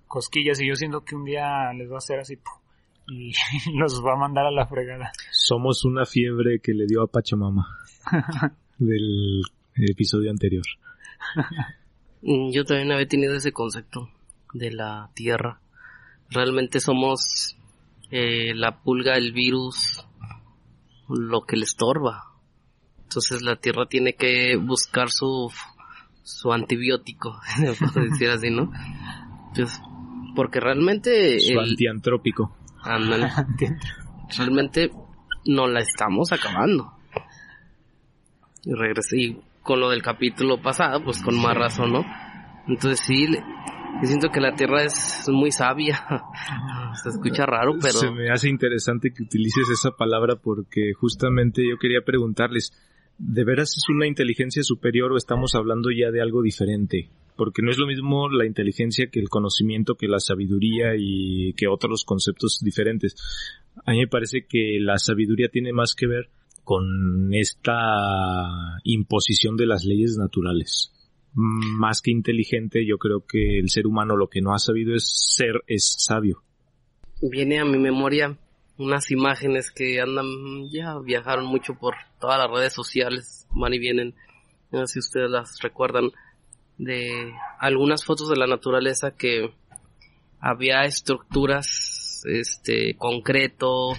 cosquillas 0.07 0.61
y 0.61 0.69
yo 0.69 0.75
siento 0.75 1.01
que 1.03 1.17
un 1.17 1.25
día 1.25 1.73
les 1.73 1.91
va 1.91 1.95
a 1.95 1.97
hacer 1.97 2.19
así 2.19 2.39
y 3.09 3.33
los 3.77 4.01
va 4.01 4.13
a 4.13 4.17
mandar 4.17 4.45
a 4.45 4.51
la 4.51 4.65
fregada. 4.67 5.11
Somos 5.31 5.83
una 5.83 6.05
fiebre 6.05 6.61
que 6.63 6.73
le 6.73 6.85
dio 6.87 7.03
a 7.03 7.07
Pachamama 7.07 7.67
del 8.77 9.41
episodio 9.75 10.31
anterior. 10.31 10.63
Mm, 12.21 12.51
Yo 12.53 12.63
también 12.63 12.93
había 12.93 13.07
tenido 13.09 13.35
ese 13.35 13.51
concepto 13.51 14.09
de 14.53 14.71
la 14.71 15.09
tierra. 15.13 15.59
Realmente 16.29 16.79
somos 16.79 17.57
eh, 18.11 18.53
la 18.55 18.81
pulga, 18.81 19.15
el 19.15 19.31
virus, 19.33 20.05
lo 21.09 21.41
que 21.41 21.57
le 21.57 21.63
estorba. 21.63 22.23
Entonces 23.03 23.41
la 23.41 23.55
tierra 23.55 23.85
tiene 23.87 24.13
que 24.13 24.57
buscar 24.57 25.09
su, 25.09 25.51
su 26.23 26.51
antibiótico, 26.51 27.39
puede 27.93 28.09
decir 28.09 28.29
así, 28.29 28.49
¿no? 28.49 28.71
Pues, 29.55 29.79
porque 30.35 30.59
realmente 30.59 31.39
Su 31.39 31.53
el, 31.53 31.69
antiantrópico. 31.71 32.55
realmente 34.37 34.91
no 35.45 35.67
la 35.67 35.79
estamos 35.79 36.31
acabando. 36.31 36.93
Y 38.63 38.73
regresé 38.73 39.17
y 39.17 39.41
con 39.63 39.79
lo 39.79 39.89
del 39.89 40.01
capítulo 40.01 40.61
pasado, 40.61 41.03
pues 41.03 41.21
con 41.21 41.41
más 41.41 41.55
razón, 41.55 41.93
¿no? 41.93 42.05
Entonces 42.67 42.99
sí, 43.05 43.27
le- 43.27 43.43
yo 44.01 44.07
siento 44.07 44.29
que 44.29 44.39
la 44.39 44.55
Tierra 44.55 44.83
es 44.83 45.27
muy 45.29 45.51
sabia. 45.51 46.05
Se 47.03 47.09
escucha 47.09 47.45
raro, 47.45 47.73
pero 47.81 47.93
Se 47.93 48.11
me 48.11 48.29
hace 48.29 48.49
interesante 48.49 49.11
que 49.11 49.23
utilices 49.23 49.69
esa 49.69 49.91
palabra 49.91 50.35
porque 50.35 50.93
justamente 50.93 51.63
yo 51.67 51.77
quería 51.77 52.01
preguntarles, 52.01 52.73
¿de 53.17 53.43
veras 53.43 53.69
es 53.77 53.83
una 53.89 54.07
inteligencia 54.07 54.63
superior 54.63 55.11
o 55.11 55.17
estamos 55.17 55.55
hablando 55.55 55.89
ya 55.91 56.11
de 56.11 56.21
algo 56.21 56.41
diferente? 56.41 57.09
Porque 57.35 57.61
no 57.61 57.71
es 57.71 57.77
lo 57.77 57.87
mismo 57.87 58.29
la 58.29 58.45
inteligencia 58.45 59.09
que 59.11 59.19
el 59.19 59.29
conocimiento, 59.29 59.95
que 59.95 60.07
la 60.07 60.19
sabiduría 60.19 60.95
y 60.97 61.53
que 61.53 61.67
otros 61.67 62.03
conceptos 62.03 62.59
diferentes. 62.63 63.15
A 63.85 63.91
mí 63.91 63.99
me 63.99 64.07
parece 64.07 64.45
que 64.47 64.79
la 64.79 64.97
sabiduría 64.97 65.49
tiene 65.49 65.71
más 65.71 65.93
que 65.93 66.07
ver 66.07 66.29
con 66.63 67.33
esta 67.33 67.73
imposición 68.83 69.55
de 69.55 69.67
las 69.67 69.85
leyes 69.85 70.17
naturales. 70.17 70.91
Más 71.33 72.01
que 72.01 72.11
inteligente, 72.11 72.85
yo 72.85 72.97
creo 72.97 73.25
que 73.25 73.59
el 73.59 73.69
ser 73.69 73.85
humano 73.85 74.15
lo 74.15 74.27
que 74.27 74.41
no 74.41 74.53
ha 74.53 74.59
sabido 74.59 74.95
es 74.95 75.35
ser, 75.35 75.63
es 75.67 75.95
sabio. 75.99 76.43
viene 77.21 77.59
a 77.59 77.65
mi 77.65 77.77
memoria 77.77 78.37
unas 78.77 79.09
imágenes 79.11 79.71
que 79.71 79.99
andan, 79.99 80.25
ya 80.71 80.97
viajaron 80.99 81.45
mucho 81.45 81.73
por 81.75 81.95
todas 82.19 82.37
las 82.37 82.49
redes 82.49 82.73
sociales, 82.73 83.47
van 83.51 83.73
y 83.73 83.79
vienen, 83.79 84.15
no 84.71 84.85
sé 84.85 84.93
si 84.93 84.99
ustedes 84.99 85.29
las 85.29 85.59
recuerdan, 85.61 86.11
de 86.77 87.33
algunas 87.59 88.05
fotos 88.05 88.29
de 88.29 88.37
la 88.37 88.45
naturaleza 88.45 89.15
que 89.15 89.51
había 90.39 90.83
estructuras, 90.83 92.21
este, 92.25 92.95
concreto, 92.97 93.93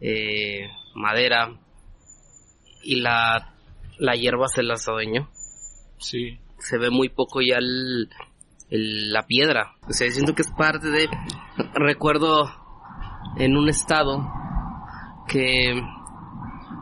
eh, 0.00 0.66
madera, 0.94 1.56
y 2.82 2.96
la, 2.96 3.54
la 3.98 4.14
hierba 4.14 4.48
se 4.48 4.62
las 4.62 4.88
adueñó. 4.88 5.28
Sí. 5.98 6.38
Se 6.58 6.78
ve 6.78 6.90
muy 6.90 7.08
poco 7.08 7.40
ya 7.40 7.56
el, 7.58 8.08
el- 8.70 9.12
la 9.12 9.22
piedra. 9.26 9.72
O 9.88 9.92
sea, 9.92 10.10
siento 10.10 10.34
que 10.34 10.42
es 10.42 10.50
parte 10.50 10.88
de... 10.88 11.08
Recuerdo 11.74 12.50
en 13.36 13.56
un 13.56 13.68
estado 13.68 14.30
que 15.28 15.80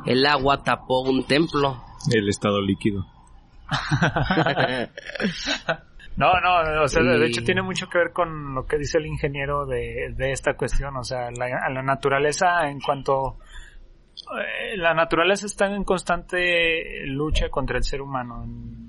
el 0.06 0.26
agua 0.26 0.62
tapó 0.62 1.00
un 1.02 1.24
templo. 1.26 1.82
El 2.12 2.28
estado 2.28 2.60
líquido. 2.60 3.06
No, 6.16 6.32
no, 6.40 6.82
o 6.82 6.88
sea, 6.88 7.02
de 7.02 7.18
Y- 7.26 7.30
hecho 7.30 7.42
tiene 7.44 7.60
mucho 7.60 7.88
que 7.90 7.98
ver 7.98 8.12
con 8.12 8.54
lo 8.54 8.64
que 8.64 8.78
dice 8.78 8.96
el 8.96 9.04
ingeniero 9.04 9.66
de, 9.66 10.14
de 10.16 10.32
esta 10.32 10.54
cuestión, 10.56 10.96
o 10.96 11.04
sea, 11.04 11.30
la, 11.30 11.44
a 11.62 11.68
la 11.68 11.82
naturaleza 11.82 12.70
en 12.70 12.80
cuanto... 12.80 13.36
eh, 14.40 14.78
la 14.78 14.94
naturaleza 14.94 15.44
está 15.44 15.66
en 15.66 15.84
constante 15.84 17.04
lucha 17.04 17.50
contra 17.50 17.76
el 17.76 17.84
ser 17.84 18.00
humano, 18.00 18.44
en 18.44 18.85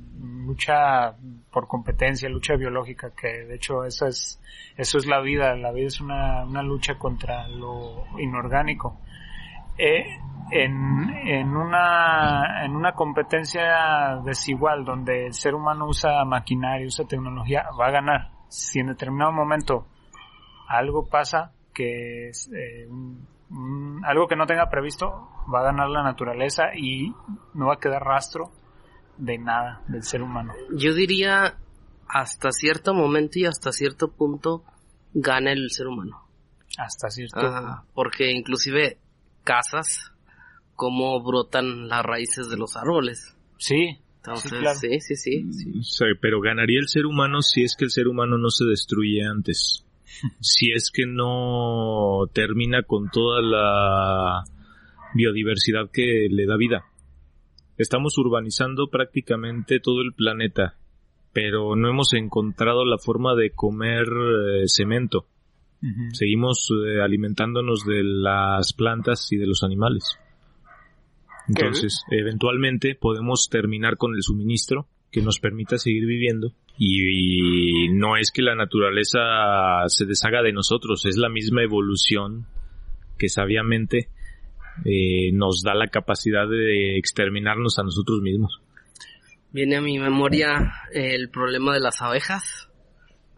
lucha 0.48 1.14
por 1.52 1.68
competencia, 1.68 2.30
lucha 2.30 2.56
biológica, 2.56 3.12
que 3.12 3.46
de 3.46 3.56
hecho 3.56 3.84
eso 3.84 4.08
es, 4.08 4.42
eso 4.78 4.98
es 4.98 5.06
la 5.06 5.20
vida, 5.20 5.56
la 5.56 5.72
vida 5.72 5.88
es 5.88 6.00
una, 6.00 6.46
una 6.46 6.64
lucha 6.64 6.98
contra 6.98 7.48
lo 7.48 8.06
inorgánico. 8.18 9.00
Eh, 9.78 10.06
en, 10.50 11.10
en 11.28 11.56
una 11.56 12.64
en 12.66 12.76
una 12.76 12.94
competencia 12.94 14.22
desigual 14.24 14.86
donde 14.86 15.28
el 15.28 15.34
ser 15.34 15.54
humano 15.54 15.88
usa 15.88 16.24
maquinaria, 16.26 16.88
usa 16.88 17.06
tecnología, 17.06 17.66
va 17.80 17.88
a 17.88 17.92
ganar. 17.92 18.30
Si 18.48 18.80
en 18.80 18.88
determinado 18.88 19.34
momento 19.34 19.86
algo 20.70 21.08
pasa 21.08 21.52
que 21.74 22.30
eh, 22.30 22.88
algo 24.04 24.28
que 24.28 24.36
no 24.36 24.46
tenga 24.46 24.70
previsto, 24.70 25.30
va 25.54 25.60
a 25.60 25.64
ganar 25.64 25.90
la 25.90 26.04
naturaleza 26.04 26.76
y 26.76 27.14
no 27.54 27.68
va 27.68 27.76
a 27.76 27.80
quedar 27.80 28.04
rastro 28.04 28.52
de 29.18 29.38
nada 29.38 29.82
del 29.88 30.04
ser 30.04 30.22
humano. 30.22 30.54
Yo 30.76 30.94
diría 30.94 31.58
hasta 32.08 32.52
cierto 32.52 32.94
momento 32.94 33.40
y 33.40 33.46
hasta 33.46 33.72
cierto 33.72 34.12
punto 34.12 34.64
gana 35.14 35.52
el 35.52 35.70
ser 35.72 35.88
humano. 35.88 36.28
Hasta 36.78 37.10
cierto. 37.10 37.40
Ajá, 37.40 37.84
porque 37.94 38.32
inclusive 38.32 38.98
cazas 39.44 40.12
cómo 40.76 41.22
brotan 41.24 41.88
las 41.88 42.04
raíces 42.04 42.50
de 42.50 42.58
los 42.58 42.78
árboles. 42.78 43.36
Sí. 43.58 43.98
Entonces, 44.18 44.52
Sí, 44.52 44.58
claro. 44.58 44.80
sí, 44.80 45.00
sí, 45.00 45.16
sí, 45.16 45.54
sí. 45.54 45.80
O 45.80 45.84
sea, 45.84 46.08
pero 46.22 46.42
ganaría 46.42 46.80
el 46.80 46.88
ser 46.88 47.06
humano 47.06 47.42
si 47.42 47.64
es 47.64 47.76
que 47.78 47.86
el 47.86 47.92
ser 47.92 48.08
humano 48.08 48.38
no 48.38 48.50
se 48.50 48.66
destruye 48.66 49.24
antes. 49.24 49.84
Si 50.40 50.72
es 50.72 50.90
que 50.92 51.06
no 51.06 52.26
termina 52.34 52.84
con 52.84 53.10
toda 53.10 53.42
la 53.42 54.44
biodiversidad 55.14 55.90
que 55.92 56.28
le 56.30 56.46
da 56.46 56.58
vida. 56.58 56.86
Estamos 57.78 58.18
urbanizando 58.18 58.88
prácticamente 58.88 59.80
todo 59.80 60.02
el 60.02 60.14
planeta, 60.14 60.76
pero 61.32 61.76
no 61.76 61.90
hemos 61.90 62.14
encontrado 62.14 62.86
la 62.86 62.98
forma 62.98 63.36
de 63.36 63.52
comer 63.52 64.08
eh, 64.08 64.68
cemento. 64.68 65.28
Seguimos 66.12 66.70
eh, 66.72 67.02
alimentándonos 67.04 67.86
de 67.86 68.04
las 68.04 68.74
plantas 68.74 69.32
y 69.32 69.38
de 69.38 69.46
los 69.46 69.62
animales. 69.62 70.18
Entonces, 71.48 72.04
eventualmente 72.10 72.96
podemos 72.96 73.48
terminar 73.50 73.98
con 73.98 74.16
el 74.16 74.24
suministro 74.24 74.88
que 75.12 75.22
nos 75.22 75.40
permita 75.40 75.78
seguir 75.78 76.08
viviendo 76.08 76.52
y, 76.80 77.86
y 77.86 77.90
no 77.90 78.18
es 78.18 78.32
que 78.32 78.42
la 78.42 78.56
naturaleza 78.56 79.20
se 79.86 80.06
deshaga 80.06 80.42
de 80.42 80.52
nosotros, 80.52 81.06
es 81.06 81.18
la 81.18 81.30
misma 81.30 81.62
evolución 81.62 82.48
que 83.18 83.30
sabiamente 83.30 84.10
eh, 84.86 85.32
nos 85.34 85.62
da 85.64 85.74
la 85.74 85.88
capacidad 85.88 86.48
de 86.48 86.98
exterminarnos 86.98 87.78
a 87.80 87.84
nosotros 87.84 88.22
mismos. 88.22 88.62
Viene 89.52 89.78
a 89.78 89.82
mi 89.82 89.98
memoria 89.98 90.72
el 90.94 91.30
problema 91.30 91.74
de 91.74 91.80
las 91.80 92.02
abejas. 92.02 92.70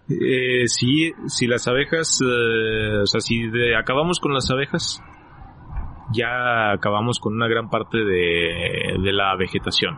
Eh, 0.09 0.67
sí, 0.67 1.11
si 1.27 1.45
las 1.47 1.67
abejas, 1.67 2.19
eh, 2.23 2.97
o 3.03 3.05
sea, 3.05 3.21
si 3.21 3.47
de- 3.49 3.75
acabamos 3.77 4.19
con 4.19 4.33
las 4.33 4.49
abejas, 4.49 5.01
ya 6.11 6.71
acabamos 6.71 7.19
con 7.19 7.35
una 7.35 7.47
gran 7.47 7.69
parte 7.69 7.99
de, 7.99 8.95
de 9.03 9.13
la 9.13 9.35
vegetación. 9.35 9.95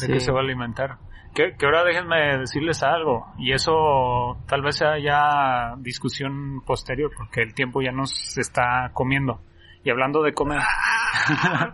¿De 0.00 0.06
qué 0.12 0.20
se 0.20 0.30
va 0.30 0.40
a 0.40 0.42
alimentar? 0.42 0.98
Que, 1.34 1.54
que 1.56 1.66
ahora 1.66 1.84
déjenme 1.84 2.38
decirles 2.38 2.82
algo, 2.82 3.26
y 3.38 3.52
eso 3.52 4.36
tal 4.48 4.62
vez 4.62 4.76
sea 4.76 4.98
ya 4.98 5.76
discusión 5.78 6.62
posterior, 6.66 7.10
porque 7.16 7.42
el 7.42 7.54
tiempo 7.54 7.80
ya 7.82 7.92
nos 7.92 8.36
está 8.36 8.90
comiendo. 8.92 9.40
Y 9.84 9.90
hablando 9.90 10.22
de 10.22 10.34
comer... 10.34 10.58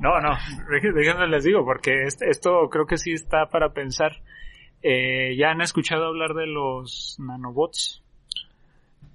no, 0.00 0.20
no, 0.20 0.30
déjenme 0.70 1.00
déjenme 1.00 1.28
les 1.28 1.44
digo, 1.44 1.64
porque 1.64 2.04
este- 2.04 2.30
esto 2.30 2.68
creo 2.70 2.86
que 2.86 2.96
sí 2.96 3.12
está 3.12 3.46
para 3.46 3.72
pensar. 3.72 4.12
Eh, 4.82 5.36
¿Ya 5.36 5.50
han 5.50 5.60
escuchado 5.60 6.06
hablar 6.06 6.34
de 6.34 6.46
los 6.46 7.16
nanobots? 7.18 8.02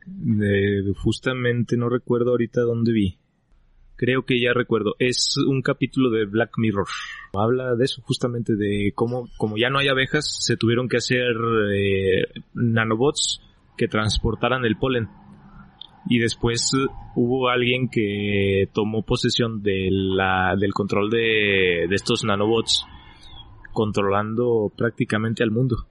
De- 0.06 0.94
justamente 1.04 1.78
no 1.78 1.90
recuerdo 1.90 2.32
ahorita 2.32 2.62
dónde 2.62 2.92
vi. 2.92 3.18
Creo 4.02 4.26
que 4.26 4.42
ya 4.42 4.52
recuerdo. 4.52 4.96
Es 4.98 5.36
un 5.48 5.62
capítulo 5.62 6.10
de 6.10 6.26
Black 6.26 6.54
Mirror. 6.58 6.88
Habla 7.34 7.76
de 7.76 7.86
eso, 7.86 8.02
justamente 8.02 8.56
de 8.56 8.94
cómo, 8.96 9.30
como 9.38 9.58
ya 9.60 9.70
no 9.70 9.78
hay 9.78 9.90
abejas, 9.90 10.44
se 10.44 10.58
tuvieron 10.58 10.90
que 10.90 10.98
hacer 10.98 11.36
eh, 11.72 12.24
nanobots 12.56 13.44
que 13.78 13.88
transportaran 13.88 14.66
el 14.66 14.76
polen. 14.78 15.08
Y 16.10 16.18
después 16.18 16.72
eh, 16.74 16.92
hubo 17.16 17.50
alguien 17.50 17.90
que 17.90 18.70
tomó 18.74 19.04
posesión 19.04 19.62
de 19.62 19.90
la, 19.92 20.56
del 20.60 20.74
control 20.74 21.12
de, 21.12 21.86
de 21.88 21.96
estos 21.96 22.24
nanobots, 22.24 22.84
controlando 23.72 24.74
prácticamente 24.76 25.44
al 25.44 25.52
mundo. 25.52 25.86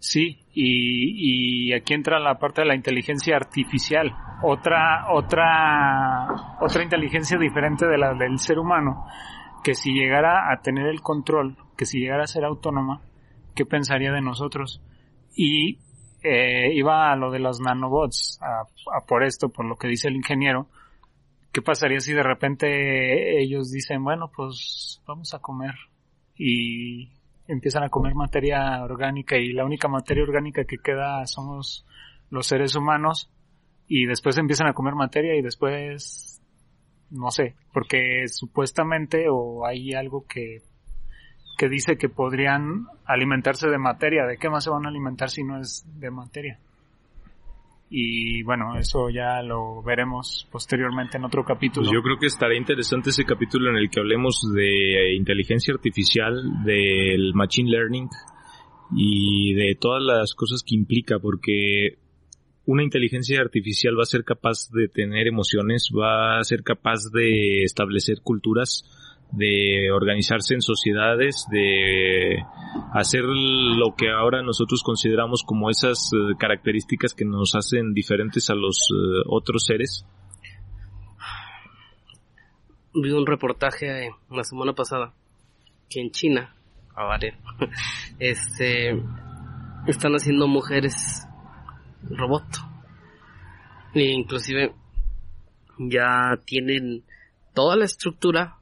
Sí, 0.00 0.40
y, 0.58 1.68
y 1.68 1.72
aquí 1.74 1.92
entra 1.92 2.18
la 2.18 2.38
parte 2.38 2.62
de 2.62 2.66
la 2.66 2.74
inteligencia 2.74 3.36
artificial, 3.36 4.16
otra, 4.42 5.12
otra, 5.12 6.56
otra 6.62 6.82
inteligencia 6.82 7.36
diferente 7.36 7.86
de 7.86 7.98
la 7.98 8.14
del 8.14 8.38
ser 8.38 8.58
humano, 8.58 9.04
que 9.62 9.74
si 9.74 9.92
llegara 9.92 10.50
a 10.50 10.62
tener 10.62 10.86
el 10.86 11.02
control, 11.02 11.58
que 11.76 11.84
si 11.84 12.00
llegara 12.00 12.24
a 12.24 12.26
ser 12.26 12.46
autónoma, 12.46 13.02
¿qué 13.54 13.66
pensaría 13.66 14.12
de 14.12 14.22
nosotros? 14.22 14.80
Y 15.34 15.78
eh, 16.22 16.72
iba 16.72 17.12
a 17.12 17.16
lo 17.16 17.30
de 17.30 17.40
los 17.40 17.60
nanobots, 17.60 18.40
a, 18.40 18.62
a 18.96 19.06
por 19.06 19.24
esto, 19.24 19.50
por 19.50 19.66
lo 19.66 19.76
que 19.76 19.88
dice 19.88 20.08
el 20.08 20.16
ingeniero, 20.16 20.68
¿qué 21.52 21.60
pasaría 21.60 22.00
si 22.00 22.14
de 22.14 22.22
repente 22.22 23.42
ellos 23.42 23.70
dicen, 23.70 24.02
bueno, 24.02 24.30
pues 24.34 25.02
vamos 25.06 25.34
a 25.34 25.38
comer 25.38 25.74
y 26.34 27.10
empiezan 27.48 27.84
a 27.84 27.88
comer 27.88 28.14
materia 28.14 28.82
orgánica 28.82 29.36
y 29.36 29.52
la 29.52 29.64
única 29.64 29.88
materia 29.88 30.22
orgánica 30.22 30.64
que 30.64 30.78
queda 30.78 31.24
somos 31.26 31.86
los 32.30 32.46
seres 32.46 32.74
humanos 32.74 33.30
y 33.88 34.06
después 34.06 34.36
empiezan 34.38 34.66
a 34.66 34.72
comer 34.72 34.94
materia 34.94 35.36
y 35.36 35.42
después 35.42 36.40
no 37.10 37.30
sé, 37.30 37.54
porque 37.72 38.26
supuestamente 38.26 39.26
o 39.30 39.64
hay 39.64 39.94
algo 39.94 40.26
que 40.26 40.62
que 41.56 41.68
dice 41.70 41.96
que 41.96 42.10
podrían 42.10 42.86
alimentarse 43.06 43.68
de 43.68 43.78
materia, 43.78 44.26
¿de 44.26 44.36
qué 44.36 44.50
más 44.50 44.64
se 44.64 44.70
van 44.70 44.84
a 44.84 44.90
alimentar 44.90 45.30
si 45.30 45.42
no 45.42 45.58
es 45.58 45.86
de 45.98 46.10
materia? 46.10 46.58
Y 47.88 48.42
bueno, 48.42 48.76
eso 48.76 49.10
ya 49.10 49.42
lo 49.42 49.80
veremos 49.82 50.48
posteriormente 50.50 51.18
en 51.18 51.24
otro 51.24 51.44
capítulo. 51.44 51.86
Pues 51.86 51.94
yo 51.94 52.02
creo 52.02 52.18
que 52.18 52.26
estará 52.26 52.56
interesante 52.56 53.10
ese 53.10 53.24
capítulo 53.24 53.70
en 53.70 53.76
el 53.76 53.88
que 53.90 54.00
hablemos 54.00 54.42
de 54.54 55.14
inteligencia 55.14 55.72
artificial, 55.72 56.64
del 56.64 57.32
machine 57.34 57.70
learning 57.70 58.08
y 58.94 59.54
de 59.54 59.76
todas 59.76 60.02
las 60.02 60.34
cosas 60.34 60.64
que 60.66 60.74
implica, 60.74 61.20
porque 61.20 61.98
una 62.64 62.82
inteligencia 62.82 63.40
artificial 63.40 63.96
va 63.96 64.02
a 64.02 64.06
ser 64.06 64.24
capaz 64.24 64.68
de 64.72 64.88
tener 64.88 65.28
emociones, 65.28 65.90
va 65.96 66.38
a 66.38 66.44
ser 66.44 66.64
capaz 66.64 67.10
de 67.12 67.62
establecer 67.62 68.20
culturas, 68.22 68.84
de 69.32 69.90
organizarse 69.92 70.54
en 70.54 70.62
sociedades, 70.62 71.46
de 71.50 72.38
hacer 72.92 73.22
lo 73.22 73.94
que 73.96 74.10
ahora 74.10 74.42
nosotros 74.42 74.82
consideramos 74.82 75.42
como 75.44 75.70
esas 75.70 76.10
eh, 76.12 76.34
características 76.38 77.14
que 77.14 77.24
nos 77.24 77.54
hacen 77.54 77.92
diferentes 77.92 78.48
a 78.50 78.54
los 78.54 78.88
eh, 78.90 79.22
otros 79.26 79.64
seres. 79.66 80.06
Vi 82.94 83.10
un 83.10 83.26
reportaje 83.26 84.06
eh, 84.06 84.10
la 84.30 84.44
semana 84.44 84.72
pasada 84.72 85.12
que 85.90 86.00
en 86.00 86.10
China, 86.10 86.54
este, 88.18 89.02
están 89.86 90.12
haciendo 90.12 90.48
mujeres 90.48 91.26
robot. 92.10 92.44
E 93.94 94.12
inclusive 94.12 94.74
ya 95.78 96.38
tienen 96.44 97.04
toda 97.54 97.76
la 97.76 97.84
estructura 97.84 98.56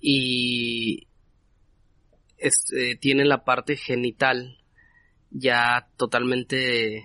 y 0.00 1.06
este, 2.38 2.96
tienen 2.96 3.28
la 3.28 3.44
parte 3.44 3.76
genital 3.76 4.58
ya 5.30 5.86
totalmente 5.96 7.04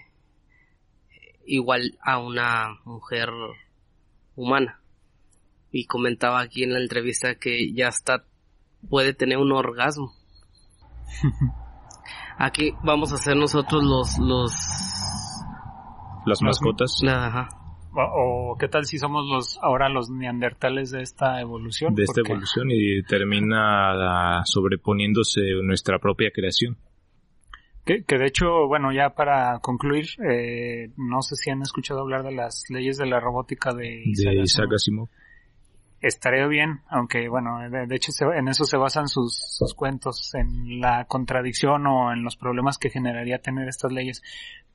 igual 1.45 1.97
a 2.01 2.19
una 2.19 2.79
mujer 2.85 3.29
humana. 4.35 4.81
Y 5.71 5.85
comentaba 5.85 6.39
aquí 6.39 6.63
en 6.63 6.73
la 6.73 6.79
entrevista 6.79 7.35
que 7.35 7.73
ya 7.73 7.89
está, 7.89 8.23
puede 8.89 9.13
tener 9.13 9.37
un 9.37 9.51
orgasmo. 9.51 10.13
Aquí 12.37 12.73
vamos 12.83 13.13
a 13.13 13.17
ser 13.17 13.37
nosotros 13.37 13.83
los, 13.83 14.17
los, 14.19 14.51
Las 16.25 16.41
mascotas 16.41 17.01
ajá. 17.07 17.64
O, 17.97 18.57
qué 18.59 18.67
tal 18.67 18.85
si 18.85 18.97
somos 18.97 19.25
los 19.29 19.57
ahora 19.61 19.87
los 19.89 20.09
neandertales 20.09 20.91
de 20.91 21.01
esta 21.01 21.39
evolución? 21.41 21.95
de 21.95 22.03
esta 22.03 22.21
evolución 22.21 22.67
y 22.71 23.01
termina 23.03 24.39
ah, 24.39 24.43
sobreponiéndose 24.45 25.41
nuestra 25.63 25.99
propia 25.99 26.29
creación. 26.33 26.77
Que, 27.85 28.03
que 28.03 28.17
de 28.17 28.25
hecho, 28.25 28.67
bueno, 28.67 28.91
ya 28.91 29.11
para 29.11 29.59
concluir, 29.59 30.05
eh, 30.27 30.89
no 30.97 31.21
sé 31.21 31.35
si 31.35 31.51
han 31.51 31.61
escuchado 31.61 32.01
hablar 32.01 32.23
de 32.23 32.31
las 32.33 32.63
leyes 32.69 32.97
de 32.97 33.05
la 33.05 33.19
robótica 33.19 33.73
de 33.73 34.01
Isaac 34.05 34.33
de. 34.33 34.41
Isaac 34.41 34.73
Asimov. 34.73 35.07
Estaría 36.01 36.45
bien, 36.47 36.81
aunque 36.89 37.29
bueno, 37.29 37.59
de, 37.69 37.87
de 37.87 37.95
hecho 37.95 38.11
se- 38.11 38.25
en 38.25 38.47
eso 38.47 38.65
se 38.65 38.77
basan 38.77 39.07
sus, 39.07 39.37
sus 39.57 39.73
cuentos, 39.73 40.33
en 40.35 40.79
la 40.81 41.05
contradicción 41.05 41.87
o 41.87 42.11
en 42.11 42.23
los 42.23 42.35
problemas 42.37 42.77
que 42.77 42.89
generaría 42.89 43.39
tener 43.39 43.67
estas 43.67 43.91
leyes. 43.91 44.21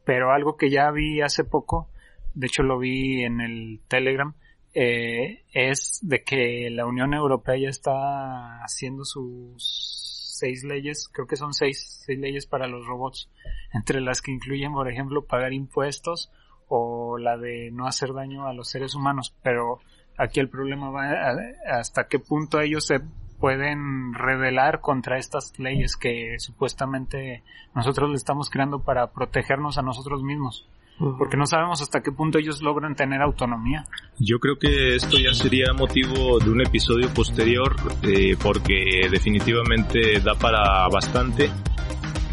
Pero 0.04 0.32
algo 0.32 0.56
que 0.56 0.70
ya 0.70 0.90
vi 0.90 1.20
hace 1.20 1.44
poco, 1.44 1.88
de 2.34 2.46
hecho 2.46 2.62
lo 2.62 2.78
vi 2.78 3.22
en 3.24 3.40
el 3.40 3.80
Telegram, 3.88 4.34
eh, 4.74 5.42
es 5.52 5.98
de 6.02 6.22
que 6.22 6.70
la 6.70 6.86
Unión 6.86 7.12
Europea 7.14 7.56
ya 7.56 7.68
está 7.68 8.62
haciendo 8.62 9.04
sus 9.04 10.36
seis 10.38 10.64
leyes, 10.64 11.08
creo 11.12 11.26
que 11.26 11.36
son 11.36 11.52
seis, 11.52 12.02
seis 12.06 12.18
leyes 12.18 12.46
para 12.46 12.66
los 12.66 12.86
robots, 12.86 13.28
entre 13.74 14.00
las 14.00 14.22
que 14.22 14.30
incluyen, 14.32 14.72
por 14.72 14.88
ejemplo, 14.90 15.24
pagar 15.24 15.52
impuestos 15.52 16.30
o 16.68 17.18
la 17.18 17.36
de 17.36 17.70
no 17.72 17.86
hacer 17.86 18.12
daño 18.12 18.46
a 18.46 18.54
los 18.54 18.70
seres 18.70 18.94
humanos, 18.94 19.34
pero 19.42 19.80
aquí 20.16 20.40
el 20.40 20.48
problema 20.48 20.90
va 20.90 21.10
a- 21.10 21.78
hasta 21.78 22.06
qué 22.06 22.18
punto 22.18 22.60
ellos 22.60 22.86
se 22.86 23.00
pueden 23.40 24.14
rebelar 24.14 24.80
contra 24.80 25.18
estas 25.18 25.58
leyes 25.58 25.96
que 25.96 26.36
supuestamente 26.38 27.42
nosotros 27.74 28.10
le 28.10 28.16
estamos 28.16 28.50
creando 28.50 28.82
para 28.84 29.08
protegernos 29.12 29.78
a 29.78 29.82
nosotros 29.82 30.22
mismos. 30.22 30.68
Porque 31.00 31.38
no 31.38 31.46
sabemos 31.46 31.80
hasta 31.80 32.02
qué 32.02 32.12
punto 32.12 32.38
ellos 32.38 32.60
logran 32.60 32.94
tener 32.94 33.22
autonomía. 33.22 33.86
Yo 34.18 34.38
creo 34.38 34.58
que 34.58 34.96
esto 34.96 35.16
ya 35.16 35.32
sería 35.32 35.72
motivo 35.72 36.38
de 36.38 36.50
un 36.50 36.60
episodio 36.60 37.08
posterior, 37.14 37.74
eh, 38.02 38.36
porque 38.42 39.08
definitivamente 39.10 40.20
da 40.20 40.34
para 40.34 40.86
bastante. 40.88 41.50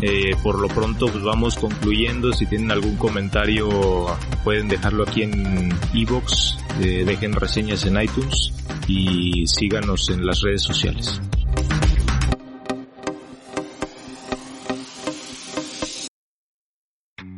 Eh, 0.01 0.35
por 0.43 0.59
lo 0.59 0.67
pronto 0.67 1.07
pues 1.07 1.23
vamos 1.23 1.57
concluyendo. 1.57 2.33
Si 2.33 2.45
tienen 2.45 2.71
algún 2.71 2.97
comentario 2.97 3.69
pueden 4.43 4.67
dejarlo 4.67 5.03
aquí 5.03 5.23
en 5.23 5.69
iVoox, 5.93 6.57
eh, 6.81 7.03
dejen 7.05 7.33
reseñas 7.33 7.85
en 7.85 8.01
iTunes 8.01 8.53
y 8.87 9.47
síganos 9.47 10.09
en 10.09 10.25
las 10.25 10.41
redes 10.41 10.63
sociales. 10.63 11.21